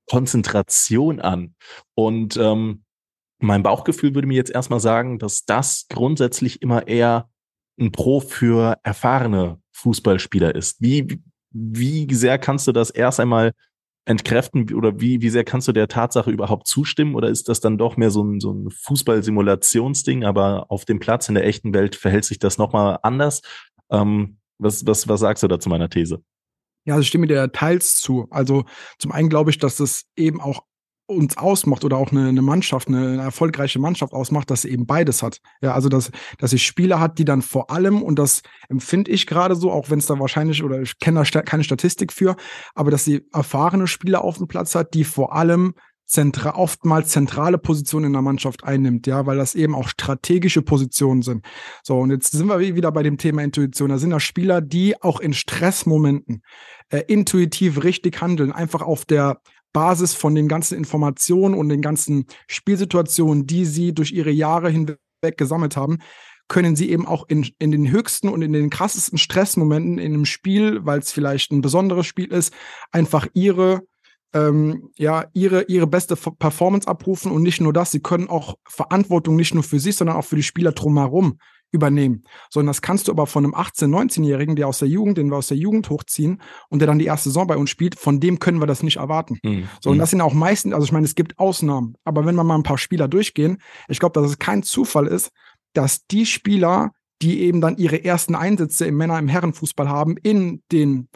Konzentration 0.08 1.20
an. 1.20 1.54
Und 1.94 2.36
ähm, 2.36 2.84
mein 3.40 3.62
Bauchgefühl 3.62 4.14
würde 4.14 4.28
mir 4.28 4.36
jetzt 4.36 4.50
erstmal 4.50 4.80
sagen, 4.80 5.18
dass 5.18 5.44
das 5.44 5.86
grundsätzlich 5.88 6.62
immer 6.62 6.86
eher 6.86 7.28
ein 7.78 7.92
Pro 7.92 8.20
für 8.20 8.78
erfahrene 8.82 9.58
Fußballspieler 9.72 10.54
ist. 10.54 10.80
Wie, 10.80 11.20
wie 11.50 12.12
sehr 12.14 12.38
kannst 12.38 12.66
du 12.66 12.72
das 12.72 12.90
erst 12.90 13.20
einmal 13.20 13.52
entkräften 14.06 14.72
oder 14.74 15.00
wie, 15.00 15.22
wie 15.22 15.30
sehr 15.30 15.44
kannst 15.44 15.66
du 15.66 15.72
der 15.72 15.88
Tatsache 15.88 16.30
überhaupt 16.30 16.66
zustimmen 16.66 17.14
oder 17.14 17.28
ist 17.28 17.48
das 17.48 17.60
dann 17.60 17.78
doch 17.78 17.96
mehr 17.96 18.10
so 18.10 18.22
ein, 18.22 18.38
so 18.38 18.52
ein 18.52 18.70
Fußball-Simulationsding, 18.70 20.24
aber 20.24 20.70
auf 20.70 20.84
dem 20.84 21.00
Platz 21.00 21.28
in 21.28 21.34
der 21.34 21.46
echten 21.46 21.72
Welt 21.72 21.96
verhält 21.96 22.24
sich 22.24 22.38
das 22.38 22.58
nochmal 22.58 22.98
anders? 23.02 23.40
Ähm, 23.90 24.38
was, 24.58 24.86
was, 24.86 25.08
was 25.08 25.20
sagst 25.20 25.42
du 25.42 25.48
da 25.48 25.58
zu 25.58 25.68
meiner 25.68 25.88
These? 25.88 26.22
Ja, 26.86 26.94
also 26.94 27.02
ich 27.02 27.08
stimme 27.08 27.26
dir 27.26 27.50
teils 27.52 27.96
zu. 27.96 28.26
Also 28.30 28.64
zum 28.98 29.12
einen 29.12 29.28
glaube 29.28 29.50
ich, 29.50 29.58
dass 29.58 29.76
das 29.76 30.04
eben 30.16 30.40
auch 30.40 30.62
uns 31.06 31.36
ausmacht 31.36 31.84
oder 31.84 31.98
auch 31.98 32.12
eine, 32.12 32.28
eine 32.28 32.40
Mannschaft, 32.40 32.88
eine, 32.88 33.08
eine, 33.08 33.22
erfolgreiche 33.22 33.78
Mannschaft 33.78 34.14
ausmacht, 34.14 34.50
dass 34.50 34.62
sie 34.62 34.70
eben 34.70 34.86
beides 34.86 35.22
hat. 35.22 35.40
Ja, 35.60 35.74
also 35.74 35.88
dass, 35.88 36.10
dass 36.38 36.50
sie 36.50 36.58
Spieler 36.58 36.98
hat, 36.98 37.18
die 37.18 37.26
dann 37.26 37.42
vor 37.42 37.70
allem, 37.70 38.02
und 38.02 38.18
das 38.18 38.42
empfinde 38.68 39.10
ich 39.10 39.26
gerade 39.26 39.54
so, 39.54 39.70
auch 39.70 39.90
wenn 39.90 39.98
es 39.98 40.06
da 40.06 40.18
wahrscheinlich, 40.18 40.62
oder 40.62 40.80
ich 40.80 40.98
kenne 40.98 41.22
da 41.30 41.42
keine 41.42 41.64
Statistik 41.64 42.12
für, 42.12 42.36
aber 42.74 42.90
dass 42.90 43.04
sie 43.04 43.22
erfahrene 43.32 43.86
Spieler 43.86 44.24
auf 44.24 44.38
dem 44.38 44.48
Platz 44.48 44.74
hat, 44.74 44.94
die 44.94 45.04
vor 45.04 45.34
allem 45.34 45.74
zentra 46.06 46.54
oftmals 46.54 47.10
zentrale 47.10 47.58
Positionen 47.58 48.06
in 48.06 48.12
der 48.12 48.22
Mannschaft 48.22 48.64
einnimmt, 48.64 49.06
ja, 49.06 49.26
weil 49.26 49.36
das 49.36 49.54
eben 49.54 49.74
auch 49.74 49.88
strategische 49.88 50.62
Positionen 50.62 51.22
sind. 51.22 51.44
So, 51.82 51.98
und 51.98 52.10
jetzt 52.10 52.32
sind 52.32 52.46
wir 52.46 52.60
wieder 52.60 52.92
bei 52.92 53.02
dem 53.02 53.18
Thema 53.18 53.42
Intuition. 53.42 53.90
Da 53.90 53.98
sind 53.98 54.10
ja 54.10 54.20
Spieler, 54.20 54.60
die 54.60 55.00
auch 55.02 55.20
in 55.20 55.32
Stressmomenten 55.32 56.42
äh, 56.90 57.02
intuitiv 57.08 57.82
richtig 57.82 58.20
handeln, 58.20 58.52
einfach 58.52 58.82
auf 58.82 59.04
der 59.04 59.40
Basis 59.72 60.14
von 60.14 60.34
den 60.34 60.48
ganzen 60.48 60.78
Informationen 60.78 61.54
und 61.54 61.68
den 61.68 61.82
ganzen 61.82 62.26
Spielsituationen, 62.48 63.46
die 63.46 63.64
sie 63.64 63.92
durch 63.92 64.12
ihre 64.12 64.30
Jahre 64.30 64.70
hinweg 64.70 64.98
gesammelt 65.36 65.76
haben, 65.76 65.98
können 66.48 66.76
sie 66.76 66.90
eben 66.90 67.06
auch 67.06 67.26
in, 67.28 67.48
in 67.58 67.70
den 67.70 67.90
höchsten 67.90 68.28
und 68.28 68.42
in 68.42 68.52
den 68.52 68.70
krassesten 68.70 69.18
Stressmomenten 69.18 69.98
in 69.98 70.14
einem 70.14 70.26
Spiel, 70.26 70.84
weil 70.84 70.98
es 70.98 71.10
vielleicht 71.10 71.50
ein 71.52 71.62
besonderes 71.62 72.06
Spiel 72.06 72.30
ist, 72.30 72.52
einfach 72.92 73.26
ihre 73.32 73.82
ähm, 74.34 74.90
ja, 74.96 75.26
ihre, 75.32 75.62
ihre 75.62 75.86
beste 75.86 76.16
Performance 76.16 76.88
abrufen 76.88 77.30
und 77.30 77.42
nicht 77.42 77.60
nur 77.60 77.72
das, 77.72 77.92
sie 77.92 78.00
können 78.00 78.28
auch 78.28 78.56
Verantwortung 78.68 79.36
nicht 79.36 79.54
nur 79.54 79.62
für 79.62 79.78
sich, 79.78 79.96
sondern 79.96 80.16
auch 80.16 80.24
für 80.24 80.36
die 80.36 80.42
Spieler 80.42 80.72
drumherum 80.72 81.38
übernehmen. 81.70 82.24
Sondern 82.50 82.68
das 82.68 82.82
kannst 82.82 83.08
du 83.08 83.12
aber 83.12 83.26
von 83.26 83.44
einem 83.44 83.54
18-, 83.54 83.88
19-Jährigen, 83.88 84.56
der 84.56 84.68
aus 84.68 84.78
der 84.78 84.88
Jugend, 84.88 85.18
den 85.18 85.30
wir 85.30 85.36
aus 85.36 85.48
der 85.48 85.56
Jugend 85.56 85.88
hochziehen 85.88 86.40
und 86.68 86.80
der 86.80 86.86
dann 86.86 86.98
die 86.98 87.06
erste 87.06 87.30
Saison 87.30 87.46
bei 87.46 87.56
uns 87.56 87.70
spielt, 87.70 87.98
von 87.98 88.20
dem 88.20 88.38
können 88.38 88.60
wir 88.60 88.66
das 88.66 88.82
nicht 88.82 88.96
erwarten. 88.96 89.38
Mhm. 89.42 89.68
So, 89.80 89.90
und 89.90 89.96
hm. 89.96 90.00
das 90.00 90.10
sind 90.10 90.20
auch 90.20 90.34
meistens, 90.34 90.74
also 90.74 90.84
ich 90.84 90.92
meine, 90.92 91.06
es 91.06 91.14
gibt 91.14 91.38
Ausnahmen, 91.38 91.96
aber 92.04 92.26
wenn 92.26 92.36
wir 92.36 92.44
mal 92.44 92.56
ein 92.56 92.62
paar 92.62 92.78
Spieler 92.78 93.08
durchgehen, 93.08 93.58
ich 93.88 93.98
glaube, 93.98 94.20
dass 94.20 94.30
es 94.30 94.38
kein 94.38 94.62
Zufall 94.62 95.06
ist, 95.06 95.30
dass 95.74 96.06
die 96.06 96.26
Spieler, 96.26 96.92
die 97.22 97.40
eben 97.40 97.60
dann 97.60 97.76
ihre 97.76 98.04
ersten 98.04 98.34
Einsätze 98.34 98.86
im 98.86 98.96
Männer-, 98.96 99.18
im 99.18 99.28
Herrenfußball 99.28 99.88
haben, 99.88 100.16
in 100.16 100.62
den 100.72 101.08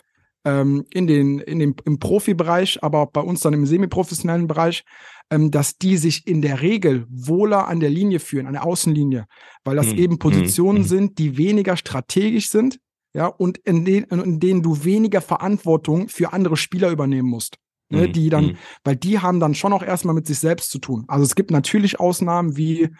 ähm, 0.44 0.84
in 0.90 1.06
den, 1.06 1.38
in 1.40 1.58
dem, 1.58 1.74
im 1.84 1.98
Profibereich, 1.98 2.82
aber 2.82 3.00
auch 3.00 3.10
bei 3.10 3.20
uns 3.20 3.40
dann 3.40 3.54
im 3.54 3.66
semiprofessionellen 3.66 4.46
Bereich, 4.46 4.84
ähm, 5.30 5.50
dass 5.50 5.76
die 5.78 5.96
sich 5.96 6.26
in 6.26 6.42
der 6.42 6.62
Regel 6.62 7.06
wohler 7.10 7.68
an 7.68 7.80
der 7.80 7.90
Linie 7.90 8.20
führen, 8.20 8.46
an 8.46 8.54
der 8.54 8.64
Außenlinie, 8.64 9.26
weil 9.64 9.76
das 9.76 9.88
mhm. 9.88 9.98
eben 9.98 10.18
Positionen 10.18 10.82
mhm. 10.82 10.86
sind, 10.86 11.18
die 11.18 11.36
weniger 11.36 11.76
strategisch 11.76 12.48
sind, 12.48 12.78
ja, 13.14 13.26
und 13.26 13.58
in, 13.58 13.84
den, 13.84 14.04
in 14.04 14.40
denen 14.40 14.62
du 14.62 14.84
weniger 14.84 15.20
Verantwortung 15.20 16.08
für 16.08 16.32
andere 16.32 16.56
Spieler 16.56 16.90
übernehmen 16.90 17.28
musst. 17.28 17.56
Ne, 17.90 18.06
mhm. 18.06 18.12
die 18.12 18.28
dann, 18.28 18.44
mhm. 18.48 18.56
weil 18.84 18.96
die 18.96 19.18
haben 19.18 19.40
dann 19.40 19.54
schon 19.54 19.72
auch 19.72 19.82
erstmal 19.82 20.14
mit 20.14 20.26
sich 20.26 20.38
selbst 20.38 20.70
zu 20.70 20.78
tun. 20.78 21.06
Also 21.08 21.24
es 21.24 21.34
gibt 21.34 21.50
natürlich 21.50 21.98
Ausnahmen 21.98 22.54
wie 22.54 22.90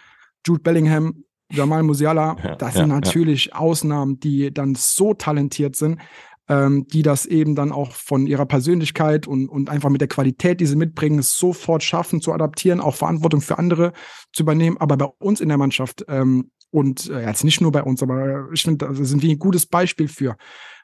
Jude 0.47 0.63
Bellingham, 0.63 1.25
Jamal 1.51 1.83
Musiala, 1.83 2.37
ja, 2.43 2.57
das 2.57 2.75
ja, 2.75 2.81
sind 2.81 2.89
natürlich 2.89 3.47
ja. 3.47 3.57
Ausnahmen, 3.57 4.19
die 4.19 4.53
dann 4.53 4.75
so 4.75 5.13
talentiert 5.13 5.77
sind, 5.77 6.01
ähm, 6.49 6.87
die 6.89 7.03
das 7.03 7.27
eben 7.27 7.55
dann 7.55 7.73
auch 7.73 7.93
von 7.93 8.27
ihrer 8.27 8.47
Persönlichkeit 8.47 9.27
und, 9.27 9.49
und 9.49 9.71
einfach 9.71 9.91
mit 9.91 10.01
der 10.01 10.09
Qualität, 10.09 10.61
die 10.61 10.67
sie 10.67 10.77
mitbringen, 10.77 11.23
sofort 11.23 11.83
schaffen 11.83 12.21
zu 12.21 12.33
adaptieren, 12.33 12.81
auch 12.81 12.95
Verantwortung 12.95 13.41
für 13.41 13.59
andere 13.59 13.93
zu 14.33 14.43
übernehmen. 14.43 14.79
Aber 14.79 14.97
bei 14.97 15.07
uns 15.19 15.41
in 15.41 15.49
der 15.49 15.59
Mannschaft 15.59 16.05
ähm, 16.09 16.51
und 16.71 17.09
äh, 17.09 17.25
jetzt 17.25 17.45
nicht 17.45 17.61
nur 17.61 17.73
bei 17.73 17.83
uns, 17.83 18.03
aber 18.03 18.49
ich 18.53 18.63
finde, 18.63 18.87
da 18.87 18.93
sind 18.93 19.23
wir 19.23 19.31
ein 19.31 19.39
gutes 19.39 19.67
Beispiel 19.67 20.09
für. 20.09 20.37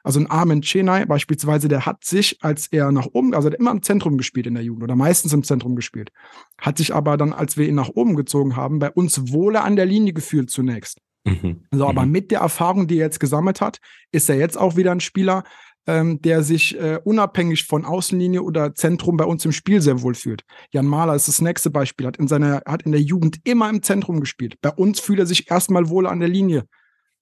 Also 0.03 0.19
ein 0.19 0.29
Armin 0.29 0.61
Chenay 0.61 1.05
beispielsweise, 1.05 1.67
der 1.67 1.85
hat 1.85 2.03
sich, 2.03 2.43
als 2.43 2.67
er 2.67 2.91
nach 2.91 3.07
oben, 3.13 3.33
also 3.33 3.47
er 3.47 3.53
hat 3.53 3.59
immer 3.59 3.71
im 3.71 3.83
Zentrum 3.83 4.17
gespielt 4.17 4.47
in 4.47 4.55
der 4.55 4.63
Jugend 4.63 4.83
oder 4.83 4.95
meistens 4.95 5.33
im 5.33 5.43
Zentrum 5.43 5.75
gespielt, 5.75 6.11
hat 6.59 6.77
sich 6.77 6.93
aber 6.93 7.17
dann, 7.17 7.33
als 7.33 7.57
wir 7.57 7.67
ihn 7.67 7.75
nach 7.75 7.89
oben 7.89 8.15
gezogen 8.15 8.55
haben, 8.55 8.79
bei 8.79 8.91
uns 8.91 9.31
wohle 9.31 9.61
an 9.61 9.75
der 9.75 9.85
Linie 9.85 10.13
gefühlt 10.13 10.49
zunächst. 10.49 11.01
Mhm. 11.25 11.65
So, 11.71 11.87
aber 11.87 12.05
mhm. 12.05 12.11
mit 12.11 12.31
der 12.31 12.39
Erfahrung, 12.39 12.87
die 12.87 12.99
er 12.99 13.05
jetzt 13.05 13.19
gesammelt 13.19 13.59
hat, 13.59 13.79
ist 14.11 14.29
er 14.29 14.37
jetzt 14.37 14.57
auch 14.57 14.75
wieder 14.75 14.91
ein 14.91 14.99
Spieler, 14.99 15.43
ähm, 15.87 16.21
der 16.21 16.43
sich 16.43 16.79
äh, 16.79 16.99
unabhängig 17.03 17.65
von 17.65 17.85
Außenlinie 17.85 18.41
oder 18.41 18.73
Zentrum 18.73 19.17
bei 19.17 19.25
uns 19.25 19.45
im 19.45 19.51
Spiel 19.51 19.81
sehr 19.81 20.01
wohl 20.01 20.15
fühlt. 20.15 20.43
Jan 20.71 20.85
Mahler 20.85 21.15
ist 21.15 21.27
das 21.27 21.41
nächste 21.41 21.69
Beispiel, 21.69 22.07
hat 22.07 22.17
in 22.17 22.27
seiner, 22.27 22.61
hat 22.65 22.83
in 22.83 22.91
der 22.91 23.01
Jugend 23.01 23.39
immer 23.43 23.69
im 23.69 23.83
Zentrum 23.83 24.19
gespielt. 24.19 24.55
Bei 24.61 24.71
uns 24.71 24.99
fühlt 24.99 25.19
er 25.19 25.25
sich 25.25 25.49
erstmal 25.49 25.89
wohl 25.89 26.07
an 26.07 26.19
der 26.19 26.29
Linie, 26.29 26.65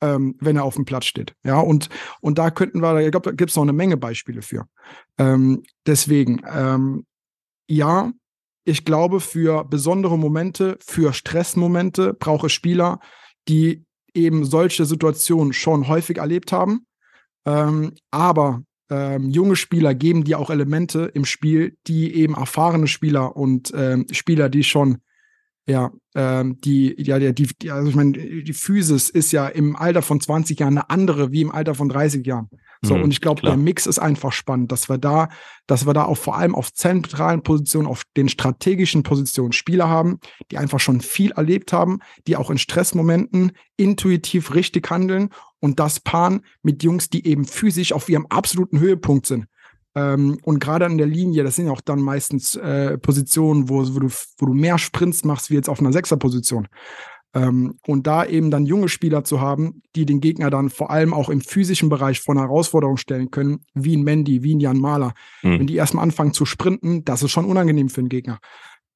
ähm, 0.01 0.35
wenn 0.39 0.55
er 0.55 0.63
auf 0.63 0.75
dem 0.75 0.85
Platz 0.85 1.05
steht. 1.05 1.33
Ja, 1.43 1.59
und, 1.59 1.89
und 2.21 2.37
da 2.37 2.51
könnten 2.51 2.81
wir, 2.81 2.99
ich 2.99 3.11
glaube, 3.11 3.29
da 3.29 3.35
gibt 3.35 3.49
es 3.49 3.55
noch 3.55 3.63
eine 3.63 3.73
Menge 3.73 3.97
Beispiele 3.97 4.41
für. 4.41 4.65
Ähm, 5.17 5.63
deswegen, 5.85 6.41
ähm, 6.49 7.05
ja, 7.67 8.11
ich 8.65 8.85
glaube, 8.85 9.19
für 9.19 9.65
besondere 9.65 10.17
Momente, 10.17 10.77
für 10.79 11.11
Stressmomente 11.11 12.13
brauche 12.13 12.47
Spieler, 12.49 12.99
die 13.49 13.85
eben 14.13 14.45
solche 14.45 14.85
Situationen 14.85 15.53
schon 15.53 15.87
häufig 15.87 16.17
erlebt 16.17 16.51
haben. 16.51 16.85
Ähm, 17.45 17.93
aber 18.11 18.63
ähm, 18.89 19.29
junge 19.29 19.55
Spieler 19.55 19.95
geben 19.95 20.23
dir 20.23 20.39
auch 20.39 20.49
Elemente 20.49 21.11
im 21.13 21.25
Spiel, 21.25 21.77
die 21.87 22.13
eben 22.15 22.35
erfahrene 22.35 22.87
Spieler 22.87 23.35
und 23.35 23.73
ähm, 23.75 24.05
Spieler, 24.11 24.49
die 24.49 24.63
schon 24.63 24.99
ja, 25.65 25.91
ähm, 26.15 26.59
die, 26.61 26.93
ja, 26.97 27.19
die, 27.19 27.47
die, 27.47 27.71
also 27.71 27.89
ich 27.89 27.95
meine, 27.95 28.11
die 28.11 28.53
Physis 28.53 29.09
ist 29.09 29.31
ja 29.31 29.47
im 29.47 29.75
Alter 29.75 30.01
von 30.01 30.19
20 30.19 30.59
Jahren 30.59 30.77
eine 30.77 30.89
andere 30.89 31.31
wie 31.31 31.41
im 31.41 31.51
Alter 31.51 31.73
von 31.73 31.89
30 31.89 32.25
Jahren. 32.25 32.49
So, 32.81 32.95
mhm, 32.95 33.03
und 33.03 33.11
ich 33.11 33.21
glaube, 33.21 33.41
der 33.41 33.55
Mix 33.55 33.85
ist 33.85 33.97
einfach 33.97 34.33
spannend, 34.33 34.73
dass 34.73 34.89
wir 34.89 34.97
da, 34.97 35.29
dass 35.67 35.85
wir 35.85 35.93
da 35.93 36.03
auch 36.03 36.17
vor 36.17 36.35
allem 36.35 36.53
auf 36.53 36.73
zentralen 36.73 37.41
Positionen, 37.41 37.87
auf 37.87 38.03
den 38.17 38.27
strategischen 38.27 39.03
Positionen 39.03 39.53
Spieler 39.53 39.87
haben, 39.87 40.19
die 40.51 40.57
einfach 40.57 40.81
schon 40.81 40.99
viel 40.99 41.31
erlebt 41.31 41.71
haben, 41.71 41.99
die 42.27 42.35
auch 42.35 42.49
in 42.49 42.57
Stressmomenten 42.57 43.53
intuitiv 43.77 44.53
richtig 44.53 44.91
handeln 44.91 45.29
und 45.61 45.79
das 45.79 46.01
paaren 46.01 46.41
mit 46.61 46.83
Jungs, 46.83 47.09
die 47.09 47.25
eben 47.25 47.45
physisch 47.45 47.93
auf 47.93 48.09
ihrem 48.09 48.25
absoluten 48.25 48.81
Höhepunkt 48.81 49.27
sind. 49.27 49.45
Ähm, 49.95 50.39
und 50.43 50.59
gerade 50.59 50.85
an 50.85 50.97
der 50.97 51.07
Linie, 51.07 51.43
das 51.43 51.55
sind 51.55 51.67
ja 51.67 51.71
auch 51.71 51.81
dann 51.81 52.01
meistens 52.01 52.55
äh, 52.55 52.97
Positionen, 52.97 53.69
wo, 53.69 53.79
wo, 53.93 53.99
du, 53.99 54.09
wo 54.37 54.45
du 54.45 54.53
mehr 54.53 54.77
Sprints 54.77 55.23
machst, 55.23 55.49
wie 55.49 55.55
jetzt 55.55 55.69
auf 55.69 55.79
einer 55.79 55.93
Sechserposition. 55.93 56.67
Ähm, 57.35 57.79
und 57.87 58.05
da 58.05 58.25
eben 58.25 58.51
dann 58.51 58.65
junge 58.65 58.89
Spieler 58.89 59.23
zu 59.23 59.41
haben, 59.41 59.81
die 59.95 60.05
den 60.05 60.21
Gegner 60.21 60.49
dann 60.49 60.69
vor 60.69 60.91
allem 60.91 61.13
auch 61.13 61.29
im 61.29 61.41
physischen 61.41 61.89
Bereich 61.89 62.21
vor 62.21 62.35
eine 62.35 62.41
Herausforderung 62.41 62.97
stellen 62.97 63.31
können, 63.31 63.65
wie 63.73 63.97
ein 63.97 64.03
Mandy, 64.03 64.43
wie 64.43 64.55
ein 64.55 64.59
Jan 64.59 64.77
Mahler. 64.77 65.13
Mhm. 65.41 65.59
Wenn 65.59 65.67
die 65.67 65.75
erstmal 65.75 66.03
anfangen 66.03 66.33
zu 66.33 66.45
sprinten, 66.45 67.03
das 67.05 67.23
ist 67.23 67.31
schon 67.31 67.45
unangenehm 67.45 67.89
für 67.89 68.01
den 68.01 68.09
Gegner, 68.09 68.39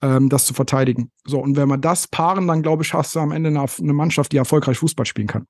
ähm, 0.04 0.30
das 0.30 0.46
zu 0.46 0.54
verteidigen. 0.54 1.12
So, 1.26 1.40
und 1.40 1.58
wenn 1.58 1.68
wir 1.68 1.78
das 1.78 2.08
paaren, 2.08 2.48
dann 2.48 2.62
glaube 2.62 2.84
ich, 2.84 2.94
hast 2.94 3.16
du 3.16 3.20
am 3.20 3.32
Ende 3.32 3.50
eine, 3.50 3.66
eine 3.66 3.94
Mannschaft, 3.94 4.32
die 4.32 4.38
erfolgreich 4.38 4.78
Fußball 4.78 5.06
spielen 5.06 5.28
kann 5.28 5.46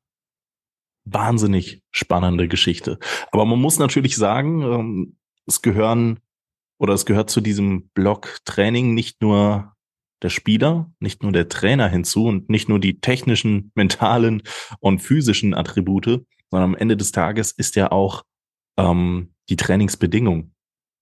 wahnsinnig 1.09 1.81
spannende 1.91 2.49
Geschichte. 2.49 2.99
Aber 3.31 3.45
man 3.45 3.61
muss 3.61 3.79
natürlich 3.79 4.17
sagen, 4.17 4.61
ähm, 4.61 5.17
es 5.47 5.61
gehören 5.61 6.19
oder 6.79 6.93
es 6.93 7.05
gehört 7.05 7.29
zu 7.29 7.41
diesem 7.41 7.89
Block 7.89 8.39
Training 8.45 8.93
nicht 8.93 9.21
nur 9.21 9.73
der 10.21 10.29
Spieler, 10.29 10.91
nicht 10.99 11.23
nur 11.23 11.31
der 11.31 11.47
Trainer 11.47 11.87
hinzu 11.87 12.25
und 12.25 12.49
nicht 12.49 12.69
nur 12.69 12.79
die 12.79 12.99
technischen, 12.99 13.71
mentalen 13.75 14.43
und 14.79 14.99
physischen 14.99 15.53
Attribute, 15.53 16.25
sondern 16.49 16.71
am 16.71 16.75
Ende 16.75 16.97
des 16.97 17.11
Tages 17.11 17.51
ist 17.51 17.75
ja 17.75 17.91
auch 17.91 18.23
ähm, 18.77 19.33
die 19.49 19.55
Trainingsbedingung 19.55 20.53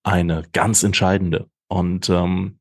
eine 0.02 0.44
ganz 0.52 0.82
entscheidende. 0.82 1.48
Und 1.68 2.08
ähm, 2.08 2.58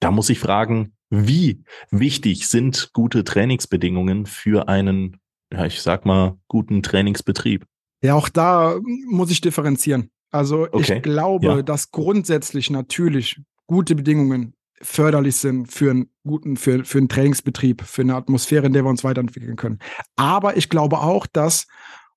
da 0.00 0.10
muss 0.10 0.30
ich 0.30 0.38
fragen, 0.38 0.94
wie 1.10 1.62
wichtig 1.90 2.48
sind 2.48 2.90
gute 2.92 3.24
Trainingsbedingungen 3.24 4.26
für 4.26 4.68
einen, 4.68 5.18
ja, 5.52 5.66
ich 5.66 5.80
sag 5.82 6.04
mal, 6.04 6.36
guten 6.48 6.82
Trainingsbetrieb? 6.82 7.66
Ja, 8.02 8.14
auch 8.14 8.28
da 8.28 8.78
muss 9.08 9.30
ich 9.30 9.40
differenzieren. 9.40 10.10
Also 10.34 10.66
okay. 10.72 10.96
ich 10.96 11.02
glaube, 11.02 11.46
ja. 11.46 11.62
dass 11.62 11.92
grundsätzlich 11.92 12.68
natürlich 12.68 13.40
gute 13.68 13.94
Bedingungen 13.94 14.54
förderlich 14.82 15.36
sind 15.36 15.70
für 15.70 15.92
einen 15.92 16.10
guten, 16.24 16.56
für, 16.56 16.84
für 16.84 16.98
einen 16.98 17.08
Trainingsbetrieb, 17.08 17.82
für 17.82 18.02
eine 18.02 18.16
Atmosphäre, 18.16 18.66
in 18.66 18.72
der 18.72 18.84
wir 18.84 18.90
uns 18.90 19.04
weiterentwickeln 19.04 19.54
können. 19.54 19.78
Aber 20.16 20.56
ich 20.56 20.68
glaube 20.68 20.98
auch, 20.98 21.28
dass, 21.28 21.68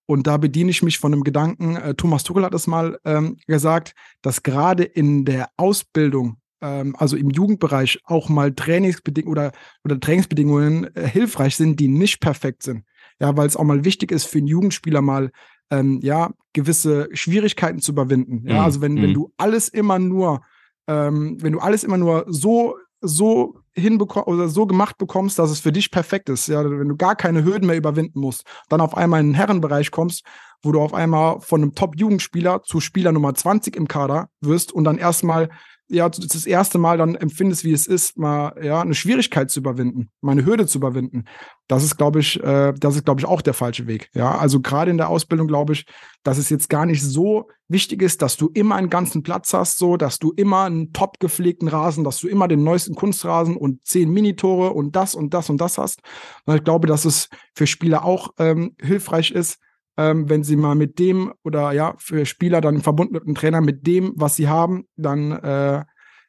und 0.08 0.26
da 0.26 0.38
bediene 0.38 0.72
ich 0.72 0.82
mich 0.82 0.98
von 0.98 1.14
einem 1.14 1.24
Gedanken, 1.24 1.76
äh, 1.76 1.94
Thomas 1.94 2.24
Tuchel 2.24 2.44
hat 2.44 2.56
es 2.56 2.66
mal 2.66 2.98
ähm, 3.06 3.38
gesagt, 3.46 3.94
dass 4.24 4.42
gerade 4.42 4.84
in 4.84 5.24
der 5.24 5.50
Ausbildung, 5.56 6.38
ähm, 6.62 6.96
also 6.98 7.18
im 7.18 7.30
Jugendbereich, 7.30 8.00
auch 8.04 8.30
mal 8.30 8.52
Trainingsbedingungen 8.52 9.32
oder, 9.32 9.52
oder 9.86 10.00
Trainingsbedingungen 10.00 10.90
äh, 10.96 11.08
hilfreich 11.08 11.56
sind, 11.56 11.80
die 11.80 11.88
nicht 11.88 12.20
perfekt 12.20 12.64
sind. 12.64 12.84
Ja, 13.20 13.38
weil 13.38 13.46
es 13.46 13.56
auch 13.56 13.64
mal 13.64 13.86
wichtig 13.86 14.12
ist 14.12 14.26
für 14.26 14.40
einen 14.40 14.48
Jugendspieler 14.48 15.04
mal 15.04 15.30
ähm, 15.70 16.00
ja, 16.02 16.32
gewisse 16.54 17.10
Schwierigkeiten 17.14 17.80
zu 17.80 17.92
überwinden. 17.92 18.48
Ja, 18.48 18.56
mhm. 18.56 18.60
also 18.60 18.82
wenn, 18.82 18.96
wenn 19.02 19.12
mhm. 19.12 19.16
du 19.16 19.32
alles 19.38 19.70
immer 19.70 20.00
nur, 20.00 20.42
ähm, 20.88 21.38
wenn 21.42 21.54
du 21.54 21.60
alles 21.60 21.84
immer 21.84 21.98
nur 21.98 22.26
so, 22.28 22.78
so 23.02 23.60
hinbekommst 23.74 24.28
oder 24.28 24.48
so 24.50 24.66
gemacht 24.66 24.98
bekommst, 24.98 25.38
dass 25.38 25.52
es 25.52 25.60
für 25.60 25.72
dich 25.72 25.92
perfekt 25.92 26.30
ist, 26.30 26.48
ja, 26.48 26.64
wenn 26.64 26.88
du 26.88 26.96
gar 26.96 27.16
keine 27.16 27.44
Hürden 27.44 27.68
mehr 27.68 27.78
überwinden 27.78 28.20
musst, 28.20 28.44
dann 28.70 28.82
auf 28.82 28.98
einmal 28.98 29.22
in 29.22 29.28
den 29.28 29.36
Herrenbereich 29.36 29.92
kommst, 29.92 30.24
wo 30.64 30.72
du 30.72 30.82
auf 30.82 30.94
einmal 30.94 31.40
von 31.42 31.62
einem 31.62 31.76
Top-Jugendspieler 31.76 32.64
zu 32.64 32.80
Spieler 32.80 33.12
Nummer 33.12 33.36
20 33.36 33.76
im 33.76 33.88
Kader 33.88 34.30
wirst 34.42 34.72
und 34.72 34.84
dann 34.84 34.98
erstmal 34.98 35.50
ja, 35.90 36.10
das 36.10 36.46
erste 36.46 36.78
Mal 36.78 36.98
dann 36.98 37.16
empfindest, 37.16 37.64
wie 37.64 37.72
es 37.72 37.88
ist, 37.88 38.18
mal 38.18 38.54
ja 38.62 38.82
eine 38.82 38.94
Schwierigkeit 38.94 39.50
zu 39.50 39.60
überwinden, 39.60 40.10
mal 40.22 40.34
eine 40.34 40.46
Hürde 40.46 40.68
zu 40.68 40.78
überwinden. 40.78 41.26
Das 41.68 41.84
ist, 41.84 41.98
glaube 41.98 42.20
ich, 42.20 42.42
äh, 42.44 42.74
das 42.78 42.96
ist, 42.96 43.06
glaube 43.06 43.22
ich, 43.22 43.26
auch 43.26 43.42
der 43.42 43.54
falsche 43.54 43.88
Weg. 43.88 44.10
Ja, 44.14 44.38
also 44.38 44.60
gerade 44.60 44.92
in 44.92 44.98
der 44.98 45.10
Ausbildung 45.10 45.48
glaube 45.48 45.74
ich, 45.74 45.86
dass 46.24 46.38
es 46.38 46.50
jetzt 46.50 46.70
gar 46.70 46.86
nicht 46.86 47.02
so 47.02 47.48
wichtig 47.70 48.02
ist, 48.02 48.22
dass 48.22 48.36
du 48.36 48.50
immer 48.54 48.76
einen 48.76 48.90
ganzen 48.90 49.24
Platz 49.24 49.54
hast, 49.54 49.78
so, 49.78 49.98
dass 49.98 50.20
du 50.20 50.34
immer 50.36 50.66
einen 50.66 50.92
top 50.92 51.20
gepflegten 51.20 51.68
Rasen, 51.68 52.04
dass 52.04 52.20
du 52.20 52.28
immer 52.28 52.48
den 52.48 52.64
neuesten 52.64 52.96
Kunstrasen 52.96 53.56
und 53.56 53.86
zehn 53.86 54.10
Minitore 54.10 54.72
und 54.72 54.96
das 54.96 55.16
und 55.16 55.34
das 55.34 55.50
und 55.50 55.62
das 55.62 55.78
hast. 55.78 56.02
Und 56.46 56.56
ich 56.56 56.64
glaube, 56.64 56.88
dass 56.88 57.06
es 57.06 57.30
für 57.56 57.68
Spieler 57.68 58.04
auch 58.04 58.30
ähm, 58.40 58.76
hilfreich 58.82 59.32
ist, 59.32 59.60
ähm, 59.98 60.30
wenn 60.30 60.44
sie 60.44 60.56
mal 60.56 60.76
mit 60.76 61.00
dem 61.00 61.34
oder 61.44 61.72
ja, 61.72 61.96
für 61.98 62.26
Spieler 62.26 62.62
dann 62.62 62.82
verbunden 62.82 63.14
mit 63.14 63.26
dem 63.26 63.36
Trainer 63.36 63.62
mit 63.62 63.86
dem, 63.88 64.14
was 64.16 64.36
sie 64.36 64.48
haben, 64.48 64.86
dann, 64.96 65.32
äh, 65.32 65.80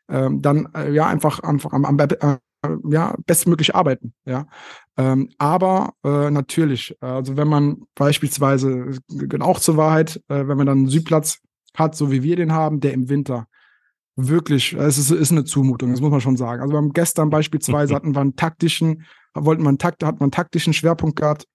äh, 0.08 0.30
dann 0.32 0.68
äh, 0.74 0.90
ja 0.92 1.06
einfach, 1.06 1.40
einfach 1.40 1.72
am, 1.72 1.84
am 1.84 1.98
äh, 1.98 2.36
ja, 2.90 3.14
bestmöglich 3.26 3.74
arbeiten. 3.74 4.14
Ja. 4.24 4.46
Ähm, 4.96 5.30
aber 5.38 5.94
äh, 6.04 6.30
natürlich, 6.30 6.96
also 7.00 7.36
wenn 7.36 7.48
man 7.48 7.82
beispielsweise, 7.94 8.98
auch 9.40 9.60
zur 9.60 9.76
Wahrheit, 9.76 10.16
äh, 10.28 10.48
wenn 10.48 10.56
man 10.56 10.66
dann 10.66 10.78
einen 10.78 10.88
Südplatz 10.88 11.38
hat, 11.74 11.94
so 11.94 12.10
wie 12.10 12.22
wir 12.22 12.36
den 12.36 12.52
haben, 12.52 12.80
der 12.80 12.94
im 12.94 13.08
Winter 13.08 13.46
wirklich, 14.16 14.72
es 14.72 14.98
ist, 14.98 15.12
ist 15.12 15.30
eine 15.30 15.44
Zumutung, 15.44 15.92
das 15.92 16.00
muss 16.00 16.10
man 16.10 16.20
schon 16.20 16.36
sagen. 16.36 16.60
Also 16.60 16.72
wir 16.74 16.78
haben 16.78 16.92
gestern 16.92 17.30
beispielsweise 17.30 17.94
hatten 17.94 18.14
wir 18.14 18.20
einen 18.20 18.34
taktischen, 18.34 19.04
wollten 19.34 19.62
wir 19.62 19.68
einen 19.68 19.78
Takt, 19.78 20.02
hat 20.02 20.16
man 20.16 20.26
einen 20.26 20.32
taktischen 20.32 20.72
Schwerpunkt 20.72 21.20
gehabt. 21.20 21.46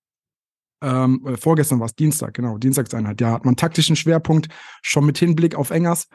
Ähm, 0.84 1.38
vorgestern 1.40 1.80
war 1.80 1.88
es 1.88 1.96
Dienstag, 1.96 2.34
genau, 2.34 2.58
Dienstagseinheit, 2.58 3.22
ja, 3.22 3.32
hat 3.32 3.46
man 3.46 3.52
einen 3.52 3.58
taktischen 3.58 3.96
Schwerpunkt 3.96 4.48
schon 4.82 5.06
mit 5.06 5.18
Hinblick 5.18 5.56
auf 5.56 5.72
Engers 5.72 6.08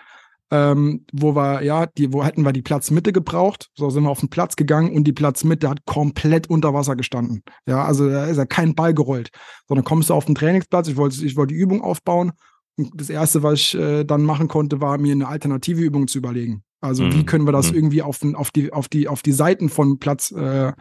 ähm, 0.51 1.05
wo 1.13 1.35
wir, 1.35 1.63
ja, 1.63 1.87
die, 1.87 2.13
wo 2.13 2.25
hätten 2.25 2.43
wir 2.43 2.53
die 2.53 2.63
Platzmitte 2.63 3.13
gebraucht. 3.13 3.71
So 3.75 3.91
sind 3.91 4.05
wir 4.05 4.11
auf 4.11 4.21
den 4.21 4.31
Platz 4.31 4.57
gegangen 4.57 4.95
und 4.95 5.05
die 5.05 5.13
Platzmitte 5.13 5.69
hat 5.69 5.85
komplett 5.85 6.49
unter 6.49 6.73
Wasser 6.73 6.97
gestanden. 6.97 7.43
Ja, 7.67 7.85
also 7.85 8.09
da 8.09 8.27
ist 8.27 8.39
ja 8.39 8.47
kein 8.47 8.75
Ball 8.75 8.95
gerollt. 8.95 9.31
Sondern 9.67 9.85
kommst 9.85 10.11
du 10.11 10.15
auf 10.15 10.25
den 10.25 10.35
Trainingsplatz, 10.35 10.89
ich 10.89 10.97
wollte, 10.97 11.25
ich 11.25 11.37
wollte 11.37 11.55
die 11.55 11.61
Übung 11.61 11.83
aufbauen. 11.83 12.33
Und 12.77 12.93
das 12.95 13.11
erste, 13.11 13.43
was 13.43 13.55
ich 13.55 13.75
äh, 13.75 14.05
dann 14.05 14.23
machen 14.23 14.49
konnte, 14.49 14.81
war 14.81 14.99
mir 14.99 15.13
eine 15.13 15.29
alternative 15.29 15.83
Übung 15.83 16.09
zu 16.09 16.19
überlegen. 16.19 16.63
Also 16.81 17.03
mhm. 17.03 17.15
wie 17.15 17.27
können 17.27 17.47
wir 17.47 17.53
das 17.53 17.71
mhm. 17.71 17.79
irgendwie 17.79 18.03
auf, 18.03 18.21
auf, 18.35 18.51
die, 18.51 18.73
auf, 18.73 18.89
die, 18.89 19.09
auf 19.09 19.23
die 19.23 19.33
Seiten 19.33 19.69
von 19.69 19.99
Platz 19.99 20.31
äh, 20.31 20.73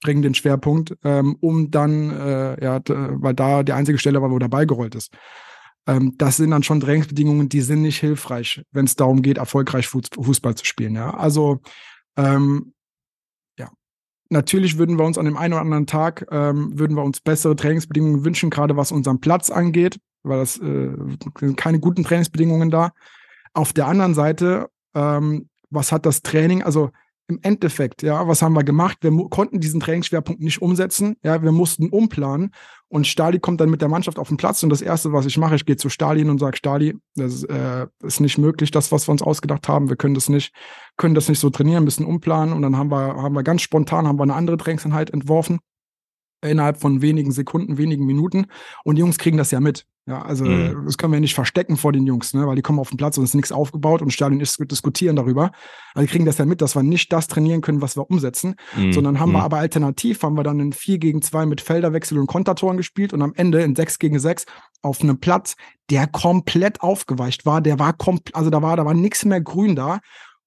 bringen, 0.00 0.22
den 0.22 0.34
Schwerpunkt, 0.34 0.96
ähm, 1.04 1.36
um 1.40 1.70
dann, 1.70 2.10
äh, 2.10 2.64
ja, 2.64 2.80
weil 2.86 3.34
da 3.34 3.62
die 3.62 3.72
einzige 3.72 3.98
Stelle 3.98 4.20
war, 4.22 4.30
wo 4.30 4.38
Ball 4.38 4.66
gerollt 4.66 4.94
ist. 4.94 5.12
Ähm, 5.86 6.14
das 6.18 6.36
sind 6.36 6.50
dann 6.50 6.62
schon 6.62 6.80
Trainingsbedingungen, 6.80 7.48
die 7.48 7.60
sind 7.60 7.82
nicht 7.82 7.98
hilfreich, 7.98 8.62
wenn 8.72 8.84
es 8.84 8.96
darum 8.96 9.22
geht, 9.22 9.38
erfolgreich 9.38 9.88
Fußball 9.88 10.54
zu 10.54 10.64
spielen. 10.64 10.94
Ja, 10.94 11.14
also 11.14 11.60
ähm, 12.16 12.72
ja, 13.58 13.70
natürlich 14.28 14.78
würden 14.78 14.98
wir 14.98 15.04
uns 15.04 15.18
an 15.18 15.24
dem 15.24 15.36
einen 15.36 15.54
oder 15.54 15.62
anderen 15.62 15.86
Tag 15.86 16.26
ähm, 16.30 16.78
würden 16.78 16.96
wir 16.96 17.04
uns 17.04 17.20
bessere 17.20 17.56
Trainingsbedingungen 17.56 18.24
wünschen, 18.24 18.50
gerade 18.50 18.76
was 18.76 18.92
unseren 18.92 19.20
Platz 19.20 19.50
angeht, 19.50 19.98
weil 20.22 20.38
das 20.38 20.58
äh, 20.58 20.90
sind 21.38 21.56
keine 21.56 21.80
guten 21.80 22.04
Trainingsbedingungen 22.04 22.70
da. 22.70 22.92
Auf 23.52 23.72
der 23.72 23.86
anderen 23.86 24.14
Seite, 24.14 24.68
ähm, 24.94 25.48
was 25.70 25.92
hat 25.92 26.06
das 26.06 26.22
Training? 26.22 26.62
Also 26.62 26.90
im 27.30 27.38
Endeffekt, 27.42 28.02
ja, 28.02 28.26
was 28.26 28.42
haben 28.42 28.54
wir 28.54 28.64
gemacht? 28.64 28.98
Wir 29.02 29.10
konnten 29.30 29.60
diesen 29.60 29.80
Trainingsschwerpunkt 29.80 30.42
nicht 30.42 30.60
umsetzen. 30.60 31.16
Ja, 31.22 31.42
wir 31.42 31.52
mussten 31.52 31.88
umplanen. 31.88 32.52
Und 32.88 33.06
Stali 33.06 33.38
kommt 33.38 33.60
dann 33.60 33.70
mit 33.70 33.80
der 33.80 33.88
Mannschaft 33.88 34.18
auf 34.18 34.28
den 34.28 34.36
Platz. 34.36 34.62
Und 34.64 34.70
das 34.70 34.82
Erste, 34.82 35.12
was 35.12 35.24
ich 35.26 35.38
mache, 35.38 35.54
ich 35.54 35.64
gehe 35.64 35.76
zu 35.76 35.88
Stali 35.88 36.24
und 36.24 36.38
sage, 36.38 36.56
Stali, 36.56 36.96
das 37.14 37.44
äh, 37.44 37.86
ist 38.02 38.20
nicht 38.20 38.36
möglich, 38.36 38.72
das, 38.72 38.90
was 38.90 39.06
wir 39.08 39.12
uns 39.12 39.22
ausgedacht 39.22 39.68
haben. 39.68 39.88
Wir 39.88 39.96
können 39.96 40.14
das 40.14 40.28
nicht, 40.28 40.52
können 40.96 41.14
das 41.14 41.28
nicht 41.28 41.38
so 41.38 41.50
trainieren, 41.50 41.84
müssen 41.84 42.04
umplanen. 42.04 42.52
Und 42.52 42.62
dann 42.62 42.76
haben 42.76 42.90
wir, 42.90 43.14
haben 43.22 43.34
wir 43.34 43.44
ganz 43.44 43.62
spontan 43.62 44.08
haben 44.08 44.18
wir 44.18 44.24
eine 44.24 44.34
andere 44.34 44.56
Trainingseinheit 44.56 45.10
entworfen 45.10 45.60
innerhalb 46.42 46.78
von 46.78 47.02
wenigen 47.02 47.32
Sekunden, 47.32 47.78
wenigen 47.78 48.06
Minuten. 48.06 48.46
Und 48.84 48.96
die 48.96 49.00
Jungs 49.00 49.18
kriegen 49.18 49.36
das 49.36 49.50
ja 49.50 49.60
mit. 49.60 49.86
Ja, 50.06 50.22
also 50.22 50.44
mhm. 50.44 50.86
das 50.86 50.98
können 50.98 51.12
wir 51.12 51.20
nicht 51.20 51.34
verstecken 51.34 51.76
vor 51.76 51.92
den 51.92 52.06
Jungs, 52.06 52.34
ne? 52.34 52.46
weil 52.46 52.56
die 52.56 52.62
kommen 52.62 52.80
auf 52.80 52.88
den 52.88 52.96
Platz 52.96 53.16
und 53.16 53.24
es 53.24 53.30
ist 53.30 53.34
nichts 53.34 53.52
aufgebaut 53.52 54.02
und 54.02 54.12
Stadion 54.12 54.40
ist 54.40 54.58
diskutieren 54.70 55.14
darüber. 55.14 55.52
Also 55.94 56.06
die 56.06 56.10
kriegen 56.10 56.24
das 56.24 56.38
ja 56.38 56.46
mit, 56.46 56.62
dass 56.62 56.74
wir 56.74 56.82
nicht 56.82 57.12
das 57.12 57.28
trainieren 57.28 57.60
können, 57.60 57.80
was 57.80 57.96
wir 57.96 58.10
umsetzen, 58.10 58.56
mhm. 58.76 58.92
sondern 58.92 59.20
haben 59.20 59.28
mhm. 59.28 59.34
wir 59.34 59.42
aber 59.44 59.58
alternativ, 59.58 60.22
haben 60.22 60.36
wir 60.36 60.42
dann 60.42 60.58
in 60.58 60.72
4 60.72 60.98
gegen 60.98 61.22
2 61.22 61.46
mit 61.46 61.60
Felderwechsel 61.60 62.18
und 62.18 62.26
Kontertoren 62.26 62.76
gespielt 62.76 63.12
und 63.12 63.22
am 63.22 63.34
Ende 63.36 63.62
in 63.62 63.76
6 63.76 63.98
gegen 63.98 64.18
6 64.18 64.46
auf 64.82 65.00
einem 65.00 65.20
Platz, 65.20 65.54
der 65.90 66.06
komplett 66.06 66.80
aufgeweicht 66.80 67.46
war, 67.46 67.60
der 67.60 67.78
war 67.78 67.92
komplett, 67.92 68.34
also 68.34 68.50
da 68.50 68.62
war, 68.62 68.76
da 68.76 68.84
war 68.84 68.94
nichts 68.94 69.24
mehr 69.24 69.40
grün 69.40 69.76
da 69.76 70.00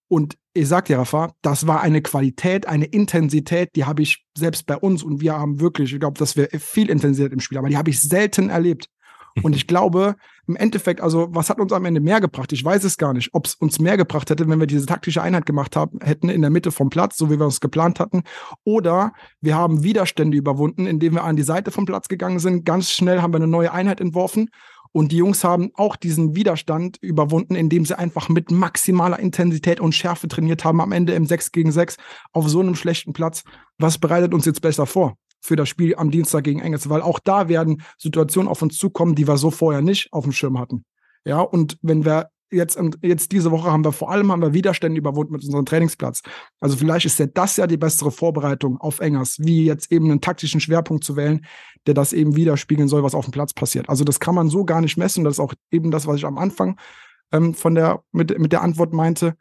und 0.10 0.36
ich 0.54 0.68
sag 0.68 0.86
dir, 0.86 1.00
Rafa, 1.00 1.34
das 1.42 1.66
war 1.66 1.82
eine 1.82 2.02
Qualität, 2.02 2.68
eine 2.68 2.86
Intensität, 2.86 3.70
die 3.76 3.86
habe 3.86 4.04
ich 4.04 4.24
selbst 4.38 4.66
bei 4.66 4.78
uns 4.78 5.04
und 5.04 5.20
wir 5.20 5.34
haben 5.34 5.60
wirklich, 5.60 5.94
ich 5.94 6.00
glaube, 6.00 6.20
dass 6.20 6.36
wir 6.36 6.48
viel 6.60 6.90
Intensität 6.90 7.34
im 7.34 7.40
Spiel, 7.40 7.58
aber 7.58 7.70
die 7.70 7.78
habe 7.78 7.90
ich 7.90 8.00
selten 8.00 8.50
erlebt. 8.50 8.90
Und 9.42 9.56
ich 9.56 9.66
glaube, 9.66 10.16
im 10.46 10.56
Endeffekt, 10.56 11.02
also 11.02 11.28
was 11.32 11.50
hat 11.50 11.60
uns 11.60 11.74
am 11.74 11.86
Ende 11.86 12.00
mehr 12.00 12.22
gebracht? 12.22 12.54
Ich 12.54 12.64
weiß 12.64 12.84
es 12.84 13.00
gar 13.00 13.14
nicht, 13.14 13.34
ob 13.34 13.48
es 13.48 13.56
uns 13.56 13.80
mehr 13.80 13.98
gebracht 13.98 14.30
hätte, 14.30 14.48
wenn 14.48 14.60
wir 14.60 14.68
diese 14.68 14.86
taktische 14.86 15.24
Einheit 15.24 15.48
gemacht 15.48 15.76
haben, 15.76 15.98
hätten 16.04 16.30
in 16.30 16.42
der 16.42 16.52
Mitte 16.52 16.72
vom 16.72 16.92
Platz, 16.92 17.18
so 17.18 17.32
wie 17.32 17.40
wir 17.40 17.48
es 17.48 17.60
geplant 17.60 18.00
hatten. 18.00 18.22
Oder 18.64 19.14
wir 19.42 19.56
haben 19.56 19.82
Widerstände 19.82 20.38
überwunden, 20.38 20.86
indem 20.86 21.16
wir 21.16 21.24
an 21.24 21.36
die 21.36 21.42
Seite 21.42 21.72
vom 21.72 21.86
Platz 21.86 22.10
gegangen 22.10 22.38
sind. 22.38 22.64
Ganz 22.64 22.92
schnell 22.92 23.24
haben 23.24 23.34
wir 23.34 23.38
eine 23.38 23.48
neue 23.48 23.72
Einheit 23.72 24.00
entworfen 24.00 24.50
und 24.94 25.12
die 25.12 25.18
Jungs 25.18 25.44
haben 25.44 25.72
auch 25.74 25.96
diesen 25.98 26.36
Widerstand 26.36 26.98
überwunden, 27.02 27.56
indem 27.56 27.86
sie 27.86 27.98
einfach 27.98 28.30
mit 28.30 28.52
maximaler 28.52 29.20
Intensität 29.20 29.82
und 29.82 29.94
Schärfe 29.94 30.28
trainiert 30.30 30.64
haben, 30.64 30.80
am 30.80 30.92
Ende 30.94 31.14
im 31.14 31.26
6 31.26 31.52
gegen 31.52 31.72
6 31.72 31.98
auf 32.32 32.48
so 32.48 32.62
einem 32.62 32.76
schlechten 32.76 33.12
Platz. 33.12 33.44
Was 33.80 33.98
bereitet 33.98 34.34
uns 34.34 34.46
jetzt 34.46 34.62
besser 34.62 34.86
vor? 34.86 35.18
für 35.46 35.58
das 35.58 35.68
Spiel 35.68 35.94
am 35.96 36.10
Dienstag 36.10 36.46
gegen 36.46 36.62
Engels, 36.62 36.90
weil 36.90 37.02
auch 37.02 37.20
da 37.20 37.50
werden 37.50 37.82
Situationen 37.98 38.48
auf 38.48 38.62
uns 38.62 38.78
zukommen, 38.78 39.14
die 39.14 39.28
wir 39.28 39.36
so 39.36 39.52
vorher 39.52 39.82
nicht 39.82 40.08
auf 40.14 40.24
dem 40.24 40.32
Schirm 40.32 40.58
hatten. 40.58 40.86
Ja, 41.26 41.42
und 41.42 41.78
wenn 41.82 42.06
wir 42.06 42.30
jetzt, 42.54 42.80
jetzt 43.02 43.32
diese 43.32 43.52
Woche 43.52 43.72
haben 43.72 43.84
wir 43.84 43.92
vor 43.92 44.12
allem 44.12 44.32
haben 44.32 44.42
wir 44.42 44.54
Widerstände 44.54 44.98
überwunden 44.98 45.34
mit 45.34 45.44
unserem 45.44 45.66
Trainingsplatz. 45.66 46.22
Also 46.60 46.78
vielleicht 46.78 47.06
ist 47.06 47.20
ja 47.20 47.26
das 47.26 47.58
ja 47.58 47.68
die 47.68 47.78
bessere 47.78 48.12
Vorbereitung 48.12 48.78
auf 48.78 49.00
Engers, 49.00 49.38
wie 49.40 49.66
jetzt 49.66 49.92
eben 49.92 50.10
einen 50.10 50.22
taktischen 50.22 50.60
Schwerpunkt 50.60 51.04
zu 51.04 51.16
wählen, 51.16 51.46
der 51.88 51.94
das 51.94 52.14
eben 52.14 52.36
widerspiegeln 52.36 52.88
soll, 52.88 53.04
was 53.04 53.16
auf 53.16 53.26
dem 53.26 53.32
Platz 53.32 53.54
passiert. 53.54 53.90
Also 53.90 54.04
das 54.04 54.20
kann 54.20 54.36
man 54.36 54.50
so 54.50 54.66
gar 54.66 54.82
nicht 54.82 54.98
messen. 54.98 55.24
Das 55.24 55.36
ist 55.36 55.40
auch 55.40 55.54
eben 55.72 55.92
das, 55.92 56.08
was 56.08 56.18
ich 56.18 56.26
am 56.26 56.38
Anfang 56.38 56.80
ähm, 57.32 57.54
von 57.54 57.76
der, 57.76 58.04
mit, 58.12 58.38
mit 58.40 58.52
der 58.52 58.62
Antwort 58.62 58.94
meinte. 58.94 59.36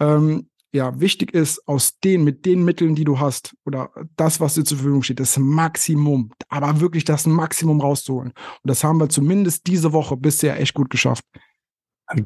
Ähm, 0.00 0.48
ja, 0.74 0.98
wichtig 0.98 1.32
ist, 1.32 1.68
aus 1.68 2.00
den, 2.00 2.24
mit 2.24 2.44
den 2.46 2.64
Mitteln, 2.64 2.96
die 2.96 3.04
du 3.04 3.20
hast, 3.20 3.54
oder 3.64 3.90
das, 4.16 4.40
was 4.40 4.54
dir 4.54 4.64
zur 4.64 4.78
Verfügung 4.78 5.04
steht, 5.04 5.20
das 5.20 5.38
Maximum, 5.38 6.32
aber 6.48 6.80
wirklich 6.80 7.04
das 7.04 7.26
Maximum 7.26 7.80
rauszuholen. 7.80 8.30
Und 8.30 8.68
das 8.68 8.82
haben 8.82 8.98
wir 8.98 9.08
zumindest 9.08 9.68
diese 9.68 9.92
Woche 9.92 10.16
bisher 10.16 10.60
echt 10.60 10.74
gut 10.74 10.90
geschafft. 10.90 11.24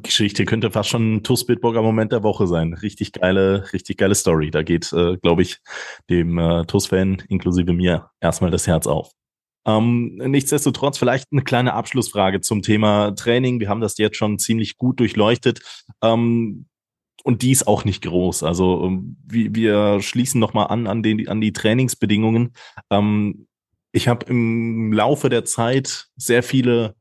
Geschichte 0.02 0.44
könnte 0.44 0.70
fast 0.70 0.88
schon 0.88 1.16
ein 1.16 1.22
TuS 1.22 1.46
Bitburger 1.46 1.82
Moment 1.82 2.12
der 2.12 2.22
Woche 2.22 2.46
sein. 2.46 2.74
Richtig 2.74 3.12
geile, 3.12 3.72
richtig 3.72 3.96
geile 3.96 4.14
Story. 4.14 4.50
Da 4.50 4.62
geht, 4.62 4.92
äh, 4.92 5.16
glaube 5.18 5.42
ich, 5.42 5.58
dem 6.10 6.38
äh, 6.38 6.64
TuS-Fan 6.64 7.22
inklusive 7.28 7.72
mir 7.72 8.10
erstmal 8.20 8.50
das 8.50 8.66
Herz 8.66 8.86
auf. 8.86 9.12
Ähm, 9.66 10.16
nichtsdestotrotz 10.16 10.98
vielleicht 10.98 11.28
eine 11.30 11.42
kleine 11.42 11.74
Abschlussfrage 11.74 12.40
zum 12.40 12.62
Thema 12.62 13.12
Training. 13.14 13.60
Wir 13.60 13.68
haben 13.68 13.80
das 13.80 13.98
jetzt 13.98 14.16
schon 14.16 14.38
ziemlich 14.38 14.78
gut 14.78 14.98
durchleuchtet. 14.98 15.60
Ähm, 16.02 16.66
und 17.24 17.42
die 17.42 17.52
ist 17.52 17.66
auch 17.66 17.84
nicht 17.84 18.02
groß. 18.02 18.42
Also 18.42 18.84
ähm, 18.84 19.16
wir, 19.26 19.54
wir 19.54 20.00
schließen 20.00 20.40
nochmal 20.40 20.68
an 20.68 20.86
an, 20.86 21.02
den, 21.02 21.28
an 21.28 21.40
die 21.40 21.52
Trainingsbedingungen. 21.52 22.54
Ähm, 22.90 23.46
ich 23.92 24.08
habe 24.08 24.26
im 24.26 24.92
Laufe 24.92 25.28
der 25.28 25.44
Zeit 25.44 26.08
sehr 26.16 26.42
viele 26.42 26.94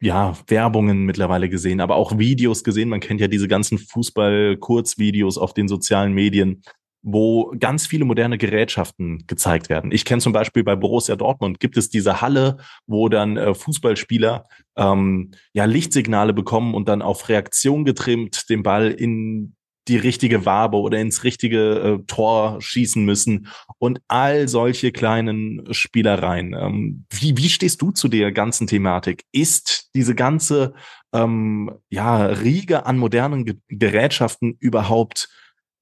ja, 0.00 0.34
Werbungen 0.46 1.04
mittlerweile 1.04 1.48
gesehen, 1.48 1.80
aber 1.80 1.96
auch 1.96 2.18
Videos 2.18 2.64
gesehen. 2.64 2.88
Man 2.88 3.00
kennt 3.00 3.20
ja 3.20 3.28
diese 3.28 3.48
ganzen 3.48 3.78
Fußball-Kurzvideos 3.78 5.36
auf 5.36 5.52
den 5.52 5.68
sozialen 5.68 6.14
Medien, 6.14 6.62
wo 7.02 7.54
ganz 7.58 7.86
viele 7.86 8.04
moderne 8.04 8.38
Gerätschaften 8.38 9.24
gezeigt 9.26 9.68
werden. 9.68 9.92
Ich 9.92 10.04
kenne 10.04 10.20
zum 10.20 10.32
Beispiel 10.32 10.64
bei 10.64 10.76
Borussia 10.76 11.16
Dortmund 11.16 11.60
gibt 11.60 11.76
es 11.76 11.88
diese 11.90 12.20
Halle, 12.20 12.58
wo 12.86 13.08
dann 13.08 13.36
äh, 13.36 13.54
Fußballspieler 13.54 14.46
ähm, 14.76 15.32
ja 15.52 15.64
Lichtsignale 15.64 16.32
bekommen 16.32 16.74
und 16.74 16.88
dann 16.88 17.02
auf 17.02 17.28
Reaktion 17.28 17.84
getrimmt 17.84 18.48
den 18.50 18.62
Ball 18.62 18.90
in 18.90 19.54
die 19.90 19.96
richtige 19.96 20.46
Wabe 20.46 20.78
oder 20.78 21.00
ins 21.00 21.24
richtige 21.24 21.98
äh, 22.00 22.04
Tor 22.06 22.60
schießen 22.60 23.04
müssen 23.04 23.48
und 23.78 24.00
all 24.06 24.46
solche 24.46 24.92
kleinen 24.92 25.66
Spielereien. 25.74 26.54
Ähm, 26.54 27.04
wie, 27.10 27.36
wie 27.36 27.48
stehst 27.48 27.82
du 27.82 27.90
zu 27.90 28.06
der 28.06 28.30
ganzen 28.30 28.68
Thematik? 28.68 29.24
Ist 29.32 29.90
diese 29.96 30.14
ganze 30.14 30.74
ähm, 31.12 31.72
ja, 31.90 32.24
Riege 32.24 32.86
an 32.86 32.98
modernen 32.98 33.44
Ge 33.44 33.56
Gerätschaften 33.68 34.56
überhaupt 34.60 35.28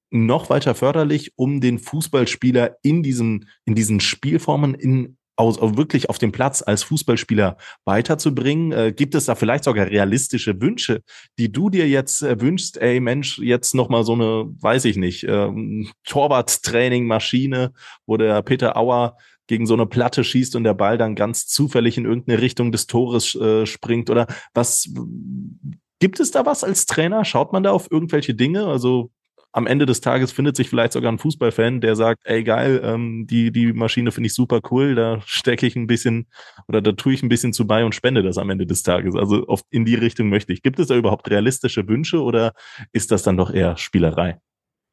noch 0.09 0.49
weiter 0.49 0.73
förderlich, 0.73 1.33
um 1.35 1.61
den 1.61 1.77
Fußballspieler 1.77 2.77
in 2.81 3.03
diesen, 3.03 3.47
in 3.65 3.75
diesen 3.75 3.99
Spielformen 3.99 4.73
in 4.73 5.18
aus, 5.39 5.59
wirklich 5.59 6.09
auf 6.09 6.17
dem 6.17 6.31
Platz 6.31 6.61
als 6.61 6.83
Fußballspieler 6.83 7.57
weiterzubringen? 7.85 8.71
Äh, 8.71 8.93
gibt 8.95 9.15
es 9.15 9.25
da 9.25 9.35
vielleicht 9.35 9.63
sogar 9.63 9.87
realistische 9.87 10.61
Wünsche, 10.61 11.01
die 11.37 11.51
du 11.51 11.69
dir 11.69 11.87
jetzt 11.87 12.21
äh, 12.21 12.39
wünschst? 12.39 12.77
Ey, 12.77 12.99
Mensch, 12.99 13.39
jetzt 13.39 13.73
nochmal 13.73 14.03
so 14.03 14.13
eine, 14.13 14.49
weiß 14.59 14.85
ich 14.85 14.97
nicht, 14.97 15.23
ähm, 15.23 15.89
Torwart-Training-Maschine, 16.05 17.71
wo 18.05 18.17
der 18.17 18.41
Peter 18.41 18.75
Auer 18.75 19.15
gegen 19.47 19.65
so 19.65 19.73
eine 19.73 19.87
Platte 19.87 20.23
schießt 20.23 20.55
und 20.55 20.63
der 20.63 20.75
Ball 20.75 20.97
dann 20.97 21.15
ganz 21.15 21.47
zufällig 21.47 21.97
in 21.97 22.05
irgendeine 22.05 22.41
Richtung 22.41 22.71
des 22.71 22.85
Tores 22.85 23.33
äh, 23.35 23.65
springt 23.65 24.09
oder 24.09 24.27
was? 24.53 24.89
Gibt 25.99 26.19
es 26.19 26.31
da 26.31 26.45
was 26.45 26.63
als 26.63 26.85
Trainer? 26.85 27.25
Schaut 27.25 27.51
man 27.51 27.63
da 27.63 27.71
auf 27.71 27.89
irgendwelche 27.91 28.35
Dinge? 28.35 28.67
Also 28.67 29.09
am 29.51 29.67
Ende 29.67 29.85
des 29.85 30.01
Tages 30.01 30.31
findet 30.31 30.55
sich 30.55 30.69
vielleicht 30.69 30.93
sogar 30.93 31.11
ein 31.11 31.17
Fußballfan, 31.17 31.81
der 31.81 31.95
sagt, 31.95 32.21
ey 32.25 32.43
geil, 32.43 32.81
ähm, 32.83 33.25
die, 33.27 33.51
die 33.51 33.73
Maschine 33.73 34.11
finde 34.11 34.27
ich 34.27 34.33
super 34.33 34.59
cool, 34.69 34.95
da 34.95 35.21
stecke 35.25 35.65
ich 35.65 35.75
ein 35.75 35.87
bisschen 35.87 36.27
oder 36.67 36.81
da 36.81 36.91
tue 36.91 37.13
ich 37.13 37.23
ein 37.23 37.29
bisschen 37.29 37.53
zu 37.53 37.65
bei 37.65 37.83
und 37.83 37.95
spende 37.95 38.21
das 38.21 38.37
am 38.37 38.49
Ende 38.49 38.65
des 38.65 38.83
Tages. 38.83 39.15
Also 39.15 39.47
oft 39.47 39.65
in 39.71 39.85
die 39.85 39.95
Richtung 39.95 40.29
möchte 40.29 40.53
ich. 40.53 40.61
Gibt 40.61 40.79
es 40.79 40.87
da 40.87 40.95
überhaupt 40.95 41.29
realistische 41.29 41.87
Wünsche 41.87 42.21
oder 42.21 42.53
ist 42.91 43.11
das 43.11 43.23
dann 43.23 43.37
doch 43.37 43.51
eher 43.51 43.77
Spielerei? 43.77 44.39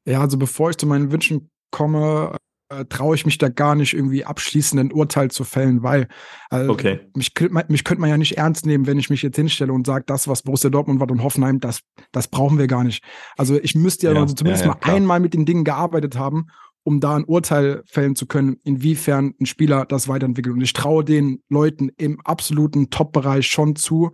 Ja, 0.07 0.21
also 0.21 0.39
bevor 0.39 0.71
ich 0.71 0.77
zu 0.79 0.87
meinen 0.87 1.13
Wünschen 1.13 1.51
komme, 1.71 2.37
äh, 2.69 2.85
traue 2.87 3.15
ich 3.15 3.27
mich 3.27 3.39
da 3.39 3.49
gar 3.49 3.75
nicht 3.75 3.95
irgendwie 3.95 4.25
abschließend 4.25 4.81
ein 4.81 4.93
Urteil 4.93 5.31
zu 5.31 5.45
fällen, 5.45 5.83
weil 5.83 6.09
äh, 6.51 6.67
okay. 6.67 7.01
mich, 7.15 7.33
mich 7.69 7.85
könnte 7.85 8.01
man 8.01 8.11
ja 8.11 8.17
nicht 8.17 8.37
ernst 8.37 8.67
nehmen, 8.67 8.87
wenn 8.87 8.99
ich 8.99 9.11
mich 9.11 9.23
jetzt 9.23 9.37
hinstelle 9.37 9.73
und 9.73 9.87
sage, 9.87 10.05
das, 10.07 10.29
was 10.29 10.43
Borussia 10.43 10.71
Dortmund 10.71 11.01
war 11.01 11.11
und 11.11 11.23
Hoffenheim, 11.23 11.61
das, 11.61 11.81
das 12.13 12.29
brauchen 12.29 12.59
wir 12.59 12.67
gar 12.67 12.85
nicht. 12.85 13.05
Also 13.37 13.59
ich 13.61 13.75
müsste 13.75 14.07
ja, 14.07 14.13
ja 14.13 14.21
also 14.21 14.35
zumindest 14.35 14.65
ja, 14.65 14.71
ja, 14.71 14.75
mal 14.75 14.81
klar. 14.81 14.97
einmal 14.97 15.21
mit 15.21 15.35
den 15.35 15.47
Dingen 15.47 15.65
gearbeitet 15.65 16.17
haben, 16.17 16.47
um 16.83 17.01
da 17.01 17.17
ein 17.17 17.25
Urteil 17.25 17.83
fällen 17.87 18.15
zu 18.15 18.27
können, 18.27 18.57
inwiefern 18.63 19.35
ein 19.41 19.47
Spieler 19.47 19.87
das 19.87 20.09
weiterentwickelt. 20.09 20.55
Und 20.55 20.61
ich 20.61 20.73
traue 20.73 21.05
den 21.05 21.43
Leuten 21.49 21.91
im 21.97 22.21
absoluten 22.23 22.91
Top-Bereich 22.91 23.49
schon 23.49 23.77
zu, 23.77 24.13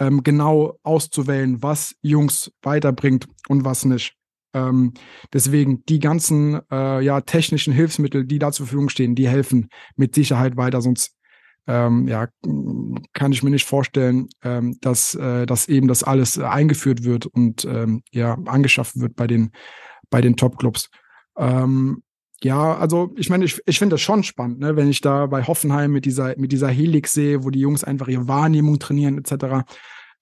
ähm, 0.00 0.22
genau 0.22 0.78
auszuwählen, 0.82 1.62
was 1.62 1.94
Jungs 2.02 2.52
weiterbringt 2.62 3.26
und 3.48 3.64
was 3.64 3.84
nicht. 3.84 4.17
Ähm, 4.54 4.94
deswegen 5.32 5.84
die 5.86 5.98
ganzen 5.98 6.60
äh, 6.70 7.00
ja, 7.00 7.20
technischen 7.20 7.72
Hilfsmittel, 7.72 8.24
die 8.24 8.38
da 8.38 8.52
zur 8.52 8.66
Verfügung 8.66 8.88
stehen, 8.88 9.14
die 9.14 9.28
helfen 9.28 9.68
mit 9.96 10.14
Sicherheit 10.14 10.56
weiter. 10.56 10.80
Sonst 10.80 11.14
ähm, 11.66 12.08
ja, 12.08 12.28
kann 13.12 13.32
ich 13.32 13.42
mir 13.42 13.50
nicht 13.50 13.66
vorstellen, 13.66 14.28
ähm, 14.42 14.78
dass, 14.80 15.14
äh, 15.14 15.44
dass 15.44 15.68
eben 15.68 15.86
das 15.86 16.02
alles 16.02 16.38
eingeführt 16.38 17.04
wird 17.04 17.26
und 17.26 17.64
ähm, 17.66 18.02
ja, 18.10 18.38
angeschafft 18.46 18.98
wird 18.98 19.16
bei 19.16 19.26
den, 19.26 19.52
bei 20.08 20.22
den 20.22 20.36
Top-Clubs. 20.36 20.88
Ähm, 21.36 22.02
ja, 22.42 22.76
also 22.76 23.12
ich 23.16 23.28
meine, 23.28 23.44
ich, 23.44 23.60
ich 23.66 23.78
finde 23.78 23.94
das 23.94 24.00
schon 24.00 24.22
spannend, 24.22 24.60
ne, 24.60 24.76
wenn 24.76 24.88
ich 24.88 25.00
da 25.00 25.26
bei 25.26 25.42
Hoffenheim 25.42 25.90
mit 25.90 26.04
dieser, 26.04 26.38
mit 26.38 26.52
dieser 26.52 26.68
Helix 26.68 27.12
sehe, 27.12 27.44
wo 27.44 27.50
die 27.50 27.60
Jungs 27.60 27.84
einfach 27.84 28.08
ihre 28.08 28.28
Wahrnehmung 28.28 28.78
trainieren, 28.78 29.18
etc 29.18 29.64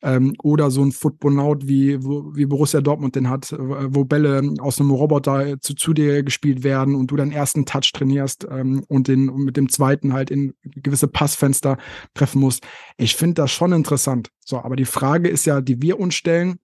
ähm, 0.03 0.35
oder 0.43 0.71
so 0.71 0.83
ein 0.83 0.93
Footbonaut 0.93 1.67
wie, 1.67 1.99
wie 2.03 2.47
Borussia 2.47 2.81
Dortmund 2.81 3.17
den 3.17 3.31
hat, 3.31 3.53
äh, 3.53 3.59
wo 3.59 4.05
Bälle 4.05 4.55
aus 4.59 4.81
einem 4.81 4.91
Roboter 4.91 5.61
zu, 5.61 5.75
zu 5.75 5.95
dir 5.95 6.23
gespielt 6.23 6.65
werden 6.65 6.95
und 6.95 7.11
du 7.11 7.17
deinen 7.17 7.33
ersten 7.33 7.65
Touch 7.65 7.93
trainierst 7.93 8.47
ähm, 8.51 8.85
und 8.89 9.09
den 9.09 9.27
mit 9.37 9.57
dem 9.57 9.69
zweiten 9.69 10.13
halt 10.13 10.31
in 10.31 10.55
gewisse 10.63 11.09
Passfenster 11.09 11.79
treffen 12.15 12.41
musst. 12.41 12.67
Ich 12.97 13.17
finde 13.17 13.35
das 13.35 13.51
schon 13.53 13.73
interessant. 13.73 14.31
So, 14.45 14.59
aber 14.59 14.77
die 14.77 14.85
Frage 14.85 15.29
ist 15.29 15.47
ja, 15.47 15.61
die 15.61 15.81
wir 15.81 15.99
uns 15.99 16.15
stellen, 16.15 16.59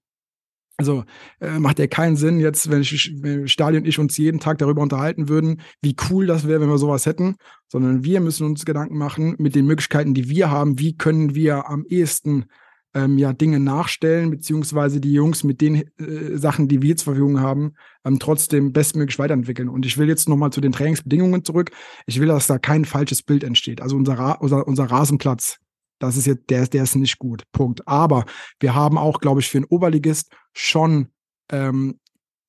also 0.78 1.04
äh, 1.40 1.58
macht 1.58 1.78
ja 1.78 1.86
keinen 1.86 2.16
Sinn 2.16 2.40
jetzt, 2.40 2.70
wenn, 2.70 2.80
ich, 2.80 3.12
wenn 3.20 3.46
Stali 3.46 3.76
und 3.76 3.86
ich 3.86 3.98
uns 3.98 4.16
jeden 4.16 4.40
Tag 4.40 4.58
darüber 4.58 4.82
unterhalten 4.82 5.28
würden, 5.28 5.60
wie 5.80 5.94
cool 6.10 6.26
das 6.26 6.46
wäre, 6.46 6.60
wenn 6.60 6.68
wir 6.68 6.78
sowas 6.78 7.06
hätten, 7.06 7.36
sondern 7.68 8.04
wir 8.04 8.20
müssen 8.20 8.46
uns 8.46 8.64
Gedanken 8.64 8.96
machen 8.96 9.36
mit 9.38 9.54
den 9.54 9.66
Möglichkeiten, 9.66 10.14
die 10.14 10.28
wir 10.28 10.50
haben, 10.50 10.78
wie 10.78 10.96
können 10.96 11.34
wir 11.34 11.68
am 11.68 11.84
ehesten 11.84 12.46
ähm, 12.94 13.18
ja 13.18 13.32
Dinge 13.32 13.60
nachstellen, 13.60 14.30
beziehungsweise 14.30 15.00
die 15.00 15.12
Jungs 15.12 15.44
mit 15.44 15.60
den 15.60 15.76
äh, 15.98 16.36
Sachen, 16.36 16.68
die 16.68 16.82
wir 16.82 16.96
zur 16.96 17.14
Verfügung 17.14 17.40
haben, 17.40 17.74
ähm, 18.04 18.18
trotzdem 18.18 18.72
bestmöglich 18.72 19.18
weiterentwickeln. 19.18 19.68
Und 19.68 19.86
ich 19.86 19.98
will 19.98 20.08
jetzt 20.08 20.28
nochmal 20.28 20.50
zu 20.50 20.60
den 20.60 20.72
Trainingsbedingungen 20.72 21.44
zurück. 21.44 21.70
Ich 22.06 22.20
will, 22.20 22.28
dass 22.28 22.46
da 22.46 22.58
kein 22.58 22.84
falsches 22.84 23.22
Bild 23.22 23.44
entsteht. 23.44 23.80
Also 23.80 23.96
unser, 23.96 24.18
Ra 24.18 24.32
unser, 24.32 24.66
unser 24.66 24.84
Rasenplatz, 24.84 25.58
das 25.98 26.16
ist 26.16 26.26
jetzt, 26.26 26.50
der, 26.50 26.66
der 26.66 26.82
ist 26.82 26.96
nicht 26.96 27.18
gut. 27.18 27.44
Punkt. 27.52 27.86
Aber 27.86 28.24
wir 28.60 28.74
haben 28.74 28.98
auch, 28.98 29.20
glaube 29.20 29.40
ich, 29.40 29.48
für 29.48 29.58
einen 29.58 29.66
Oberligist 29.66 30.32
schon 30.52 31.08
ähm, 31.50 31.98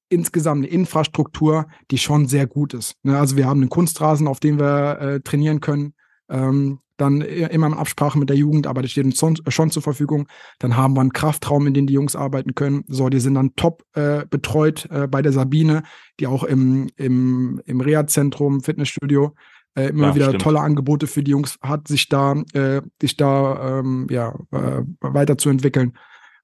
insgesamt 0.10 0.64
eine 0.64 0.74
Infrastruktur, 0.74 1.68
die 1.92 1.98
schon 1.98 2.28
sehr 2.28 2.48
gut 2.48 2.74
ist. 2.74 2.96
Ne? 3.04 3.18
Also 3.18 3.38
wir 3.38 3.48
haben 3.48 3.62
einen 3.62 3.70
Kunstrasen, 3.70 4.28
auf 4.28 4.40
dem 4.40 4.60
wir 4.60 5.00
äh, 5.00 5.20
trainieren 5.22 5.60
können. 5.60 5.94
Ähm, 6.34 6.80
dann 6.98 7.22
immer 7.22 7.68
in 7.68 7.74
Absprache 7.74 8.20
mit 8.20 8.30
der 8.30 8.38
Jugend, 8.38 8.68
aber 8.68 8.82
das 8.82 8.92
steht 8.92 9.06
uns 9.06 9.20
schon 9.48 9.72
zur 9.72 9.82
Verfügung. 9.82 10.28
Dann 10.60 10.78
haben 10.78 10.96
wir 10.96 11.02
einen 11.02 11.12
Kraftraum, 11.12 11.66
in 11.66 11.74
dem 11.74 11.88
die 11.88 11.94
Jungs 11.94 12.16
arbeiten 12.16 12.54
können. 12.54 12.84
So, 12.88 13.10
die 13.10 13.20
sind 13.20 13.34
dann 13.34 13.56
top 13.56 13.84
äh, 13.94 14.26
betreut 14.30 14.88
äh, 14.92 15.08
bei 15.08 15.22
der 15.22 15.32
Sabine, 15.32 15.84
die 16.20 16.28
auch 16.28 16.44
im, 16.44 16.90
im, 16.96 17.62
im 17.66 17.82
Reha-Zentrum, 17.82 18.62
Fitnessstudio 18.62 19.34
äh, 19.76 19.90
immer 19.90 20.10
ja, 20.10 20.16
wieder 20.16 20.26
stimmt. 20.28 20.44
tolle 20.44 20.60
Angebote 20.60 21.08
für 21.08 21.24
die 21.24 21.32
Jungs 21.32 21.58
hat, 21.62 21.88
sich 21.88 22.10
da, 22.10 22.34
äh, 22.54 22.82
sich 23.02 23.18
da 23.18 23.80
ähm, 23.80 24.08
ja, 24.10 24.36
äh, 24.52 24.84
weiterzuentwickeln. 25.02 25.98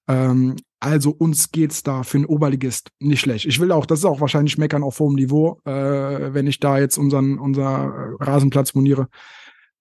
Ähm, 0.08 0.56
also 0.80 1.12
uns 1.12 1.52
geht's 1.52 1.84
da 1.84 2.04
für 2.04 2.18
einen 2.18 2.26
Oberligist 2.26 2.92
nicht 3.00 3.20
schlecht. 3.20 3.46
Ich 3.46 3.60
will 3.60 3.72
auch, 3.72 3.86
das 3.86 4.00
ist 4.00 4.06
auch 4.06 4.22
wahrscheinlich 4.22 4.58
meckern 4.58 4.84
auf 4.84 5.00
hohem 5.00 5.16
Niveau, 5.16 5.60
äh, 5.66 6.34
wenn 6.34 6.48
ich 6.48 6.60
da 6.60 6.80
jetzt 6.80 6.98
unseren, 6.98 7.38
unser 7.38 8.16
Rasenplatz 8.20 8.74
moniere. 8.74 9.10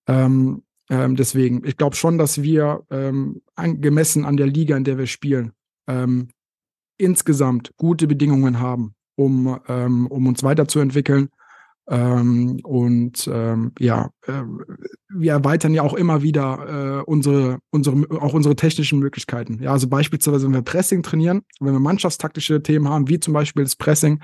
Ähm, 0.08 0.62
ähm, 0.90 1.16
deswegen, 1.16 1.62
ich 1.64 1.76
glaube 1.76 1.96
schon, 1.96 2.18
dass 2.18 2.42
wir 2.42 2.82
ähm, 2.90 3.42
an, 3.54 3.80
gemessen 3.80 4.24
an 4.24 4.36
der 4.36 4.46
Liga, 4.46 4.76
in 4.76 4.84
der 4.84 4.98
wir 4.98 5.06
spielen, 5.06 5.52
ähm, 5.86 6.28
insgesamt 6.96 7.72
gute 7.76 8.06
Bedingungen 8.06 8.58
haben, 8.58 8.94
um, 9.16 9.60
ähm, 9.68 10.06
um 10.06 10.26
uns 10.26 10.42
weiterzuentwickeln. 10.42 11.28
Ähm, 11.90 12.60
und 12.64 13.30
ähm, 13.32 13.72
ja, 13.78 14.10
äh, 14.26 14.42
wir 15.08 15.32
erweitern 15.32 15.72
ja 15.72 15.82
auch 15.82 15.94
immer 15.94 16.22
wieder 16.22 17.00
äh, 17.00 17.02
unsere, 17.04 17.58
unsere, 17.70 18.04
auch 18.20 18.34
unsere 18.34 18.56
technischen 18.56 18.98
Möglichkeiten. 18.98 19.62
Ja, 19.62 19.72
also 19.72 19.88
beispielsweise, 19.88 20.46
wenn 20.46 20.54
wir 20.54 20.62
Pressing 20.62 21.02
trainieren, 21.02 21.42
wenn 21.60 21.72
wir 21.72 21.80
mannschaftstaktische 21.80 22.62
Themen 22.62 22.88
haben, 22.88 23.08
wie 23.08 23.20
zum 23.20 23.32
Beispiel 23.32 23.64
das 23.64 23.76
Pressing, 23.76 24.20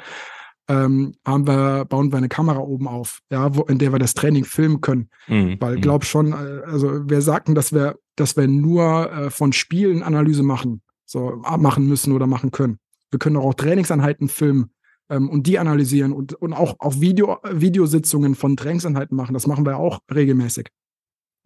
ähm, 0.69 1.15
haben 1.27 1.47
wir, 1.47 1.85
bauen 1.85 2.11
wir 2.11 2.19
eine 2.19 2.29
Kamera 2.29 2.59
oben 2.59 2.89
auf, 2.89 3.21
ja, 3.31 3.55
wo, 3.55 3.63
in 3.63 3.79
der 3.79 3.93
wir 3.93 3.99
das 3.99 4.15
Training 4.15 4.45
filmen 4.45 4.81
können. 4.81 5.11
Mhm. 5.29 5.57
Weil 5.61 5.77
mhm. 5.77 5.81
glaub 5.81 6.05
schon, 6.05 6.33
äh, 6.33 6.63
also 6.65 7.09
wir 7.09 7.21
sagten, 7.21 7.55
dass 7.55 7.73
wir, 7.73 7.99
dass 8.17 8.37
wir 8.37 8.49
nur 8.49 9.13
äh, 9.13 9.31
von 9.31 9.53
Spielen 9.53 10.03
Analyse 10.03 10.43
machen, 10.43 10.83
so 11.05 11.43
machen 11.59 11.87
müssen 11.87 12.13
oder 12.13 12.27
machen 12.27 12.51
können. 12.51 12.79
Wir 13.11 13.19
können 13.19 13.37
auch 13.37 13.55
Trainingseinheiten 13.55 14.29
filmen 14.29 14.71
ähm, 15.11 15.29
und 15.29 15.47
die 15.47 15.59
analysieren 15.59 16.13
und, 16.13 16.35
und 16.35 16.53
auch, 16.55 16.77
auch 16.79 17.01
Video, 17.01 17.39
Videositzungen 17.51 18.35
von 18.35 18.57
Trainingseinheiten 18.57 19.17
machen. 19.17 19.35
Das 19.35 19.47
machen 19.47 19.67
wir 19.67 19.77
auch 19.77 20.01
regelmäßig. 20.13 20.69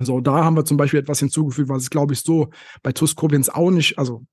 So, 0.00 0.20
da 0.20 0.44
haben 0.44 0.54
wir 0.54 0.64
zum 0.64 0.76
Beispiel 0.76 1.00
etwas 1.00 1.18
hinzugefügt, 1.18 1.68
was 1.68 1.82
es, 1.82 1.90
glaube 1.90 2.14
ich, 2.14 2.20
so 2.20 2.50
bei 2.84 2.92
TUS 2.92 3.16
Koblenz 3.16 3.48
auch 3.48 3.72
nicht, 3.72 3.98
also 3.98 4.24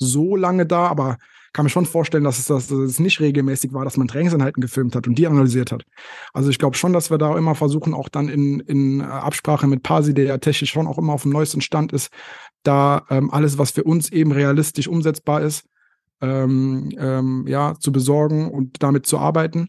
so 0.00 0.36
lange 0.36 0.66
da, 0.66 0.86
aber 0.86 1.18
kann 1.52 1.64
mir 1.64 1.70
schon 1.70 1.86
vorstellen, 1.86 2.24
dass 2.24 2.38
es, 2.38 2.46
dass 2.46 2.70
es 2.70 2.98
nicht 2.98 3.20
regelmäßig 3.20 3.72
war, 3.72 3.84
dass 3.84 3.96
man 3.96 4.08
Trainingseinheiten 4.08 4.60
gefilmt 4.60 4.94
hat 4.94 5.06
und 5.06 5.16
die 5.16 5.26
analysiert 5.26 5.72
hat. 5.72 5.84
Also 6.32 6.50
ich 6.50 6.58
glaube 6.58 6.76
schon, 6.76 6.92
dass 6.92 7.10
wir 7.10 7.18
da 7.18 7.36
immer 7.36 7.54
versuchen, 7.54 7.94
auch 7.94 8.08
dann 8.08 8.28
in, 8.28 8.60
in 8.60 9.00
Absprache 9.00 9.66
mit 9.66 9.82
Pasi, 9.82 10.14
der 10.14 10.24
ja 10.24 10.38
technisch 10.38 10.70
schon 10.70 10.86
auch 10.86 10.98
immer 10.98 11.14
auf 11.14 11.22
dem 11.22 11.32
neuesten 11.32 11.60
Stand 11.60 11.92
ist, 11.92 12.10
da 12.62 13.04
ähm, 13.10 13.30
alles, 13.30 13.58
was 13.58 13.70
für 13.70 13.84
uns 13.84 14.10
eben 14.10 14.32
realistisch 14.32 14.88
umsetzbar 14.88 15.42
ist, 15.42 15.64
ähm, 16.20 16.90
ähm, 16.98 17.44
ja, 17.46 17.74
zu 17.78 17.92
besorgen 17.92 18.50
und 18.50 18.82
damit 18.82 19.06
zu 19.06 19.18
arbeiten. 19.18 19.68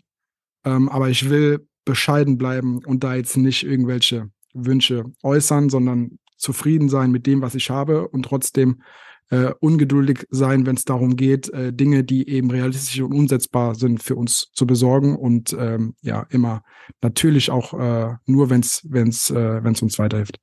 Ähm, 0.66 0.90
aber 0.90 1.10
ich 1.10 1.30
will 1.30 1.68
bescheiden 1.86 2.38
bleiben 2.38 2.84
und 2.86 3.04
da 3.04 3.16
jetzt 3.16 3.38
nicht 3.38 3.64
irgendwelche 3.64 4.30
Wünsche 4.54 5.06
äußern, 5.24 5.70
sondern 5.70 6.20
zufrieden 6.38 6.90
sein 6.90 7.12
mit 7.12 7.26
dem, 7.26 7.42
was 7.42 7.56
ich 7.56 7.70
habe 7.70 8.08
und 8.08 8.24
trotzdem 8.24 8.82
äh, 9.30 9.52
ungeduldig 9.60 10.26
sein, 10.30 10.66
wenn 10.66 10.76
es 10.76 10.86
darum 10.86 11.16
geht, 11.16 11.50
äh, 11.54 11.72
Dinge, 11.72 12.04
die 12.04 12.28
eben 12.30 12.50
realistisch 12.52 13.00
und 13.02 13.14
umsetzbar 13.14 13.76
sind, 13.76 14.02
für 14.02 14.16
uns 14.16 14.50
zu 14.54 14.66
besorgen 14.66 15.16
und 15.16 15.56
ähm, 15.58 15.96
ja, 16.02 16.26
immer 16.30 16.64
natürlich 17.02 17.52
auch 17.52 17.74
äh, 17.74 18.16
nur, 18.26 18.50
wenn 18.50 18.62
es 18.62 19.30
äh, 19.30 19.62
uns 19.64 20.00
weiterhilft. 20.00 20.40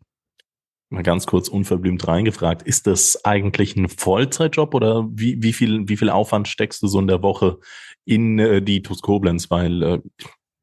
Mal 0.89 1.03
ganz 1.03 1.27
kurz 1.27 1.49
unverblümt 1.49 2.07
reingefragt, 2.07 2.63
ist 2.63 2.87
das 2.87 3.25
eigentlich 3.25 3.75
ein 3.75 3.89
Vollzeitjob 3.89 4.73
oder 4.73 5.09
wie, 5.13 5.43
wie, 5.43 5.53
viel, 5.53 5.89
wie 5.89 5.97
viel 5.97 6.11
Aufwand 6.11 6.47
steckst 6.47 6.81
du 6.81 6.87
so 6.87 7.01
in 7.01 7.09
der 7.09 7.25
Woche 7.25 7.59
in 8.05 8.39
äh, 8.39 8.63
die 8.63 8.83
TUS 8.83 9.03
Koblenz? 9.03 9.51
Weil 9.51 9.83
äh, 9.83 10.01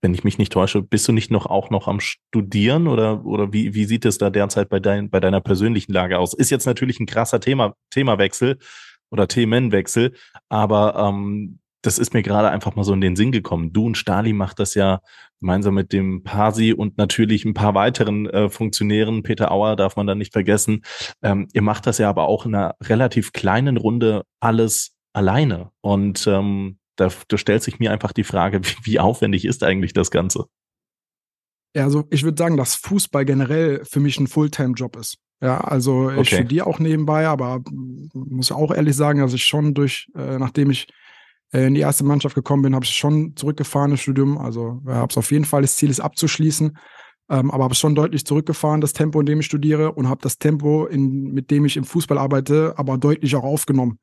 wenn 0.04 0.14
ich 0.14 0.26
mich 0.26 0.38
nicht 0.38 0.52
täusche, 0.52 0.82
bist 0.82 1.08
du 1.08 1.14
nicht 1.14 1.32
noch 1.32 1.46
auch 1.46 1.70
noch 1.70 1.88
am 1.88 2.02
Studieren 2.02 2.88
oder, 2.88 3.26
oder 3.26 3.54
wie, 3.54 3.74
wie 3.74 3.86
sieht 3.86 4.04
es 4.04 4.18
da 4.18 4.30
derzeit 4.30 4.68
bei, 4.68 4.82
dein, 4.82 5.10
bei 5.10 5.22
deiner 5.22 5.40
persönlichen 5.40 5.94
Lage 5.94 6.20
aus? 6.20 6.34
Ist 6.34 6.52
jetzt 6.52 6.66
natürlich 6.66 7.00
ein 7.00 7.06
krasser 7.06 7.40
Thema, 7.40 7.74
Themawechsel 7.90 8.60
oder 9.10 9.30
Themenwechsel, 9.30 10.14
aber 10.50 10.96
ähm, 10.98 11.60
das 11.82 12.00
ist 12.00 12.14
mir 12.14 12.22
gerade 12.22 12.50
einfach 12.50 12.76
mal 12.76 12.84
so 12.84 12.94
in 12.94 13.00
den 13.00 13.16
Sinn 13.16 13.32
gekommen. 13.32 13.72
Du 13.72 13.86
und 13.86 13.98
Stali 13.98 14.34
macht 14.34 14.60
das 14.60 14.74
ja 14.74 15.00
gemeinsam 15.40 15.74
mit 15.74 15.94
dem 15.94 16.24
Pasi 16.24 16.74
und 16.74 16.98
natürlich 16.98 17.46
ein 17.46 17.54
paar 17.54 17.74
weiteren 17.74 18.26
äh, 18.30 18.50
Funktionären. 18.50 19.24
Peter 19.24 19.52
Auer 19.52 19.78
darf 19.78 19.96
man 19.96 20.08
da 20.08 20.16
nicht 20.16 20.34
vergessen. 20.34 20.82
Ähm, 21.22 21.48
ihr 21.54 21.62
macht 21.62 21.88
das 21.88 21.98
ja 21.98 22.10
aber 22.10 22.28
auch 22.28 22.46
in 22.46 22.56
einer 22.56 22.76
relativ 22.82 23.32
kleinen 23.32 23.78
Runde 23.78 24.24
alles 24.42 24.96
alleine. 25.14 25.72
Und 25.82 26.28
ähm, 26.28 26.78
da, 26.96 27.10
da 27.28 27.38
stellt 27.38 27.64
sich 27.64 27.80
mir 27.80 27.92
einfach 27.92 28.12
die 28.12 28.24
Frage, 28.24 28.62
wie, 28.64 28.76
wie 28.84 29.00
aufwendig 29.00 29.46
ist 29.46 29.64
eigentlich 29.64 29.94
das 29.94 30.12
Ganze? 30.12 30.46
Ja, 31.76 31.84
also 31.86 32.06
ich 32.12 32.24
würde 32.24 32.38
sagen, 32.38 32.58
dass 32.58 32.76
Fußball 32.76 33.26
generell 33.26 33.84
für 33.84 34.00
mich 34.00 34.20
ein 34.20 34.28
Fulltime-Job 34.28 34.96
ist. 34.96 35.18
Ja, 35.42 35.60
also 35.60 36.10
ich 36.12 36.20
okay. 36.20 36.36
studiere 36.36 36.68
auch 36.68 36.80
nebenbei, 36.80 37.28
aber 37.28 37.62
muss 38.14 38.52
auch 38.52 38.72
ehrlich 38.72 38.96
sagen, 38.96 39.20
dass 39.20 39.34
ich 39.34 39.44
schon 39.44 39.74
durch, 39.74 40.08
äh, 40.16 40.38
nachdem 40.38 40.70
ich 40.70 40.88
äh, 41.52 41.68
in 41.68 41.74
die 41.74 41.82
erste 41.82 42.06
Mannschaft 42.06 42.36
gekommen 42.36 42.64
bin, 42.64 42.76
habe 42.76 42.86
ich 42.86 42.92
schon 42.92 43.36
zurückgefahren 43.36 43.92
das 43.92 44.02
Studium. 44.02 44.38
Also 44.38 44.82
ja, 44.86 44.96
habe 44.96 45.12
es 45.12 45.18
auf 45.18 45.32
jeden 45.32 45.46
Fall 45.46 45.62
das 45.62 45.76
Ziel, 45.76 45.90
es 45.90 46.00
abzuschließen. 46.00 46.78
Ähm, 47.30 47.52
aber 47.52 47.66
habe 47.66 47.74
es 47.74 47.80
schon 47.80 47.96
deutlich 47.96 48.26
zurückgefahren, 48.26 48.82
das 48.82 48.94
Tempo, 48.94 49.20
in 49.20 49.26
dem 49.26 49.40
ich 49.40 49.46
studiere, 49.46 49.94
und 49.94 50.10
habe 50.10 50.22
das 50.22 50.38
Tempo, 50.38 50.86
in, 50.86 51.34
mit 51.34 51.52
dem 51.52 51.66
ich 51.66 51.78
im 51.78 51.86
Fußball 51.86 52.18
arbeite, 52.18 52.74
aber 52.78 52.98
deutlich 52.98 53.36
auch 53.36 53.44
aufgenommen. 53.44 53.98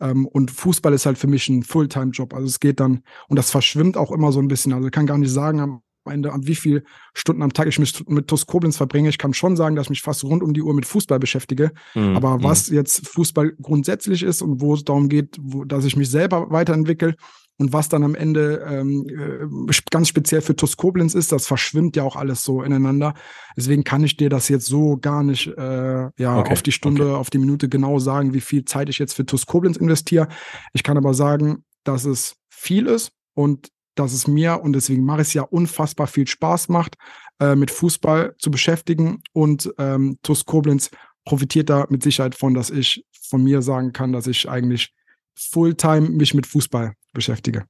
Ähm, 0.00 0.26
und 0.26 0.50
Fußball 0.50 0.92
ist 0.92 1.06
halt 1.06 1.18
für 1.18 1.26
mich 1.26 1.48
ein 1.48 1.62
Fulltime-Job. 1.62 2.34
Also 2.34 2.46
es 2.46 2.60
geht 2.60 2.80
dann, 2.80 3.02
und 3.28 3.38
das 3.38 3.50
verschwimmt 3.50 3.96
auch 3.96 4.10
immer 4.10 4.32
so 4.32 4.40
ein 4.40 4.48
bisschen. 4.48 4.72
Also 4.72 4.86
ich 4.86 4.92
kann 4.92 5.06
gar 5.06 5.18
nicht 5.18 5.32
sagen, 5.32 5.60
am 5.60 5.82
Ende, 6.08 6.32
wie 6.42 6.54
viele 6.54 6.82
Stunden 7.14 7.42
am 7.42 7.52
Tag 7.52 7.66
ich 7.66 7.78
mich 7.78 8.06
mit 8.08 8.28
TuS 8.28 8.46
Koblenz 8.46 8.76
verbringe. 8.76 9.08
Ich 9.08 9.18
kann 9.18 9.34
schon 9.34 9.56
sagen, 9.56 9.76
dass 9.76 9.86
ich 9.86 9.90
mich 9.90 10.02
fast 10.02 10.24
rund 10.24 10.42
um 10.42 10.54
die 10.54 10.62
Uhr 10.62 10.74
mit 10.74 10.86
Fußball 10.86 11.18
beschäftige. 11.18 11.72
Mhm. 11.94 12.16
Aber 12.16 12.38
mhm. 12.38 12.44
was 12.44 12.68
jetzt 12.68 13.08
Fußball 13.08 13.52
grundsätzlich 13.60 14.22
ist 14.22 14.42
und 14.42 14.60
wo 14.60 14.74
es 14.74 14.84
darum 14.84 15.08
geht, 15.08 15.36
wo, 15.40 15.64
dass 15.64 15.84
ich 15.84 15.96
mich 15.96 16.10
selber 16.10 16.50
weiterentwickle, 16.50 17.14
und 17.60 17.74
was 17.74 17.90
dann 17.90 18.04
am 18.04 18.14
Ende 18.14 18.64
ähm, 18.66 19.06
äh, 19.06 19.72
ganz 19.90 20.08
speziell 20.08 20.40
für 20.40 20.56
TuS 20.56 20.78
Koblenz 20.78 21.14
ist, 21.14 21.30
das 21.30 21.46
verschwimmt 21.46 21.94
ja 21.94 22.04
auch 22.04 22.16
alles 22.16 22.42
so 22.42 22.62
ineinander. 22.62 23.12
Deswegen 23.54 23.84
kann 23.84 24.02
ich 24.02 24.16
dir 24.16 24.30
das 24.30 24.48
jetzt 24.48 24.64
so 24.64 24.96
gar 24.96 25.22
nicht 25.22 25.46
äh, 25.46 26.08
ja, 26.16 26.38
okay. 26.38 26.52
auf 26.52 26.62
die 26.62 26.72
Stunde, 26.72 27.02
okay. 27.02 27.16
auf 27.16 27.28
die 27.28 27.36
Minute 27.36 27.68
genau 27.68 27.98
sagen, 27.98 28.32
wie 28.32 28.40
viel 28.40 28.64
Zeit 28.64 28.88
ich 28.88 28.98
jetzt 28.98 29.12
für 29.12 29.26
TuS 29.26 29.44
Koblenz 29.44 29.76
investiere. 29.76 30.28
Ich 30.72 30.82
kann 30.82 30.96
aber 30.96 31.12
sagen, 31.12 31.62
dass 31.84 32.06
es 32.06 32.36
viel 32.48 32.86
ist 32.86 33.12
und 33.34 33.68
dass 33.94 34.14
es 34.14 34.26
mir, 34.26 34.62
und 34.62 34.72
deswegen 34.72 35.04
mache 35.04 35.20
ich 35.20 35.28
es 35.28 35.34
ja 35.34 35.42
unfassbar 35.42 36.06
viel 36.06 36.26
Spaß 36.26 36.70
macht, 36.70 36.96
äh, 37.40 37.56
mit 37.56 37.70
Fußball 37.70 38.36
zu 38.38 38.50
beschäftigen. 38.50 39.22
Und 39.34 39.70
ähm, 39.76 40.16
TuS 40.22 40.46
Koblenz 40.46 40.90
profitiert 41.26 41.68
da 41.68 41.86
mit 41.90 42.02
Sicherheit 42.02 42.34
von, 42.34 42.54
dass 42.54 42.70
ich 42.70 43.04
von 43.28 43.44
mir 43.44 43.60
sagen 43.60 43.92
kann, 43.92 44.14
dass 44.14 44.26
ich 44.26 44.48
eigentlich 44.48 44.94
Fulltime 45.34 46.08
mich 46.10 46.34
mit 46.34 46.46
Fußball 46.46 46.94
beschäftige. 47.12 47.66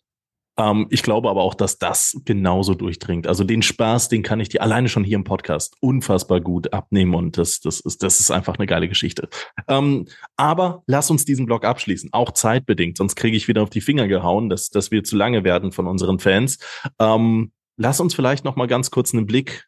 Ähm, 0.60 0.86
ich 0.90 1.02
glaube 1.02 1.30
aber 1.30 1.42
auch, 1.42 1.54
dass 1.54 1.78
das 1.78 2.20
genauso 2.24 2.74
durchdringt. 2.74 3.26
Also 3.26 3.44
den 3.44 3.62
Spaß, 3.62 4.08
den 4.08 4.22
kann 4.22 4.40
ich 4.40 4.48
dir 4.48 4.62
alleine 4.62 4.88
schon 4.88 5.04
hier 5.04 5.16
im 5.16 5.24
Podcast 5.24 5.76
unfassbar 5.80 6.40
gut 6.40 6.72
abnehmen 6.72 7.14
und 7.14 7.38
das, 7.38 7.60
das, 7.60 7.80
ist, 7.80 8.02
das 8.02 8.20
ist 8.20 8.30
einfach 8.30 8.58
eine 8.58 8.66
geile 8.66 8.88
Geschichte. 8.88 9.28
Ähm, 9.68 10.06
aber 10.36 10.82
lass 10.86 11.10
uns 11.10 11.24
diesen 11.24 11.46
Blog 11.46 11.64
abschließen, 11.64 12.10
auch 12.12 12.32
zeitbedingt, 12.32 12.98
sonst 12.98 13.16
kriege 13.16 13.36
ich 13.36 13.48
wieder 13.48 13.62
auf 13.62 13.70
die 13.70 13.80
Finger 13.80 14.08
gehauen, 14.08 14.48
dass, 14.48 14.70
dass 14.70 14.90
wir 14.90 15.04
zu 15.04 15.16
lange 15.16 15.44
werden 15.44 15.72
von 15.72 15.86
unseren 15.86 16.18
Fans. 16.18 16.58
Ähm, 16.98 17.52
lass 17.76 18.00
uns 18.00 18.14
vielleicht 18.14 18.44
noch 18.44 18.56
mal 18.56 18.66
ganz 18.66 18.90
kurz 18.90 19.14
einen 19.14 19.26
Blick 19.26 19.66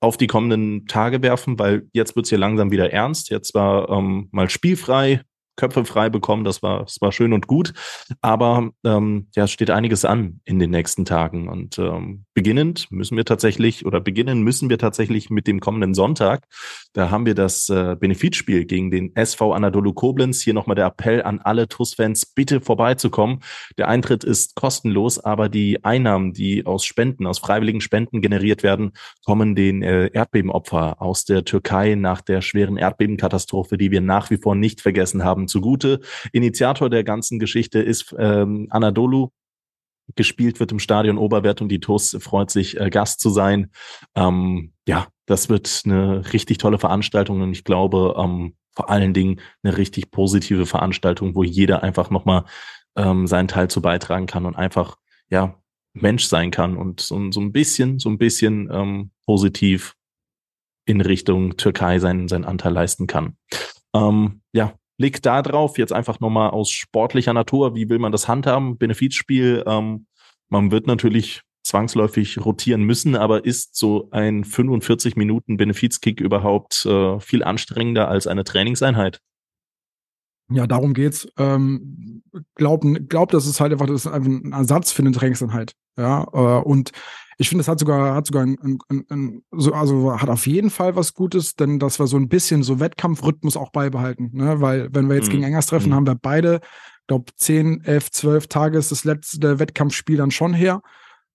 auf 0.00 0.16
die 0.16 0.28
kommenden 0.28 0.86
Tage 0.86 1.22
werfen, 1.22 1.58
weil 1.58 1.88
jetzt 1.92 2.14
wird's 2.14 2.28
hier 2.28 2.38
langsam 2.38 2.70
wieder 2.70 2.92
ernst. 2.92 3.30
Jetzt 3.30 3.54
war 3.54 3.88
ähm, 3.88 4.28
mal 4.30 4.48
spielfrei, 4.48 5.22
Köpfe 5.58 5.84
frei 5.84 6.08
bekommen. 6.08 6.44
Das 6.44 6.62
war, 6.62 6.84
das 6.84 7.00
war 7.02 7.12
schön 7.12 7.34
und 7.34 7.46
gut. 7.46 7.74
Aber 8.22 8.70
ähm, 8.84 9.28
ja, 9.34 9.44
es 9.44 9.50
steht 9.50 9.70
einiges 9.70 10.06
an 10.06 10.40
in 10.44 10.58
den 10.58 10.70
nächsten 10.70 11.04
Tagen. 11.04 11.48
Und 11.48 11.78
ähm, 11.78 12.24
beginnend 12.32 12.86
müssen 12.90 13.16
wir 13.16 13.26
tatsächlich 13.26 13.84
oder 13.84 14.00
beginnen 14.00 14.42
müssen 14.42 14.70
wir 14.70 14.78
tatsächlich 14.78 15.28
mit 15.28 15.46
dem 15.46 15.60
kommenden 15.60 15.92
Sonntag. 15.92 16.44
Da 16.94 17.10
haben 17.10 17.26
wir 17.26 17.34
das 17.34 17.68
äh, 17.68 17.96
Benefizspiel 17.98 18.64
gegen 18.64 18.90
den 18.90 19.14
SV 19.16 19.52
Anadolu 19.52 19.92
Koblenz. 19.92 20.40
Hier 20.40 20.54
nochmal 20.54 20.76
der 20.76 20.86
Appell 20.86 21.22
an 21.22 21.40
alle 21.40 21.68
TUS-Fans, 21.68 22.26
bitte 22.34 22.60
vorbeizukommen. 22.60 23.40
Der 23.76 23.88
Eintritt 23.88 24.22
ist 24.24 24.54
kostenlos, 24.54 25.18
aber 25.18 25.48
die 25.48 25.84
Einnahmen, 25.84 26.32
die 26.32 26.64
aus 26.64 26.84
Spenden, 26.84 27.26
aus 27.26 27.40
freiwilligen 27.40 27.80
Spenden 27.80 28.22
generiert 28.22 28.62
werden, 28.62 28.92
kommen 29.24 29.56
den 29.56 29.82
äh, 29.82 30.08
Erdbebenopfer 30.12 31.02
aus 31.02 31.24
der 31.24 31.44
Türkei 31.44 31.96
nach 31.96 32.20
der 32.20 32.42
schweren 32.42 32.76
Erdbebenkatastrophe, 32.76 33.76
die 33.76 33.90
wir 33.90 34.00
nach 34.00 34.30
wie 34.30 34.36
vor 34.36 34.54
nicht 34.54 34.80
vergessen 34.80 35.24
haben, 35.24 35.47
zugute. 35.48 36.00
Initiator 36.32 36.90
der 36.90 37.04
ganzen 37.04 37.38
Geschichte 37.38 37.80
ist 37.80 38.14
ähm, 38.18 38.68
Anadolu. 38.70 39.30
Gespielt 40.16 40.58
wird 40.58 40.72
im 40.72 40.78
Stadion 40.78 41.18
Oberwert 41.18 41.60
und 41.60 41.68
die 41.68 41.80
TUS 41.80 42.16
freut 42.20 42.50
sich, 42.50 42.80
äh, 42.80 42.88
Gast 42.88 43.20
zu 43.20 43.28
sein. 43.28 43.70
Ähm, 44.14 44.72
ja, 44.86 45.08
das 45.26 45.50
wird 45.50 45.82
eine 45.84 46.32
richtig 46.32 46.58
tolle 46.58 46.78
Veranstaltung 46.78 47.42
und 47.42 47.52
ich 47.52 47.64
glaube, 47.64 48.14
ähm, 48.16 48.54
vor 48.74 48.88
allen 48.90 49.12
Dingen 49.12 49.40
eine 49.62 49.76
richtig 49.76 50.10
positive 50.10 50.64
Veranstaltung, 50.64 51.34
wo 51.34 51.42
jeder 51.42 51.82
einfach 51.82 52.10
nochmal 52.10 52.44
ähm, 52.96 53.26
seinen 53.26 53.48
Teil 53.48 53.68
zu 53.68 53.82
beitragen 53.82 54.26
kann 54.26 54.46
und 54.46 54.56
einfach, 54.56 54.96
ja, 55.30 55.60
Mensch 55.94 56.26
sein 56.26 56.50
kann 56.50 56.76
und 56.76 57.00
so, 57.00 57.30
so 57.32 57.40
ein 57.40 57.52
bisschen, 57.52 57.98
so 57.98 58.08
ein 58.08 58.18
bisschen 58.18 58.68
ähm, 58.72 59.10
positiv 59.26 59.94
in 60.86 61.00
Richtung 61.00 61.56
Türkei 61.56 61.98
seinen, 61.98 62.28
seinen 62.28 62.44
Anteil 62.44 62.72
leisten 62.72 63.06
kann. 63.06 63.36
Ähm, 63.94 64.42
ja, 64.52 64.74
Blick 64.98 65.22
da 65.22 65.42
drauf, 65.42 65.78
jetzt 65.78 65.92
einfach 65.92 66.20
nochmal 66.20 66.50
aus 66.50 66.70
sportlicher 66.70 67.32
Natur, 67.32 67.74
wie 67.74 67.88
will 67.88 67.98
man 67.98 68.12
das 68.12 68.28
handhaben? 68.28 68.76
Benefizspiel, 68.76 69.64
ähm, 69.66 70.06
man 70.48 70.70
wird 70.70 70.86
natürlich 70.86 71.42
zwangsläufig 71.62 72.44
rotieren 72.44 72.82
müssen, 72.82 73.14
aber 73.14 73.44
ist 73.44 73.76
so 73.76 74.08
ein 74.10 74.44
45 74.44 75.16
Minuten 75.16 75.56
Benefizkick 75.56 76.20
überhaupt 76.20 76.84
äh, 76.86 77.20
viel 77.20 77.44
anstrengender 77.44 78.08
als 78.08 78.26
eine 78.26 78.44
Trainingseinheit? 78.44 79.20
Ja, 80.50 80.66
darum 80.66 80.94
geht's. 80.94 81.28
Ähm, 81.38 82.22
glaub, 82.54 82.82
glaub, 83.08 83.30
das 83.30 83.46
ist 83.46 83.60
halt 83.60 83.72
einfach, 83.72 83.86
das 83.86 84.06
ist 84.06 84.12
einfach 84.12 84.30
ein 84.30 84.52
Ersatz 84.52 84.92
für 84.92 85.02
eine 85.02 85.12
Trainingseinheit. 85.12 85.74
Ja, 85.98 86.26
äh, 86.32 86.62
und 86.62 86.92
ich 87.40 87.48
finde, 87.48 87.62
es 87.62 87.68
hat 87.68 87.78
sogar, 87.78 88.14
hat 88.14 88.26
sogar 88.26 88.44
ein, 88.44 88.58
ein, 88.88 89.04
ein, 89.08 89.42
so, 89.52 89.72
also 89.72 90.20
hat 90.20 90.28
auf 90.28 90.46
jeden 90.46 90.70
Fall 90.70 90.96
was 90.96 91.14
Gutes, 91.14 91.54
denn 91.54 91.78
dass 91.78 92.00
wir 92.00 92.08
so 92.08 92.16
ein 92.16 92.28
bisschen 92.28 92.64
so 92.64 92.80
Wettkampfrhythmus 92.80 93.56
auch 93.56 93.70
beibehalten. 93.70 94.30
Ne? 94.32 94.60
Weil, 94.60 94.88
wenn 94.92 95.08
wir 95.08 95.16
jetzt 95.16 95.28
mhm. 95.28 95.32
gegen 95.32 95.44
Engers 95.44 95.66
treffen, 95.66 95.90
mhm. 95.90 95.94
haben 95.94 96.06
wir 96.06 96.16
beide, 96.16 96.60
glaube 97.06 97.26
10, 97.36 97.84
11, 97.84 98.10
12 98.10 98.46
Tage 98.48 98.78
ist 98.78 98.90
das 98.90 99.04
letzte 99.04 99.58
Wettkampfspiel 99.60 100.16
dann 100.16 100.32
schon 100.32 100.52
her. 100.52 100.82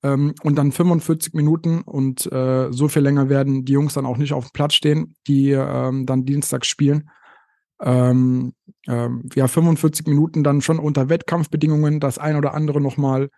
Ähm, 0.03 0.33
und 0.43 0.57
dann 0.57 0.73
45 0.73 1.33
Minuten 1.33 1.81
und 1.81 2.29
äh, 2.31 2.71
so 2.71 2.89
viel 2.89 3.01
länger 3.01 3.29
werden 3.29 3.63
die 3.63 3.73
Jungs 3.73 3.93
dann 3.93 4.05
auch 4.05 4.17
nicht 4.17 4.33
auf 4.33 4.47
dem 4.47 4.51
Platz 4.53 4.73
stehen, 4.73 5.15
die 5.27 5.51
ähm, 5.51 6.05
dann 6.05 6.25
dienstags 6.25 6.67
spielen. 6.67 7.09
Ähm, 7.81 8.53
ähm, 8.87 9.29
ja, 9.35 9.47
45 9.47 10.05
Minuten 10.07 10.43
dann 10.43 10.61
schon 10.61 10.79
unter 10.79 11.07
Wettkampfbedingungen, 11.07 12.01
das 12.01 12.17
ein 12.17 12.35
oder 12.35 12.53
andere 12.53 12.81
nochmal 12.81 13.29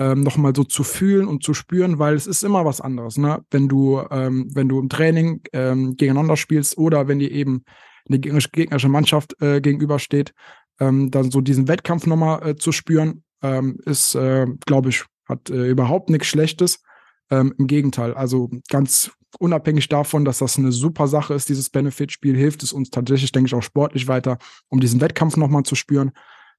ähm, 0.00 0.22
nochmal 0.22 0.54
so 0.56 0.64
zu 0.64 0.82
fühlen 0.82 1.28
und 1.28 1.44
zu 1.44 1.52
spüren, 1.52 1.98
weil 1.98 2.14
es 2.14 2.26
ist 2.26 2.42
immer 2.42 2.64
was 2.64 2.80
anderes, 2.80 3.18
ne? 3.18 3.44
Wenn 3.50 3.68
du, 3.68 4.02
ähm, 4.10 4.48
wenn 4.54 4.68
du 4.68 4.80
im 4.80 4.88
Training 4.88 5.42
ähm, 5.52 5.94
gegeneinander 5.96 6.38
spielst 6.38 6.78
oder 6.78 7.06
wenn 7.06 7.18
dir 7.18 7.30
eben 7.30 7.64
eine 8.08 8.18
gegnerische 8.18 8.88
Mannschaft 8.88 9.40
äh, 9.42 9.60
gegenübersteht, 9.60 10.32
ähm, 10.80 11.10
dann 11.10 11.30
so 11.30 11.42
diesen 11.42 11.68
Wettkampf 11.68 12.06
nochmal 12.06 12.48
äh, 12.48 12.56
zu 12.56 12.72
spüren, 12.72 13.22
ähm, 13.42 13.78
ist, 13.84 14.14
äh, 14.14 14.46
glaube 14.64 14.88
ich, 14.88 15.04
hat 15.28 15.50
äh, 15.50 15.68
überhaupt 15.68 16.08
nichts 16.08 16.28
Schlechtes. 16.28 16.82
Ähm, 17.30 17.54
Im 17.58 17.66
Gegenteil, 17.66 18.14
also 18.14 18.50
ganz 18.70 19.12
unabhängig 19.38 19.88
davon, 19.88 20.24
dass 20.24 20.38
das 20.38 20.58
eine 20.58 20.72
super 20.72 21.08
Sache 21.08 21.34
ist, 21.34 21.50
dieses 21.50 21.68
Benefit-Spiel, 21.68 22.36
hilft 22.36 22.62
es 22.62 22.72
uns 22.72 22.88
tatsächlich, 22.88 23.32
denke 23.32 23.48
ich, 23.48 23.54
auch 23.54 23.62
sportlich 23.62 24.08
weiter, 24.08 24.38
um 24.68 24.80
diesen 24.80 25.00
Wettkampf 25.02 25.36
nochmal 25.36 25.62
zu 25.62 25.74
spüren 25.74 26.12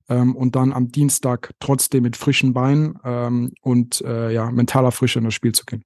ähm, 0.09 0.35
und 0.35 0.55
dann 0.55 0.73
am 0.73 0.91
Dienstag 0.91 1.51
trotzdem 1.59 2.03
mit 2.03 2.15
frischen 2.15 2.53
Beinen 2.53 2.99
ähm, 3.03 3.53
und 3.61 4.01
äh, 4.01 4.31
ja, 4.33 4.51
mentaler 4.51 4.91
Frische 4.91 5.19
in 5.19 5.25
das 5.25 5.33
Spiel 5.33 5.53
zu 5.53 5.65
gehen. 5.65 5.83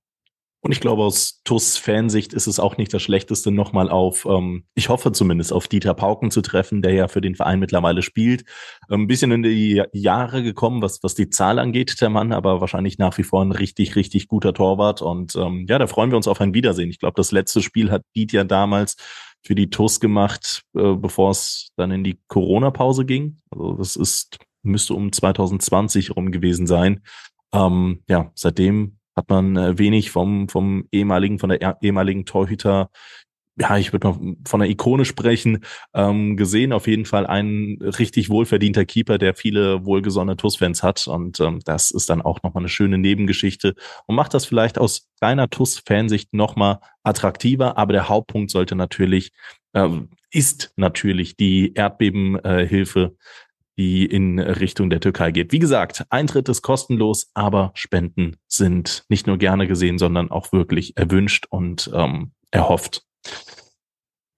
Und 0.65 0.71
ich 0.71 0.79
glaube, 0.79 1.03
aus 1.03 1.41
TUS-Fansicht 1.43 2.33
ist 2.33 2.47
es 2.47 2.59
auch 2.59 2.77
nicht 2.77 2.91
das 2.91 3.03
Schlechteste, 3.03 3.51
nochmal 3.51 3.87
auf, 3.87 4.25
ähm, 4.25 4.63
ich 4.73 4.89
hoffe 4.89 5.11
zumindest, 5.11 5.53
auf 5.53 5.67
Dieter 5.67 5.93
Pauken 5.93 6.31
zu 6.31 6.41
treffen, 6.41 6.81
der 6.81 6.91
ja 6.91 7.07
für 7.07 7.21
den 7.21 7.35
Verein 7.35 7.59
mittlerweile 7.59 8.01
spielt. 8.01 8.45
Ähm, 8.89 9.01
ein 9.01 9.07
bisschen 9.07 9.31
in 9.31 9.43
die 9.43 9.83
Jahre 9.93 10.41
gekommen, 10.41 10.81
was, 10.81 11.03
was 11.03 11.13
die 11.13 11.29
Zahl 11.29 11.59
angeht, 11.59 12.01
der 12.01 12.09
Mann, 12.09 12.31
aber 12.31 12.61
wahrscheinlich 12.61 12.97
nach 12.97 13.15
wie 13.19 13.23
vor 13.23 13.43
ein 13.43 13.51
richtig, 13.51 13.95
richtig 13.95 14.27
guter 14.27 14.55
Torwart. 14.55 15.03
Und 15.03 15.35
ähm, 15.35 15.67
ja, 15.69 15.77
da 15.77 15.85
freuen 15.85 16.09
wir 16.09 16.17
uns 16.17 16.27
auf 16.27 16.41
ein 16.41 16.55
Wiedersehen. 16.55 16.89
Ich 16.89 16.97
glaube, 16.97 17.13
das 17.15 17.31
letzte 17.31 17.61
Spiel 17.61 17.91
hat 17.91 18.01
Dieter 18.15 18.43
damals 18.43 18.95
für 19.45 19.55
die 19.55 19.69
TUS 19.69 19.99
gemacht, 19.99 20.63
äh, 20.75 20.95
bevor 20.95 21.29
es 21.29 21.69
dann 21.75 21.91
in 21.91 22.03
die 22.03 22.19
Corona-Pause 22.27 23.05
ging. 23.05 23.37
Also 23.51 23.73
das 23.73 23.95
ist, 23.95 24.39
müsste 24.63 24.95
um 24.95 25.11
2020 25.11 26.15
rum 26.15 26.31
gewesen 26.31 26.65
sein. 26.65 27.03
Ähm, 27.53 28.03
ja, 28.09 28.31
seitdem 28.33 28.97
hat 29.15 29.29
man 29.29 29.55
äh, 29.55 29.77
wenig 29.77 30.11
vom, 30.11 30.49
vom 30.49 30.87
ehemaligen, 30.91 31.39
von 31.39 31.49
der 31.49 31.77
ehemaligen 31.81 32.25
Torhüter 32.25 32.89
ja, 33.57 33.77
ich 33.77 33.93
würde 33.93 34.07
noch 34.07 34.19
von 34.45 34.61
einer 34.61 34.69
Ikone 34.69 35.05
sprechen, 35.05 35.63
ähm, 35.93 36.35
gesehen. 36.35 36.73
Auf 36.73 36.87
jeden 36.87 37.05
Fall 37.05 37.25
ein 37.25 37.77
richtig 37.81 38.29
wohlverdienter 38.29 38.85
Keeper, 38.85 39.17
der 39.17 39.33
viele 39.33 39.85
wohlgesonnene 39.85 40.35
TUS-Fans 40.35 40.83
hat. 40.83 41.07
Und 41.07 41.39
ähm, 41.39 41.61
das 41.63 41.91
ist 41.91 42.09
dann 42.09 42.21
auch 42.21 42.43
nochmal 42.43 42.63
eine 42.63 42.69
schöne 42.69 42.97
Nebengeschichte 42.97 43.75
und 44.07 44.15
macht 44.15 44.33
das 44.33 44.45
vielleicht 44.45 44.77
aus 44.77 45.07
reiner 45.21 45.49
TUS-Fansicht 45.49 46.33
nochmal 46.33 46.79
attraktiver. 47.03 47.77
Aber 47.77 47.93
der 47.93 48.09
Hauptpunkt 48.09 48.51
sollte 48.51 48.75
natürlich, 48.75 49.31
ähm, 49.73 50.09
ist 50.31 50.73
natürlich 50.75 51.37
die 51.37 51.73
Erdbebenhilfe, 51.75 53.15
die 53.77 54.05
in 54.05 54.39
Richtung 54.39 54.89
der 54.89 54.99
Türkei 54.99 55.31
geht. 55.31 55.53
Wie 55.53 55.59
gesagt, 55.59 56.05
Eintritt 56.09 56.49
ist 56.49 56.61
kostenlos, 56.61 57.31
aber 57.33 57.71
Spenden 57.73 58.37
sind 58.47 59.05
nicht 59.07 59.27
nur 59.27 59.37
gerne 59.37 59.67
gesehen, 59.67 59.97
sondern 59.97 60.29
auch 60.29 60.51
wirklich 60.51 60.97
erwünscht 60.97 61.45
und 61.49 61.89
ähm, 61.93 62.31
erhofft. 62.51 63.05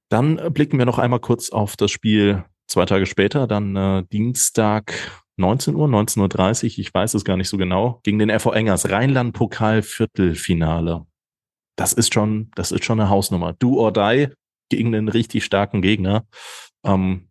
Dann 0.10 0.38
äh, 0.38 0.50
blicken 0.50 0.78
wir 0.78 0.86
noch 0.86 1.00
einmal 1.00 1.20
kurz 1.20 1.50
auf 1.50 1.76
das 1.76 1.92
Spiel 1.92 2.44
zwei 2.68 2.86
Tage 2.86 3.06
später, 3.06 3.48
dann 3.48 3.76
äh, 3.76 4.04
Dienstag 4.12 4.94
19 5.38 5.76
Uhr, 5.76 5.88
19.30 5.88 6.64
Uhr, 6.64 6.80
ich 6.80 6.94
weiß 6.94 7.14
es 7.14 7.24
gar 7.24 7.38
nicht 7.38 7.50
so 7.50 7.58
genau, 7.58 8.00
gegen 8.04 8.20
den 8.20 8.38
FV 8.38 8.52
Engers, 8.52 8.90
Rheinland-Pokal 8.90 9.84
Viertelfinale. 9.84 11.06
Das 11.78 11.94
ist 11.94 12.14
schon, 12.14 12.52
das 12.56 12.72
ist 12.72 12.86
schon 12.86 13.00
eine 13.00 13.10
Hausnummer. 13.10 13.54
Do 13.54 13.80
or 13.80 13.94
die 13.94 14.30
gegen 14.70 14.96
einen 14.96 15.10
richtig 15.10 15.46
starken 15.46 15.82
Gegner. 15.82 16.26
Ähm, 16.84 17.30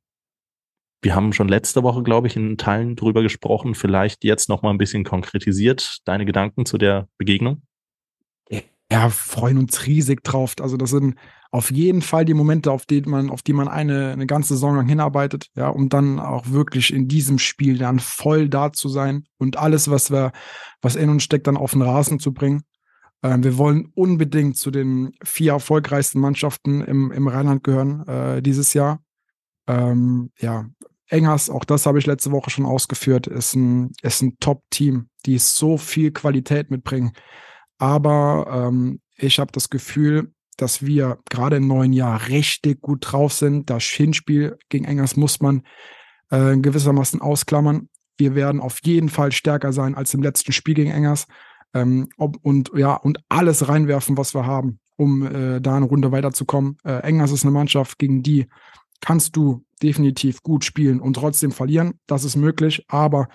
wir 1.03 1.15
haben 1.15 1.33
schon 1.33 1.49
letzte 1.49 1.83
Woche, 1.83 2.03
glaube 2.03 2.29
ich, 2.29 2.37
in 2.37 2.57
Teilen 2.57 2.97
drüber 2.97 3.23
gesprochen. 3.23 3.75
Vielleicht 3.75 4.25
jetzt 4.25 4.49
noch 4.49 4.63
mal 4.63 4.71
ein 4.71 4.79
bisschen 4.79 5.05
konkretisiert. 5.05 5.99
Deine 6.05 6.25
Gedanken 6.25 6.65
zu 6.65 6.79
der 6.79 7.09
Begegnung? 7.19 7.63
ja, 8.91 9.11
freuen 9.11 9.59
uns 9.59 9.87
riesig 9.87 10.23
drauf. 10.23 10.55
Also 10.61 10.77
das 10.77 10.91
sind 10.91 11.17
auf 11.51 11.71
jeden 11.71 12.03
Fall 12.03 12.25
die 12.25 12.35
Momente, 12.35 12.71
auf 12.73 12.87
die 12.87 13.03
man, 13.03 13.31
auf 13.31 13.43
die 13.43 13.53
man 13.53 13.69
eine, 13.69 14.11
eine 14.11 14.27
ganze 14.27 14.55
Saison 14.55 14.77
lang 14.77 14.89
hinarbeitet, 14.89 15.47
ja, 15.55 15.69
um 15.69 15.89
dann 15.89 16.19
auch 16.19 16.51
wirklich 16.51 16.93
in 16.93 17.09
diesem 17.09 17.39
Spiel 17.39 17.79
dann 17.79 17.99
voll 17.99 18.49
da 18.49 18.73
zu 18.73 18.89
sein 18.89 19.25
und 19.39 19.57
alles, 19.57 19.91
was 19.91 20.11
wir, 20.11 20.33
was 20.83 20.97
in 20.97 21.09
uns 21.09 21.23
steckt, 21.23 21.47
dann 21.47 21.57
auf 21.57 21.73
den 21.73 21.83
Rasen 21.83 22.19
zu 22.19 22.33
bringen. 22.33 22.63
Ähm, 23.23 23.45
wir 23.45 23.59
wollen 23.59 23.91
unbedingt 23.95 24.57
zu 24.57 24.71
den 24.71 25.13
vier 25.23 25.53
erfolgreichsten 25.53 26.21
Mannschaften 26.21 26.83
im, 26.83 27.13
im 27.13 27.29
Rheinland 27.29 27.65
gehören 27.65 28.07
äh, 28.07 28.43
dieses 28.43 28.75
Jahr. 28.75 29.01
Ähm, 29.67 30.31
ja, 30.39 30.67
Engers, 31.09 31.51
auch 31.51 31.65
das 31.65 31.87
habe 31.87 31.99
ich 31.99 32.07
letzte 32.07 32.33
Woche 32.33 32.51
schon 32.51 32.67
ausgeführt, 32.67 33.27
ist 33.27 33.55
ein, 33.55 33.93
ist 34.03 34.23
ein 34.23 34.39
Top-Team, 34.41 35.09
die 35.25 35.39
so 35.39 35.79
viel 35.79 36.11
Qualität 36.11 36.71
mitbringen. 36.71 37.13
Aber 37.79 38.69
ähm, 38.69 39.01
ich 39.17 39.39
habe 39.39 39.53
das 39.53 39.71
Gefühl, 39.71 40.33
dass 40.57 40.85
wir 40.85 41.19
gerade 41.31 41.57
im 41.57 41.67
neuen 41.67 41.93
Jahr 41.93 42.29
richtig 42.29 42.81
gut 42.81 43.13
drauf 43.13 43.33
sind. 43.33 43.71
Das 43.71 43.85
Hinspiel 43.85 44.59
gegen 44.69 44.85
Engers 44.85 45.17
muss 45.17 45.41
man 45.41 45.63
äh, 46.31 46.57
gewissermaßen 46.57 47.21
ausklammern. 47.21 47.89
Wir 48.19 48.35
werden 48.35 48.61
auf 48.61 48.81
jeden 48.85 49.09
Fall 49.09 49.33
stärker 49.33 49.73
sein 49.73 49.95
als 49.95 50.15
im 50.15 50.23
letzten 50.23 50.53
Spiel 50.53 50.75
gegen 50.75 50.91
Engers. 50.91 51.27
Ähm, 51.75 52.09
ob, 52.17 52.37
und 52.43 52.71
ja, 52.75 52.95
und 52.95 53.19
alles 53.29 53.69
reinwerfen, 53.69 54.17
was 54.17 54.35
wir 54.35 54.47
haben, 54.47 54.81
um 54.97 55.27
äh, 55.27 55.61
da 55.61 55.77
eine 55.77 55.87
Runde 55.87 56.13
weiterzukommen. 56.13 56.79
Äh, 56.85 57.01
Engers 57.01 57.33
ist 57.33 57.45
eine 57.45 57.53
Mannschaft, 57.53 57.99
gegen 57.99 58.23
die 58.23 58.47
kannst 59.01 59.37
du 59.37 59.65
definitiv 59.83 60.43
gut 60.43 60.65
spielen 60.65 61.01
und 61.01 61.15
trotzdem 61.15 61.53
verlieren. 61.53 62.01
Das 62.07 62.25
ist 62.25 62.37
möglich, 62.37 62.85
aber 62.89 63.29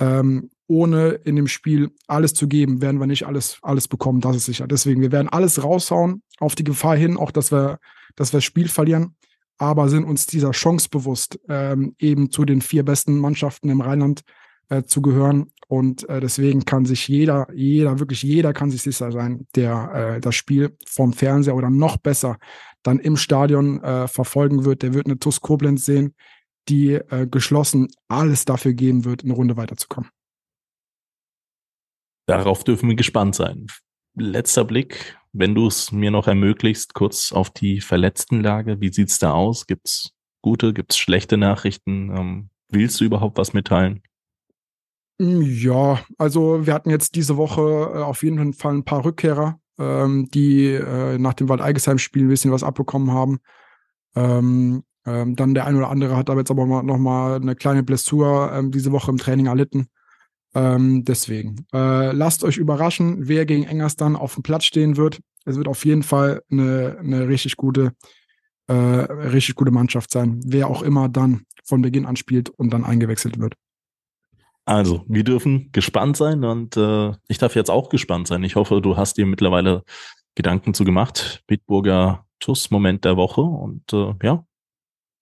ähm, 0.00 0.50
ohne 0.68 1.10
in 1.24 1.36
dem 1.36 1.46
Spiel 1.46 1.90
alles 2.06 2.34
zu 2.34 2.48
geben, 2.48 2.82
werden 2.82 3.00
wir 3.00 3.06
nicht 3.06 3.26
alles, 3.26 3.58
alles 3.62 3.88
bekommen, 3.88 4.20
das 4.20 4.36
ist 4.36 4.46
sicher. 4.46 4.66
Deswegen, 4.66 5.00
wir 5.00 5.12
werden 5.12 5.28
alles 5.28 5.62
raushauen, 5.62 6.22
auf 6.38 6.54
die 6.54 6.64
Gefahr 6.64 6.96
hin, 6.96 7.16
auch 7.16 7.30
dass 7.30 7.52
wir, 7.52 7.78
dass 8.16 8.32
wir 8.32 8.38
das 8.38 8.44
Spiel 8.44 8.68
verlieren, 8.68 9.14
aber 9.58 9.88
sind 9.88 10.04
uns 10.04 10.26
dieser 10.26 10.50
Chance 10.50 10.88
bewusst, 10.90 11.38
ähm, 11.48 11.94
eben 11.98 12.30
zu 12.30 12.44
den 12.44 12.60
vier 12.60 12.84
besten 12.84 13.18
Mannschaften 13.18 13.68
im 13.68 13.80
Rheinland 13.80 14.22
äh, 14.68 14.82
zu 14.82 15.02
gehören. 15.02 15.52
Und 15.68 16.08
äh, 16.08 16.20
deswegen 16.20 16.64
kann 16.64 16.84
sich 16.84 17.08
jeder, 17.08 17.48
jeder, 17.54 17.98
wirklich 17.98 18.22
jeder 18.22 18.52
kann 18.52 18.70
sich 18.70 18.82
sicher 18.82 19.10
sein, 19.10 19.46
der 19.54 20.16
äh, 20.16 20.20
das 20.20 20.34
Spiel 20.34 20.76
vom 20.86 21.12
Fernseher 21.12 21.56
oder 21.56 21.70
noch 21.70 21.96
besser 21.96 22.38
dann 22.82 22.98
im 22.98 23.16
Stadion 23.16 23.82
äh, 23.82 24.06
verfolgen 24.08 24.64
wird. 24.64 24.82
Der 24.82 24.94
wird 24.94 25.06
eine 25.06 25.18
TUS 25.18 25.40
Koblenz 25.40 25.84
sehen, 25.84 26.14
die 26.68 26.94
äh, 26.94 27.26
geschlossen 27.28 27.88
alles 28.08 28.44
dafür 28.44 28.74
geben 28.74 29.04
wird, 29.04 29.24
eine 29.24 29.32
Runde 29.32 29.56
weiterzukommen. 29.56 30.10
Darauf 32.26 32.64
dürfen 32.64 32.88
wir 32.88 32.96
gespannt 32.96 33.34
sein. 33.34 33.66
Letzter 34.14 34.64
Blick, 34.64 35.16
wenn 35.32 35.54
du 35.54 35.66
es 35.66 35.92
mir 35.92 36.10
noch 36.10 36.26
ermöglicht, 36.26 36.94
kurz 36.94 37.32
auf 37.32 37.50
die 37.50 37.80
Verletztenlage. 37.80 38.80
Wie 38.80 38.92
sieht's 38.92 39.18
da 39.18 39.32
aus? 39.32 39.66
Gibt's 39.66 40.12
gute, 40.42 40.72
gibt's 40.72 40.96
schlechte 40.96 41.36
Nachrichten? 41.36 42.10
Ähm, 42.16 42.50
willst 42.68 43.00
du 43.00 43.04
überhaupt 43.04 43.38
was 43.38 43.52
mitteilen? 43.52 44.02
Hm, 45.20 45.42
ja, 45.42 46.00
also 46.18 46.66
wir 46.66 46.74
hatten 46.74 46.90
jetzt 46.90 47.14
diese 47.14 47.36
Woche 47.36 47.62
äh, 47.62 48.02
auf 48.02 48.22
jeden 48.22 48.52
Fall 48.52 48.74
ein 48.74 48.84
paar 48.84 49.04
Rückkehrer, 49.04 49.58
ähm, 49.78 50.28
die 50.32 50.72
äh, 50.72 51.18
nach 51.18 51.34
dem 51.34 51.48
Wald-Eigesheim-Spiel 51.48 52.24
ein 52.24 52.28
bisschen 52.28 52.52
was 52.52 52.62
abbekommen 52.62 53.12
haben. 53.12 53.38
Ähm, 54.14 54.82
ähm, 55.06 55.36
dann 55.36 55.54
der 55.54 55.66
ein 55.66 55.76
oder 55.76 55.90
andere 55.90 56.16
hat 56.16 56.28
aber 56.28 56.40
jetzt 56.40 56.50
aber 56.50 56.66
mal, 56.66 56.82
noch 56.82 56.98
mal 56.98 57.36
eine 57.36 57.54
kleine 57.54 57.82
Blessur 57.82 58.50
ähm, 58.52 58.72
diese 58.72 58.92
Woche 58.92 59.10
im 59.10 59.18
Training 59.18 59.46
erlitten. 59.46 59.88
Ähm, 60.56 61.04
deswegen, 61.04 61.66
äh, 61.74 62.12
lasst 62.12 62.42
euch 62.42 62.56
überraschen, 62.56 63.28
wer 63.28 63.44
gegen 63.44 63.64
Engers 63.64 63.94
dann 63.94 64.16
auf 64.16 64.32
dem 64.34 64.42
Platz 64.42 64.64
stehen 64.64 64.96
wird. 64.96 65.20
Es 65.44 65.56
wird 65.56 65.68
auf 65.68 65.84
jeden 65.84 66.02
Fall 66.02 66.42
eine, 66.50 66.96
eine 66.98 67.28
richtig 67.28 67.56
gute, 67.56 67.92
äh, 68.66 68.72
richtig 68.72 69.54
gute 69.54 69.70
Mannschaft 69.70 70.10
sein, 70.10 70.40
wer 70.46 70.68
auch 70.68 70.80
immer 70.80 71.10
dann 71.10 71.42
von 71.62 71.82
Beginn 71.82 72.06
an 72.06 72.16
spielt 72.16 72.48
und 72.48 72.70
dann 72.70 72.84
eingewechselt 72.84 73.38
wird. 73.38 73.52
Also, 74.64 75.04
wir 75.08 75.24
dürfen 75.24 75.68
gespannt 75.72 76.16
sein 76.16 76.42
und 76.42 76.74
äh, 76.78 77.12
ich 77.28 77.36
darf 77.36 77.54
jetzt 77.54 77.70
auch 77.70 77.90
gespannt 77.90 78.26
sein. 78.26 78.42
Ich 78.42 78.56
hoffe, 78.56 78.80
du 78.80 78.96
hast 78.96 79.18
dir 79.18 79.26
mittlerweile 79.26 79.82
Gedanken 80.36 80.72
zu 80.72 80.84
gemacht. 80.84 81.42
Bitburger 81.46 82.24
TUS-Moment 82.40 83.04
der 83.04 83.18
Woche 83.18 83.42
und 83.42 83.92
äh, 83.92 84.14
ja, 84.22 84.46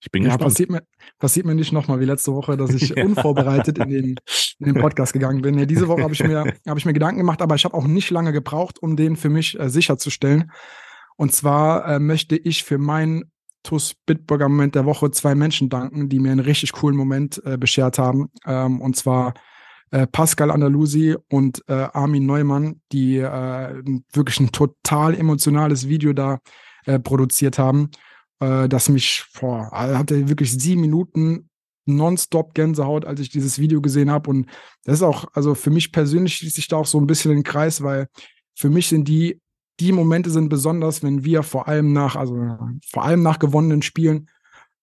ich 0.04 0.10
bin 0.10 0.22
ja, 0.22 0.28
gespannt. 0.28 0.50
Passiert 0.50 0.70
mir, 0.70 0.82
passiert 1.18 1.46
mir 1.46 1.54
nicht 1.54 1.72
nochmal 1.72 1.98
wie 1.98 2.04
letzte 2.04 2.34
Woche, 2.34 2.58
dass 2.58 2.70
ich 2.74 2.90
ja. 2.96 3.04
unvorbereitet 3.04 3.78
in 3.78 3.88
den, 3.88 4.14
in 4.58 4.66
den 4.66 4.74
Podcast 4.74 5.14
gegangen 5.14 5.40
bin. 5.40 5.58
Ja, 5.58 5.64
diese 5.64 5.88
Woche 5.88 6.02
habe 6.02 6.12
ich, 6.12 6.22
mir, 6.22 6.44
hab 6.68 6.76
ich 6.76 6.84
mir 6.84 6.92
Gedanken 6.92 7.18
gemacht, 7.18 7.40
aber 7.40 7.54
ich 7.54 7.64
habe 7.64 7.74
auch 7.74 7.86
nicht 7.86 8.10
lange 8.10 8.32
gebraucht, 8.32 8.78
um 8.82 8.96
den 8.96 9.16
für 9.16 9.30
mich 9.30 9.58
äh, 9.58 9.70
sicherzustellen. 9.70 10.52
Und 11.16 11.32
zwar 11.32 11.86
äh, 11.88 11.98
möchte 11.98 12.36
ich 12.36 12.64
für 12.64 12.76
meinen 12.76 13.32
TUS 13.62 13.94
Bitburger 14.04 14.50
Moment 14.50 14.74
der 14.74 14.84
Woche 14.84 15.10
zwei 15.10 15.34
Menschen 15.34 15.70
danken, 15.70 16.10
die 16.10 16.18
mir 16.18 16.32
einen 16.32 16.40
richtig 16.40 16.72
coolen 16.72 16.96
Moment 16.96 17.40
äh, 17.46 17.56
beschert 17.56 17.98
haben. 17.98 18.28
Ähm, 18.44 18.82
und 18.82 18.96
zwar 18.96 19.32
äh, 19.90 20.06
Pascal 20.06 20.50
Andalusi 20.50 21.16
und 21.30 21.62
äh, 21.66 21.72
Armin 21.72 22.26
Neumann, 22.26 22.82
die 22.92 23.18
äh, 23.18 23.82
wirklich 24.12 24.38
ein 24.38 24.52
total 24.52 25.14
emotionales 25.14 25.88
Video 25.88 26.12
da 26.12 26.40
produziert 27.02 27.58
haben, 27.58 27.88
äh, 28.44 28.68
das 28.68 28.88
mich, 28.88 29.24
boah, 29.38 29.70
hatte 29.72 30.28
wirklich 30.28 30.52
sieben 30.52 30.80
Minuten 30.80 31.48
nonstop 31.86 32.54
Gänsehaut, 32.54 33.04
als 33.04 33.20
ich 33.20 33.28
dieses 33.28 33.58
Video 33.58 33.80
gesehen 33.80 34.10
habe. 34.10 34.30
Und 34.30 34.46
das 34.84 34.96
ist 34.96 35.02
auch, 35.02 35.26
also 35.34 35.54
für 35.54 35.70
mich 35.70 35.92
persönlich 35.92 36.36
schließt 36.36 36.56
sich 36.56 36.68
da 36.68 36.76
auch 36.76 36.86
so 36.86 36.98
ein 36.98 37.06
bisschen 37.06 37.32
den 37.32 37.42
Kreis, 37.42 37.82
weil 37.82 38.08
für 38.54 38.70
mich 38.70 38.88
sind 38.88 39.06
die 39.08 39.40
die 39.80 39.92
Momente 39.92 40.30
sind 40.30 40.48
besonders, 40.48 41.02
wenn 41.02 41.24
wir 41.24 41.42
vor 41.42 41.68
allem 41.68 41.92
nach, 41.92 42.16
also 42.16 42.56
vor 42.88 43.04
allem 43.04 43.22
nach 43.22 43.38
gewonnenen 43.38 43.82
Spielen, 43.82 44.28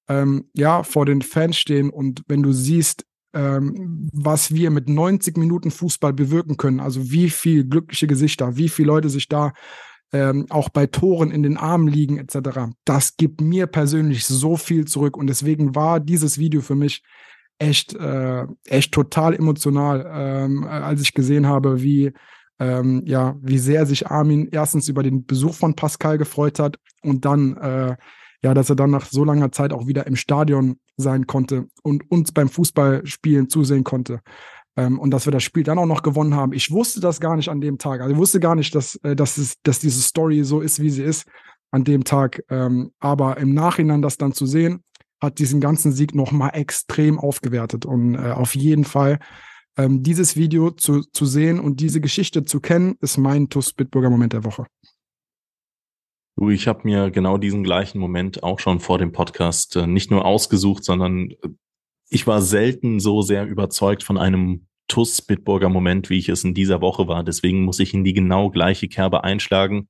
ähm, 0.10 0.50
ja, 0.54 0.84
vor 0.84 1.06
den 1.06 1.22
Fans 1.22 1.58
stehen 1.58 1.90
und 1.90 2.24
wenn 2.28 2.44
du 2.44 2.52
siehst, 2.52 3.06
ähm, 3.34 4.10
was 4.12 4.54
wir 4.54 4.70
mit 4.72 4.90
90 4.90 5.38
Minuten 5.38 5.72
Fußball 5.72 6.12
bewirken 6.12 6.58
können, 6.58 6.82
also 6.82 7.12
wie 7.12 7.30
viel 7.30 7.64
glückliche 7.64 8.08
Gesichter, 8.08 8.58
wie 8.58 8.68
viele 8.68 8.88
Leute 8.88 9.10
sich 9.10 9.30
da 9.30 9.54
ähm, 10.14 10.46
auch 10.50 10.70
bei 10.70 10.88
Toren 10.88 11.32
in 11.32 11.44
den 11.44 11.58
Armen 11.58 11.88
liegen, 11.88 12.18
etc. 12.18 12.72
Das 12.86 13.18
gibt 13.18 13.42
mir 13.42 13.68
persönlich 13.68 14.26
so 14.26 14.58
viel 14.58 14.86
zurück 14.86 15.18
und 15.18 15.28
deswegen 15.28 15.76
war 15.76 16.00
dieses 16.00 16.38
Video 16.38 16.62
für 16.62 16.76
mich 16.76 17.04
echt, 17.60 17.94
äh, 17.96 18.46
echt 18.68 18.92
total 18.92 19.36
emotional, 19.36 20.10
ähm, 20.14 20.64
als 20.66 21.02
ich 21.02 21.14
gesehen 21.14 21.48
habe, 21.48 21.82
wie 21.82 22.12
ähm, 22.62 23.02
ja, 23.08 23.36
wie 23.42 23.58
sehr 23.58 23.88
sich 23.88 24.08
Armin 24.08 24.48
erstens 24.52 24.88
über 24.88 25.02
den 25.02 25.26
Besuch 25.26 25.56
von 25.56 25.76
Pascal 25.76 26.20
gefreut 26.20 26.60
hat 26.60 26.78
und 27.02 27.26
dann, 27.26 27.58
äh, 27.58 27.98
ja, 28.44 28.54
dass 28.54 28.70
er 28.70 28.76
dann 28.76 28.92
nach 28.92 29.08
so 29.08 29.24
langer 29.24 29.52
Zeit 29.52 29.74
auch 29.74 29.88
wieder 29.88 30.06
im 30.06 30.16
Stadion 30.16 30.78
sein 30.96 31.26
konnte 31.26 31.66
und 31.82 32.10
uns 32.12 32.32
beim 32.32 32.50
Fußballspielen 32.50 33.50
zusehen 33.50 33.84
konnte. 33.84 34.22
Ähm, 34.78 35.00
und 35.00 35.12
dass 35.12 35.26
wir 35.26 35.32
das 35.32 35.44
Spiel 35.44 35.64
dann 35.64 35.80
auch 35.80 35.86
noch 35.86 36.04
gewonnen 36.04 36.36
haben. 36.36 36.54
Ich 36.54 36.72
wusste 36.72 37.02
das 37.02 37.20
gar 37.20 37.36
nicht 37.36 37.50
an 37.50 37.62
dem 37.62 37.78
Tag. 37.78 38.02
Also 38.02 38.14
ich 38.14 38.20
wusste 38.20 38.40
gar 38.40 38.56
nicht, 38.56 38.74
dass, 38.74 38.96
äh, 39.04 39.16
dass, 39.16 39.38
es, 39.38 39.56
dass 39.64 39.80
diese 39.80 40.02
Story 40.02 40.44
so 40.44 40.62
ist, 40.62 40.82
wie 40.82 40.90
sie 40.90 41.04
ist 41.04 41.28
an 41.72 41.84
dem 41.84 42.04
Tag. 42.04 42.44
Ähm, 42.50 42.92
aber 43.00 43.38
im 43.38 43.54
Nachhinein 43.54 44.02
das 44.02 44.18
dann 44.18 44.34
zu 44.34 44.46
sehen, 44.46 44.84
hat 45.22 45.40
diesen 45.40 45.62
ganzen 45.62 45.92
Sieg 45.92 46.16
nochmal 46.16 46.52
extrem 46.54 47.20
aufgewertet. 47.20 47.86
Und 47.86 48.16
äh, 48.16 48.32
auf 48.32 48.56
jeden 48.56 48.86
Fall 48.86 49.20
ähm, 49.78 50.04
dieses 50.04 50.36
Video 50.36 50.72
zu, 50.72 51.02
zu 51.02 51.26
sehen 51.26 51.60
und 51.60 51.80
diese 51.80 52.02
Geschichte 52.02 52.44
zu 52.44 52.60
kennen, 52.60 52.96
ist 53.02 53.18
mein 53.18 53.50
TUS 53.50 53.74
Bitburger 53.74 54.10
Moment 54.10 54.34
der 54.34 54.44
Woche. 54.44 54.66
Du, 56.38 56.50
ich 56.50 56.68
habe 56.68 56.82
mir 56.84 57.12
genau 57.12 57.38
diesen 57.38 57.64
gleichen 57.64 58.00
Moment 58.00 58.42
auch 58.44 58.60
schon 58.60 58.80
vor 58.80 58.98
dem 58.98 59.12
Podcast 59.12 59.76
äh, 59.76 59.86
nicht 59.86 60.12
nur 60.12 60.26
ausgesucht, 60.26 60.84
sondern 60.84 61.32
äh, 61.32 61.50
ich 62.12 62.28
war 62.28 62.42
selten 62.42 63.00
so 63.00 63.22
sehr 63.22 63.48
überzeugt 63.48 64.04
von 64.04 64.18
einem 64.18 64.68
TUS 64.88 65.22
Bitburger 65.22 65.70
Moment, 65.70 66.10
wie 66.10 66.20
ich 66.20 66.30
es 66.30 66.44
in 66.44 66.54
dieser 66.54 66.82
Woche 66.82 67.08
war. 67.08 67.24
Deswegen 67.24 67.64
muss 67.64 67.80
ich 67.80 67.94
in 67.94 68.04
die 68.04 68.14
genau 68.14 68.50
gleiche 68.50 68.90
Kerbe 68.90 69.24
einschlagen. 69.24 69.88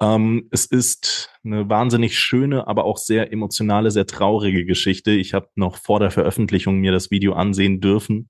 Ähm, 0.00 0.48
es 0.50 0.66
ist 0.66 1.30
eine 1.44 1.68
wahnsinnig 1.70 2.18
schöne, 2.18 2.66
aber 2.66 2.84
auch 2.84 2.98
sehr 2.98 3.32
emotionale, 3.32 3.92
sehr 3.92 4.06
traurige 4.06 4.64
Geschichte. 4.64 5.12
Ich 5.12 5.32
habe 5.32 5.48
noch 5.54 5.76
vor 5.76 6.00
der 6.00 6.10
Veröffentlichung 6.10 6.78
mir 6.78 6.90
das 6.90 7.12
Video 7.12 7.34
ansehen 7.34 7.80
dürfen 7.80 8.28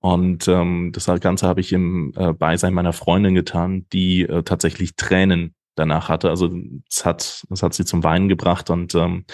und 0.00 0.46
ähm, 0.46 0.92
das 0.92 1.06
Ganze 1.20 1.46
habe 1.48 1.60
ich 1.60 1.72
im 1.72 2.12
äh, 2.16 2.32
Beisein 2.34 2.74
meiner 2.74 2.92
Freundin 2.92 3.34
getan, 3.34 3.86
die 3.92 4.22
äh, 4.22 4.42
tatsächlich 4.42 4.94
Tränen 4.96 5.54
danach 5.74 6.08
hatte. 6.10 6.28
Also 6.28 6.54
es 6.90 7.04
hat, 7.06 7.44
es 7.50 7.62
hat 7.62 7.74
sie 7.74 7.84
zum 7.84 8.04
Weinen 8.04 8.28
gebracht 8.28 8.68
und 8.68 8.94
ähm, 8.94 9.24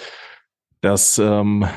das 0.81 1.19
ähm, 1.19 1.67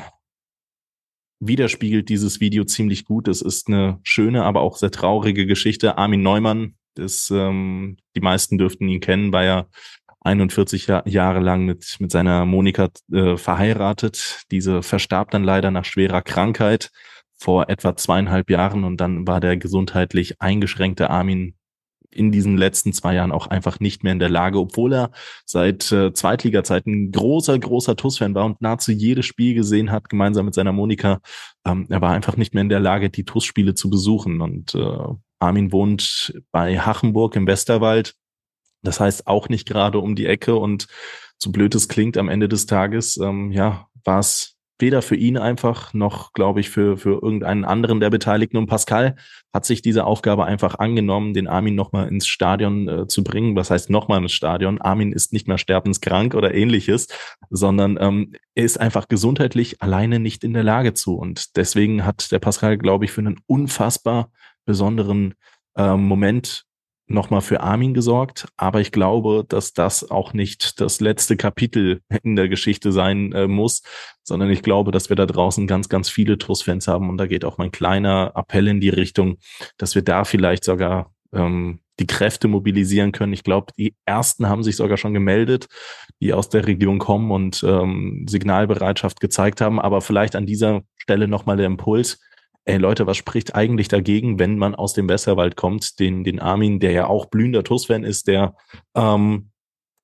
widerspiegelt 1.39 2.09
dieses 2.09 2.39
Video 2.39 2.63
ziemlich 2.63 3.05
gut. 3.05 3.27
Es 3.27 3.41
ist 3.41 3.67
eine 3.67 3.99
schöne, 4.03 4.43
aber 4.43 4.61
auch 4.61 4.77
sehr 4.77 4.91
traurige 4.91 5.45
Geschichte. 5.45 5.97
Armin 5.97 6.21
Neumann, 6.21 6.75
das, 6.95 7.31
ähm, 7.31 7.97
die 8.15 8.21
meisten 8.21 8.57
dürften 8.57 8.87
ihn 8.87 8.99
kennen, 8.99 9.31
war 9.31 9.43
ja 9.43 9.67
41 10.21 10.87
Jahr, 10.87 11.07
Jahre 11.07 11.39
lang 11.39 11.65
mit, 11.65 11.97
mit 11.99 12.11
seiner 12.11 12.45
Monika 12.45 12.89
äh, 13.11 13.37
verheiratet. 13.37 14.43
Diese 14.51 14.83
verstarb 14.83 15.31
dann 15.31 15.43
leider 15.43 15.71
nach 15.71 15.85
schwerer 15.85 16.21
Krankheit 16.21 16.91
vor 17.35 17.69
etwa 17.69 17.95
zweieinhalb 17.95 18.49
Jahren 18.49 18.83
und 18.83 18.99
dann 18.99 19.27
war 19.27 19.39
der 19.39 19.57
gesundheitlich 19.57 20.41
eingeschränkte 20.41 21.09
Armin 21.09 21.53
in 22.17 22.31
diesen 22.31 22.57
letzten 22.57 22.93
zwei 22.93 23.15
Jahren 23.15 23.31
auch 23.31 23.47
einfach 23.47 23.79
nicht 23.79 24.03
mehr 24.03 24.13
in 24.13 24.19
der 24.19 24.29
Lage, 24.29 24.59
obwohl 24.59 24.93
er 24.93 25.11
seit 25.45 25.91
äh, 25.91 26.13
Zweitliga-Zeiten 26.13 27.11
großer, 27.11 27.57
großer 27.57 27.95
TUS-Fan 27.95 28.35
war 28.35 28.45
und 28.45 28.61
nahezu 28.61 28.91
jedes 28.91 29.25
Spiel 29.25 29.53
gesehen 29.53 29.91
hat, 29.91 30.09
gemeinsam 30.09 30.45
mit 30.45 30.53
seiner 30.55 30.73
Monika. 30.73 31.19
Ähm, 31.65 31.87
er 31.89 32.01
war 32.01 32.11
einfach 32.11 32.37
nicht 32.37 32.53
mehr 32.53 32.61
in 32.61 32.69
der 32.69 32.79
Lage, 32.79 33.09
die 33.09 33.23
TUS-Spiele 33.23 33.75
zu 33.75 33.89
besuchen. 33.89 34.41
Und 34.41 34.75
äh, 34.75 34.97
Armin 35.39 35.71
wohnt 35.71 36.33
bei 36.51 36.79
Hachenburg 36.79 37.35
im 37.35 37.47
Westerwald. 37.47 38.15
Das 38.83 38.99
heißt 38.99 39.27
auch 39.27 39.49
nicht 39.49 39.67
gerade 39.67 39.99
um 39.99 40.15
die 40.15 40.25
Ecke 40.25 40.55
und 40.55 40.87
so 41.37 41.51
blöd 41.51 41.75
es 41.75 41.87
klingt, 41.87 42.17
am 42.17 42.29
Ende 42.29 42.49
des 42.49 42.65
Tages, 42.65 43.17
ähm, 43.17 43.51
ja, 43.51 43.87
war 44.03 44.19
es 44.19 44.56
weder 44.79 45.01
für 45.01 45.15
ihn 45.15 45.37
einfach 45.37 45.93
noch, 45.93 46.33
glaube 46.33 46.59
ich, 46.59 46.69
für, 46.69 46.97
für 46.97 47.21
irgendeinen 47.21 47.65
anderen 47.65 47.99
der 47.99 48.09
Beteiligten. 48.09 48.57
Und 48.57 48.67
Pascal 48.67 49.15
hat 49.53 49.65
sich 49.65 49.81
diese 49.81 50.05
Aufgabe 50.05 50.45
einfach 50.45 50.75
angenommen, 50.75 51.33
den 51.33 51.47
Armin 51.47 51.75
nochmal 51.75 52.07
ins 52.09 52.27
Stadion 52.27 52.87
äh, 52.87 53.07
zu 53.07 53.23
bringen. 53.23 53.55
Was 53.55 53.71
heißt 53.71 53.89
nochmal 53.89 54.21
ins 54.21 54.33
Stadion? 54.33 54.79
Armin 54.79 55.11
ist 55.13 55.33
nicht 55.33 55.47
mehr 55.47 55.57
sterbenskrank 55.57 56.35
oder 56.35 56.53
ähnliches, 56.53 57.07
sondern 57.49 57.97
ähm, 57.99 58.33
er 58.53 58.65
ist 58.65 58.79
einfach 58.79 59.07
gesundheitlich 59.07 59.81
alleine 59.81 60.19
nicht 60.19 60.43
in 60.43 60.53
der 60.53 60.63
Lage 60.63 60.93
zu. 60.93 61.15
Und 61.17 61.57
deswegen 61.57 62.05
hat 62.05 62.31
der 62.31 62.39
Pascal, 62.39 62.77
glaube 62.77 63.05
ich, 63.05 63.11
für 63.11 63.21
einen 63.21 63.39
unfassbar 63.47 64.31
besonderen 64.65 65.33
äh, 65.75 65.95
Moment 65.95 66.66
nochmal 67.07 67.41
für 67.41 67.61
Armin 67.61 67.93
gesorgt, 67.93 68.47
aber 68.57 68.81
ich 68.81 68.91
glaube, 68.91 69.45
dass 69.47 69.73
das 69.73 70.11
auch 70.11 70.33
nicht 70.33 70.81
das 70.81 70.99
letzte 70.99 71.37
Kapitel 71.37 72.01
in 72.23 72.35
der 72.35 72.49
Geschichte 72.49 72.91
sein 72.91 73.31
äh, 73.31 73.47
muss, 73.47 73.81
sondern 74.23 74.49
ich 74.49 74.61
glaube, 74.61 74.91
dass 74.91 75.09
wir 75.09 75.15
da 75.15 75.25
draußen 75.25 75.67
ganz, 75.67 75.89
ganz 75.89 76.09
viele 76.09 76.37
TUS-Fans 76.37 76.87
haben. 76.87 77.09
Und 77.09 77.17
da 77.17 77.27
geht 77.27 77.45
auch 77.45 77.57
mein 77.57 77.71
kleiner 77.71 78.33
Appell 78.35 78.67
in 78.67 78.81
die 78.81 78.89
Richtung, 78.89 79.37
dass 79.77 79.95
wir 79.95 80.01
da 80.01 80.25
vielleicht 80.25 80.65
sogar 80.65 81.13
ähm, 81.33 81.79
die 81.99 82.07
Kräfte 82.07 82.47
mobilisieren 82.47 83.11
können. 83.11 83.33
Ich 83.33 83.43
glaube, 83.43 83.71
die 83.77 83.95
ersten 84.05 84.49
haben 84.49 84.63
sich 84.63 84.75
sogar 84.75 84.97
schon 84.97 85.13
gemeldet, 85.13 85.67
die 86.21 86.33
aus 86.33 86.49
der 86.49 86.67
Region 86.67 86.99
kommen 86.99 87.31
und 87.31 87.63
ähm, 87.63 88.25
Signalbereitschaft 88.29 89.19
gezeigt 89.19 89.61
haben, 89.61 89.79
aber 89.79 90.01
vielleicht 90.01 90.35
an 90.35 90.45
dieser 90.45 90.81
Stelle 90.97 91.27
nochmal 91.27 91.57
der 91.57 91.65
Impuls, 91.67 92.19
ey 92.67 92.77
Leute, 92.77 93.07
was 93.07 93.17
spricht 93.17 93.55
eigentlich 93.55 93.87
dagegen, 93.87 94.39
wenn 94.39 94.57
man 94.57 94.75
aus 94.75 94.93
dem 94.93 95.09
Westerwald 95.09 95.55
kommt, 95.55 95.99
den, 95.99 96.23
den 96.23 96.39
Armin, 96.39 96.79
der 96.79 96.91
ja 96.91 97.07
auch 97.07 97.27
blühender 97.27 97.63
TUS-Fan 97.63 98.03
ist, 98.03 98.27
der 98.27 98.55
ähm, 98.95 99.51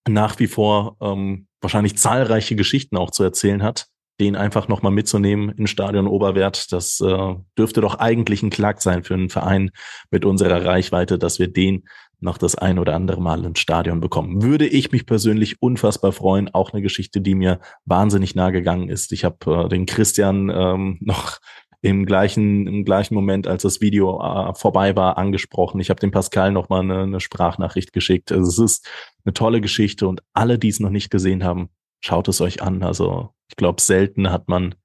nach 0.07 0.39
wie 0.39 0.47
vor 0.47 0.97
ähm, 1.01 1.47
wahrscheinlich 1.61 1.97
zahlreiche 1.97 2.55
Geschichten 2.55 2.97
auch 2.97 3.11
zu 3.11 3.23
erzählen 3.23 3.63
hat, 3.63 3.87
den 4.19 4.35
einfach 4.35 4.67
nochmal 4.67 4.91
mitzunehmen 4.91 5.49
in 5.49 5.67
Stadion 5.67 6.07
Oberwert, 6.07 6.71
das 6.71 6.99
äh, 7.01 7.35
dürfte 7.57 7.81
doch 7.81 7.95
eigentlich 7.95 8.43
ein 8.43 8.49
Klack 8.49 8.81
sein 8.81 9.03
für 9.03 9.15
einen 9.15 9.29
Verein 9.29 9.71
mit 10.11 10.23
unserer 10.23 10.63
Reichweite, 10.65 11.17
dass 11.17 11.39
wir 11.39 11.47
den 11.47 11.83
noch 12.23 12.37
das 12.37 12.55
ein 12.55 12.79
oder 12.79 12.95
andere 12.95 13.21
Mal 13.21 13.43
ins 13.43 13.59
Stadion 13.59 13.99
bekommen. 13.99 14.41
Würde 14.41 14.65
ich 14.65 14.91
mich 14.91 15.05
persönlich 15.05 15.61
unfassbar 15.61 16.13
freuen. 16.13 16.53
Auch 16.53 16.71
eine 16.71 16.81
Geschichte, 16.81 17.21
die 17.21 17.35
mir 17.35 17.59
wahnsinnig 17.85 18.33
nah 18.33 18.49
gegangen 18.49 18.89
ist. 18.89 19.11
Ich 19.11 19.25
habe 19.25 19.65
äh, 19.65 19.69
den 19.69 19.85
Christian 19.85 20.49
ähm, 20.49 20.97
noch 21.01 21.39
im 21.83 22.05
gleichen, 22.05 22.65
im 22.65 22.85
gleichen 22.85 23.13
Moment, 23.13 23.45
als 23.45 23.63
das 23.63 23.81
Video 23.81 24.21
äh, 24.21 24.55
vorbei 24.55 24.95
war, 24.95 25.17
angesprochen. 25.17 25.81
Ich 25.81 25.89
habe 25.89 25.99
dem 25.99 26.11
Pascal 26.11 26.53
nochmal 26.53 26.79
eine, 26.79 27.01
eine 27.01 27.19
Sprachnachricht 27.19 27.91
geschickt. 27.91 28.31
Also 28.31 28.47
es 28.49 28.57
ist 28.57 28.89
eine 29.25 29.33
tolle 29.33 29.59
Geschichte 29.59 30.07
und 30.07 30.23
alle, 30.31 30.57
die 30.57 30.69
es 30.69 30.79
noch 30.79 30.89
nicht 30.89 31.11
gesehen 31.11 31.43
haben, 31.43 31.69
schaut 31.99 32.29
es 32.29 32.39
euch 32.39 32.63
an. 32.63 32.83
Also 32.83 33.33
ich 33.49 33.57
glaube, 33.57 33.81
selten 33.81 34.31
hat 34.31 34.47
man 34.47 34.75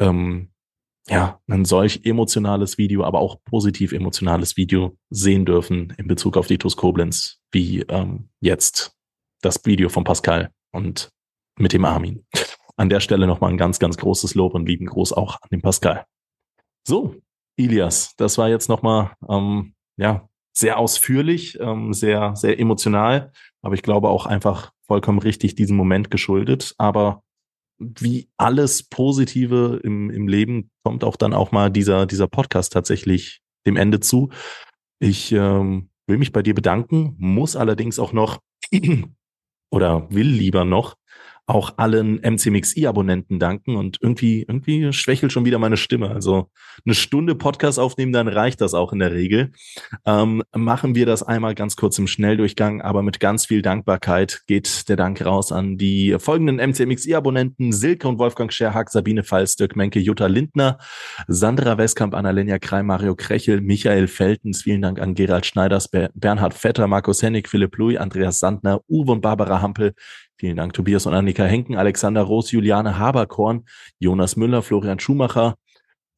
ähm, 0.00 0.48
ja 1.06 1.38
ein 1.48 1.66
solch 1.66 2.00
emotionales 2.04 2.78
Video, 2.78 3.04
aber 3.04 3.20
auch 3.20 3.36
positiv 3.44 3.92
emotionales 3.92 4.56
Video 4.56 4.96
sehen 5.10 5.44
dürfen 5.44 5.92
in 5.98 6.08
Bezug 6.08 6.38
auf 6.38 6.46
die 6.46 6.56
TuS 6.56 6.78
Koblenz, 6.78 7.40
wie 7.50 7.82
ähm, 7.82 8.30
jetzt 8.40 8.96
das 9.42 9.60
Video 9.66 9.90
von 9.90 10.04
Pascal 10.04 10.50
und 10.70 11.10
mit 11.58 11.74
dem 11.74 11.84
Armin. 11.84 12.24
An 12.78 12.88
der 12.88 13.00
Stelle 13.00 13.26
nochmal 13.26 13.50
ein 13.50 13.58
ganz, 13.58 13.78
ganz 13.78 13.98
großes 13.98 14.34
Lob 14.34 14.54
und 14.54 14.64
lieben 14.64 14.86
Gruß 14.86 15.12
auch 15.12 15.34
an 15.42 15.48
den 15.50 15.60
Pascal. 15.60 16.06
So, 16.86 17.16
Ilias, 17.56 18.14
das 18.16 18.38
war 18.38 18.48
jetzt 18.48 18.68
nochmal 18.68 19.12
ähm, 19.28 19.74
ja, 19.96 20.28
sehr 20.52 20.78
ausführlich, 20.78 21.58
ähm, 21.60 21.92
sehr, 21.92 22.34
sehr 22.36 22.58
emotional, 22.58 23.32
aber 23.62 23.74
ich 23.74 23.82
glaube 23.82 24.08
auch 24.08 24.26
einfach 24.26 24.72
vollkommen 24.86 25.18
richtig 25.18 25.54
diesem 25.54 25.76
Moment 25.76 26.10
geschuldet. 26.10 26.74
Aber 26.78 27.22
wie 27.78 28.28
alles 28.36 28.82
Positive 28.82 29.80
im, 29.82 30.10
im 30.10 30.28
Leben 30.28 30.70
kommt 30.84 31.04
auch 31.04 31.16
dann 31.16 31.32
auch 31.32 31.52
mal 31.52 31.70
dieser, 31.70 32.06
dieser 32.06 32.28
Podcast 32.28 32.72
tatsächlich 32.72 33.40
dem 33.66 33.76
Ende 33.76 34.00
zu. 34.00 34.30
Ich 34.98 35.32
ähm, 35.32 35.90
will 36.06 36.18
mich 36.18 36.32
bei 36.32 36.42
dir 36.42 36.54
bedanken, 36.54 37.14
muss 37.18 37.56
allerdings 37.56 37.98
auch 37.98 38.12
noch 38.12 38.40
oder 39.70 40.10
will 40.10 40.28
lieber 40.28 40.64
noch 40.64 40.96
auch 41.46 41.74
allen 41.76 42.20
MCMXI-Abonnenten 42.22 43.40
danken 43.40 43.76
und 43.76 43.98
irgendwie, 44.00 44.42
irgendwie 44.42 44.92
schwächelt 44.92 45.32
schon 45.32 45.44
wieder 45.44 45.58
meine 45.58 45.76
Stimme. 45.76 46.10
Also 46.10 46.50
eine 46.86 46.94
Stunde 46.94 47.34
Podcast 47.34 47.78
aufnehmen, 47.80 48.12
dann 48.12 48.28
reicht 48.28 48.60
das 48.60 48.74
auch 48.74 48.92
in 48.92 49.00
der 49.00 49.12
Regel. 49.12 49.50
Ähm, 50.06 50.42
machen 50.54 50.94
wir 50.94 51.04
das 51.04 51.22
einmal 51.22 51.54
ganz 51.54 51.76
kurz 51.76 51.98
im 51.98 52.06
Schnelldurchgang, 52.06 52.80
aber 52.80 53.02
mit 53.02 53.18
ganz 53.18 53.46
viel 53.46 53.60
Dankbarkeit 53.60 54.42
geht 54.46 54.88
der 54.88 54.96
Dank 54.96 55.24
raus 55.24 55.50
an 55.50 55.78
die 55.78 56.16
folgenden 56.18 56.56
MCMXI-Abonnenten 56.56 57.72
Silke 57.72 58.06
und 58.06 58.18
Wolfgang 58.18 58.52
Scherhack, 58.52 58.90
Sabine 58.90 59.24
Pfalz, 59.24 59.56
Dirk 59.56 59.74
Menke, 59.74 59.98
Jutta 59.98 60.26
Lindner, 60.26 60.78
Sandra 61.26 61.76
Westkamp, 61.76 62.14
Annalena 62.14 62.60
Kreim, 62.60 62.86
Mario 62.86 63.16
Krechel, 63.16 63.60
Michael 63.60 64.06
Feltens, 64.06 64.62
vielen 64.62 64.82
Dank 64.82 65.00
an 65.00 65.14
Gerald 65.14 65.44
Schneiders, 65.44 65.88
Bernhard 66.14 66.54
Vetter, 66.54 66.86
Markus 66.86 67.22
Hennig, 67.22 67.48
Philipp 67.48 67.76
Louis, 67.76 67.98
Andreas 67.98 68.38
Sandner, 68.38 68.80
Uwe 68.88 69.12
und 69.12 69.20
Barbara 69.22 69.60
Hampel, 69.60 69.94
Vielen 70.42 70.56
Dank, 70.56 70.72
Tobias 70.72 71.06
und 71.06 71.14
Annika 71.14 71.44
Henken, 71.44 71.76
Alexander 71.76 72.22
Roos, 72.22 72.50
Juliane 72.50 72.98
Haberkorn, 72.98 73.64
Jonas 74.00 74.34
Müller, 74.34 74.60
Florian 74.62 74.98
Schumacher, 74.98 75.54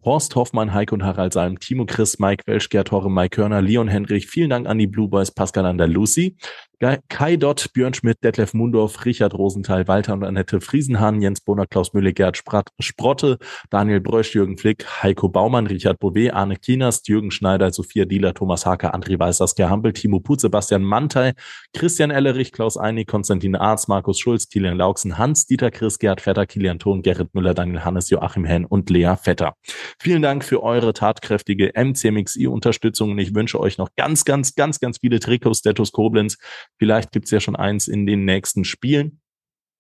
Horst 0.02 0.34
Hoffmann, 0.34 0.72
Heike 0.72 0.94
und 0.94 1.02
Harald 1.02 1.34
Salm, 1.34 1.60
Timo 1.60 1.84
Chris, 1.84 2.18
Mike 2.18 2.44
Welsch, 2.46 2.70
Gerd 2.70 2.90
Horre, 2.90 3.10
Mike 3.10 3.36
Körner, 3.36 3.60
Leon 3.60 3.86
Henrich. 3.86 4.26
Vielen 4.26 4.48
Dank 4.48 4.66
an 4.66 4.78
die 4.78 4.86
Blue 4.86 5.08
Boys, 5.08 5.30
Pascal 5.30 5.76
Lucy, 5.76 6.38
Kai 6.80 7.36
Dott, 7.36 7.72
Björn 7.72 7.94
Schmidt, 7.94 8.22
Detlef 8.24 8.54
Mundorf, 8.54 9.04
Richard 9.04 9.34
Rosenthal, 9.34 9.86
Walter 9.88 10.14
und 10.14 10.24
Annette 10.24 10.60
Friesenhahn, 10.60 11.22
Jens 11.22 11.40
Bonner, 11.40 11.66
Klaus 11.66 11.92
Mülle, 11.92 12.12
Gerd 12.12 12.36
Sprat, 12.36 12.70
Sprotte, 12.78 13.38
Daniel 13.70 14.00
Brösch, 14.00 14.34
Jürgen 14.34 14.58
Flick, 14.58 14.84
Heiko 15.02 15.28
Baumann, 15.28 15.66
Richard 15.66 15.98
Bouvet, 15.98 16.32
Arne 16.32 16.56
Kienast, 16.56 17.08
Jürgen 17.08 17.30
Schneider, 17.30 17.72
Sophia 17.72 18.04
Dieler, 18.04 18.34
Thomas 18.34 18.66
Haker, 18.66 18.94
André 18.94 19.18
Weiß, 19.18 19.38
Saskia 19.38 19.70
Hampel, 19.70 19.92
Timo 19.92 20.20
Putz, 20.20 20.42
Sebastian 20.42 20.82
Mantei, 20.82 21.32
Christian 21.72 22.10
Ellerich, 22.10 22.52
Klaus 22.52 22.76
Einig, 22.76 23.06
Konstantin 23.06 23.56
Arz, 23.56 23.88
Markus 23.88 24.18
Schulz, 24.18 24.48
Kilian 24.48 24.76
Lauksen, 24.76 25.16
Hans-Dieter 25.16 25.70
Chris, 25.70 25.98
Gerd 25.98 26.20
Vetter, 26.20 26.46
Kilian 26.46 26.78
Thon, 26.78 27.02
Gerrit 27.02 27.34
Müller, 27.34 27.54
Daniel 27.54 27.84
Hannes, 27.84 28.10
Joachim 28.10 28.44
Henn 28.44 28.64
und 28.64 28.90
Lea 28.90 29.14
Vetter. 29.20 29.54
Vielen 30.00 30.22
Dank 30.22 30.44
für 30.44 30.62
eure 30.62 30.92
tatkräftige 30.92 31.72
MCMXI-Unterstützung 31.74 33.12
und 33.12 33.18
ich 33.18 33.34
wünsche 33.34 33.60
euch 33.60 33.78
noch 33.78 33.90
ganz, 33.96 34.24
ganz, 34.24 34.54
ganz, 34.54 34.80
ganz 34.80 34.98
viele 34.98 35.20
Trikots 35.20 35.60
Status 35.60 35.92
Koblenz. 35.92 36.38
Vielleicht 36.78 37.12
gibt's 37.12 37.30
ja 37.30 37.40
schon 37.40 37.56
eins 37.56 37.88
in 37.88 38.06
den 38.06 38.24
nächsten 38.24 38.64
Spielen. 38.64 39.20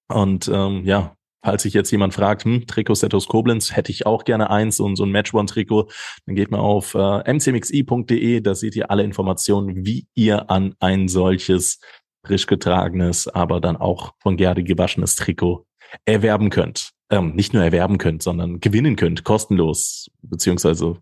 Und 0.08 0.48
ähm, 0.48 0.84
ja, 0.84 1.16
falls 1.44 1.62
sich 1.62 1.74
jetzt 1.74 1.90
jemand 1.90 2.14
fragt, 2.14 2.44
hm, 2.44 2.66
Trikot 2.66 2.94
Setos 2.94 3.26
Koblenz, 3.26 3.74
hätte 3.74 3.92
ich 3.92 4.06
auch 4.06 4.24
gerne 4.24 4.50
eins 4.50 4.80
und 4.80 4.96
so 4.96 5.04
ein 5.04 5.10
Match 5.10 5.34
One 5.34 5.46
Trikot, 5.46 5.90
dann 6.26 6.34
geht 6.34 6.50
mal 6.50 6.58
auf 6.58 6.94
äh, 6.94 7.32
mcmxi.de, 7.32 8.40
da 8.40 8.54
seht 8.54 8.76
ihr 8.76 8.90
alle 8.90 9.02
Informationen, 9.02 9.84
wie 9.84 10.06
ihr 10.14 10.50
an 10.50 10.74
ein 10.80 11.08
solches 11.08 11.80
frisch 12.26 12.46
getragenes, 12.46 13.28
aber 13.28 13.60
dann 13.60 13.76
auch 13.76 14.14
von 14.20 14.36
Gerde 14.36 14.64
gewaschenes 14.64 15.16
Trikot 15.16 15.66
erwerben 16.06 16.50
könnt. 16.50 16.90
Ähm, 17.10 17.34
nicht 17.34 17.52
nur 17.52 17.62
erwerben 17.62 17.98
könnt, 17.98 18.22
sondern 18.22 18.60
gewinnen 18.60 18.96
könnt, 18.96 19.24
kostenlos, 19.24 20.10
beziehungsweise 20.22 20.98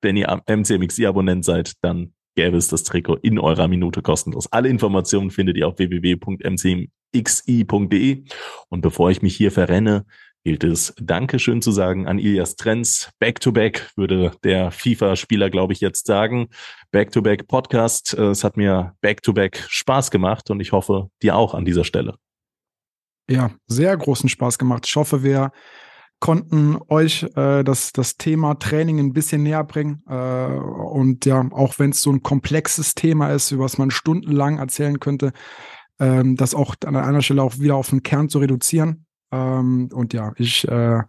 wenn 0.00 0.16
ihr 0.16 0.28
MCMXI-Abonnent 0.46 1.44
seid, 1.44 1.72
dann 1.82 2.14
gäbe 2.36 2.56
es 2.56 2.68
das 2.68 2.84
Trikot 2.84 3.16
in 3.16 3.38
eurer 3.38 3.68
Minute 3.68 4.02
kostenlos. 4.02 4.46
Alle 4.52 4.68
Informationen 4.68 5.30
findet 5.30 5.56
ihr 5.56 5.68
auf 5.68 5.78
www.mcmxi.de. 5.78 6.92
Und 8.68 8.80
bevor 8.80 9.10
ich 9.10 9.22
mich 9.22 9.36
hier 9.36 9.52
verrenne, 9.52 10.06
gilt 10.42 10.64
es 10.64 10.94
Dankeschön 10.98 11.60
zu 11.60 11.70
sagen 11.70 12.06
an 12.06 12.18
Ilias 12.18 12.56
Trends. 12.56 13.10
Back-to-back 13.18 13.90
würde 13.96 14.32
der 14.42 14.70
FIFA-Spieler, 14.70 15.50
glaube 15.50 15.74
ich, 15.74 15.80
jetzt 15.80 16.06
sagen. 16.06 16.48
Back-to-back 16.92 17.46
Podcast. 17.46 18.14
Es 18.14 18.42
hat 18.42 18.56
mir 18.56 18.94
back-to-back 19.02 19.66
Spaß 19.68 20.10
gemacht 20.10 20.50
und 20.50 20.60
ich 20.60 20.72
hoffe, 20.72 21.10
dir 21.22 21.36
auch 21.36 21.52
an 21.54 21.64
dieser 21.64 21.84
Stelle. 21.84 22.14
Ja, 23.28 23.50
sehr 23.66 23.96
großen 23.96 24.28
Spaß 24.28 24.58
gemacht. 24.58 24.86
Ich 24.86 24.96
hoffe, 24.96 25.22
wir 25.22 25.52
konnten 26.20 26.78
euch 26.88 27.24
äh, 27.34 27.64
das, 27.64 27.92
das 27.92 28.16
Thema 28.16 28.54
Training 28.54 28.98
ein 28.98 29.12
bisschen 29.12 29.42
näher 29.42 29.64
bringen. 29.64 30.02
Äh, 30.06 30.14
und 30.14 31.24
ja, 31.24 31.46
auch 31.50 31.78
wenn 31.78 31.90
es 31.90 32.02
so 32.02 32.12
ein 32.12 32.22
komplexes 32.22 32.94
Thema 32.94 33.30
ist, 33.30 33.50
über 33.50 33.64
das 33.64 33.78
man 33.78 33.90
stundenlang 33.90 34.58
erzählen 34.58 35.00
könnte, 35.00 35.32
ähm, 35.98 36.36
das 36.36 36.54
auch 36.54 36.76
an 36.84 36.96
einer 36.96 37.22
Stelle 37.22 37.42
auch 37.42 37.58
wieder 37.58 37.76
auf 37.76 37.90
den 37.90 38.02
Kern 38.02 38.28
zu 38.28 38.38
reduzieren. 38.38 39.06
Ähm, 39.32 39.88
und 39.92 40.12
ja, 40.12 40.32
ich 40.36 40.68
äh, 40.68 41.00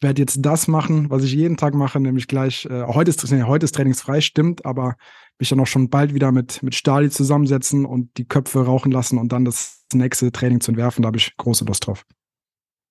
werde 0.00 0.22
jetzt 0.22 0.38
das 0.40 0.68
machen, 0.68 1.10
was 1.10 1.24
ich 1.24 1.32
jeden 1.32 1.56
Tag 1.56 1.74
mache, 1.74 1.98
nämlich 1.98 2.28
gleich, 2.28 2.64
äh, 2.66 2.84
heute, 2.84 3.10
ist, 3.10 3.30
nee, 3.30 3.42
heute 3.42 3.64
ist 3.64 3.74
trainingsfrei, 3.74 4.20
stimmt, 4.20 4.64
aber 4.64 4.94
mich 5.38 5.48
dann 5.48 5.60
auch 5.60 5.66
schon 5.66 5.90
bald 5.90 6.14
wieder 6.14 6.30
mit, 6.32 6.62
mit 6.62 6.74
Stali 6.74 7.10
zusammensetzen 7.10 7.84
und 7.84 8.16
die 8.18 8.26
Köpfe 8.26 8.64
rauchen 8.64 8.92
lassen 8.92 9.18
und 9.18 9.32
dann 9.32 9.44
das 9.44 9.84
nächste 9.92 10.30
Training 10.30 10.60
zu 10.60 10.72
entwerfen. 10.72 11.02
Da 11.02 11.08
habe 11.08 11.16
ich 11.16 11.36
große 11.36 11.64
Lust 11.64 11.86
drauf. 11.86 12.04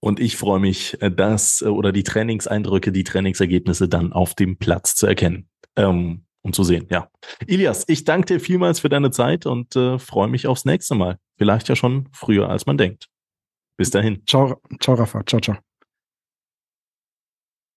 Und 0.08 0.22
ich 0.22 0.38
freue 0.38 0.62
mich, 0.62 1.02
äh, 1.02 1.12
das 1.12 1.62
äh, 1.62 1.66
oder 1.66 1.92
die 1.92 2.04
Trainingseindrücke, 2.04 2.94
die 2.94 3.04
Trainingsergebnisse 3.04 3.90
dann 3.90 4.14
auf 4.14 4.36
dem 4.36 4.58
Platz 4.58 4.96
zu 4.96 5.06
erkennen. 5.06 5.50
Ähm, 5.76 6.24
um 6.44 6.54
zu 6.54 6.64
sehen, 6.64 6.88
ja. 6.90 7.10
Ilias, 7.46 7.84
ich 7.90 8.06
danke 8.06 8.36
dir 8.36 8.40
vielmals 8.40 8.80
für 8.80 8.88
deine 8.88 9.12
Zeit 9.12 9.46
und 9.46 9.76
äh, 9.76 10.00
freue 10.00 10.30
mich 10.30 10.48
aufs 10.48 10.64
nächste 10.64 10.96
Mal. 10.96 11.20
Vielleicht 11.38 11.68
ja 11.68 11.76
schon 11.76 12.08
früher, 12.14 12.50
als 12.50 12.66
man 12.66 12.78
denkt. 12.78 13.10
Bis 13.76 13.90
dahin. 13.90 14.24
Ciao, 14.26 14.62
ciao 14.80 14.96
Rafa. 14.96 15.26
Ciao, 15.26 15.42
ciao. 15.42 15.58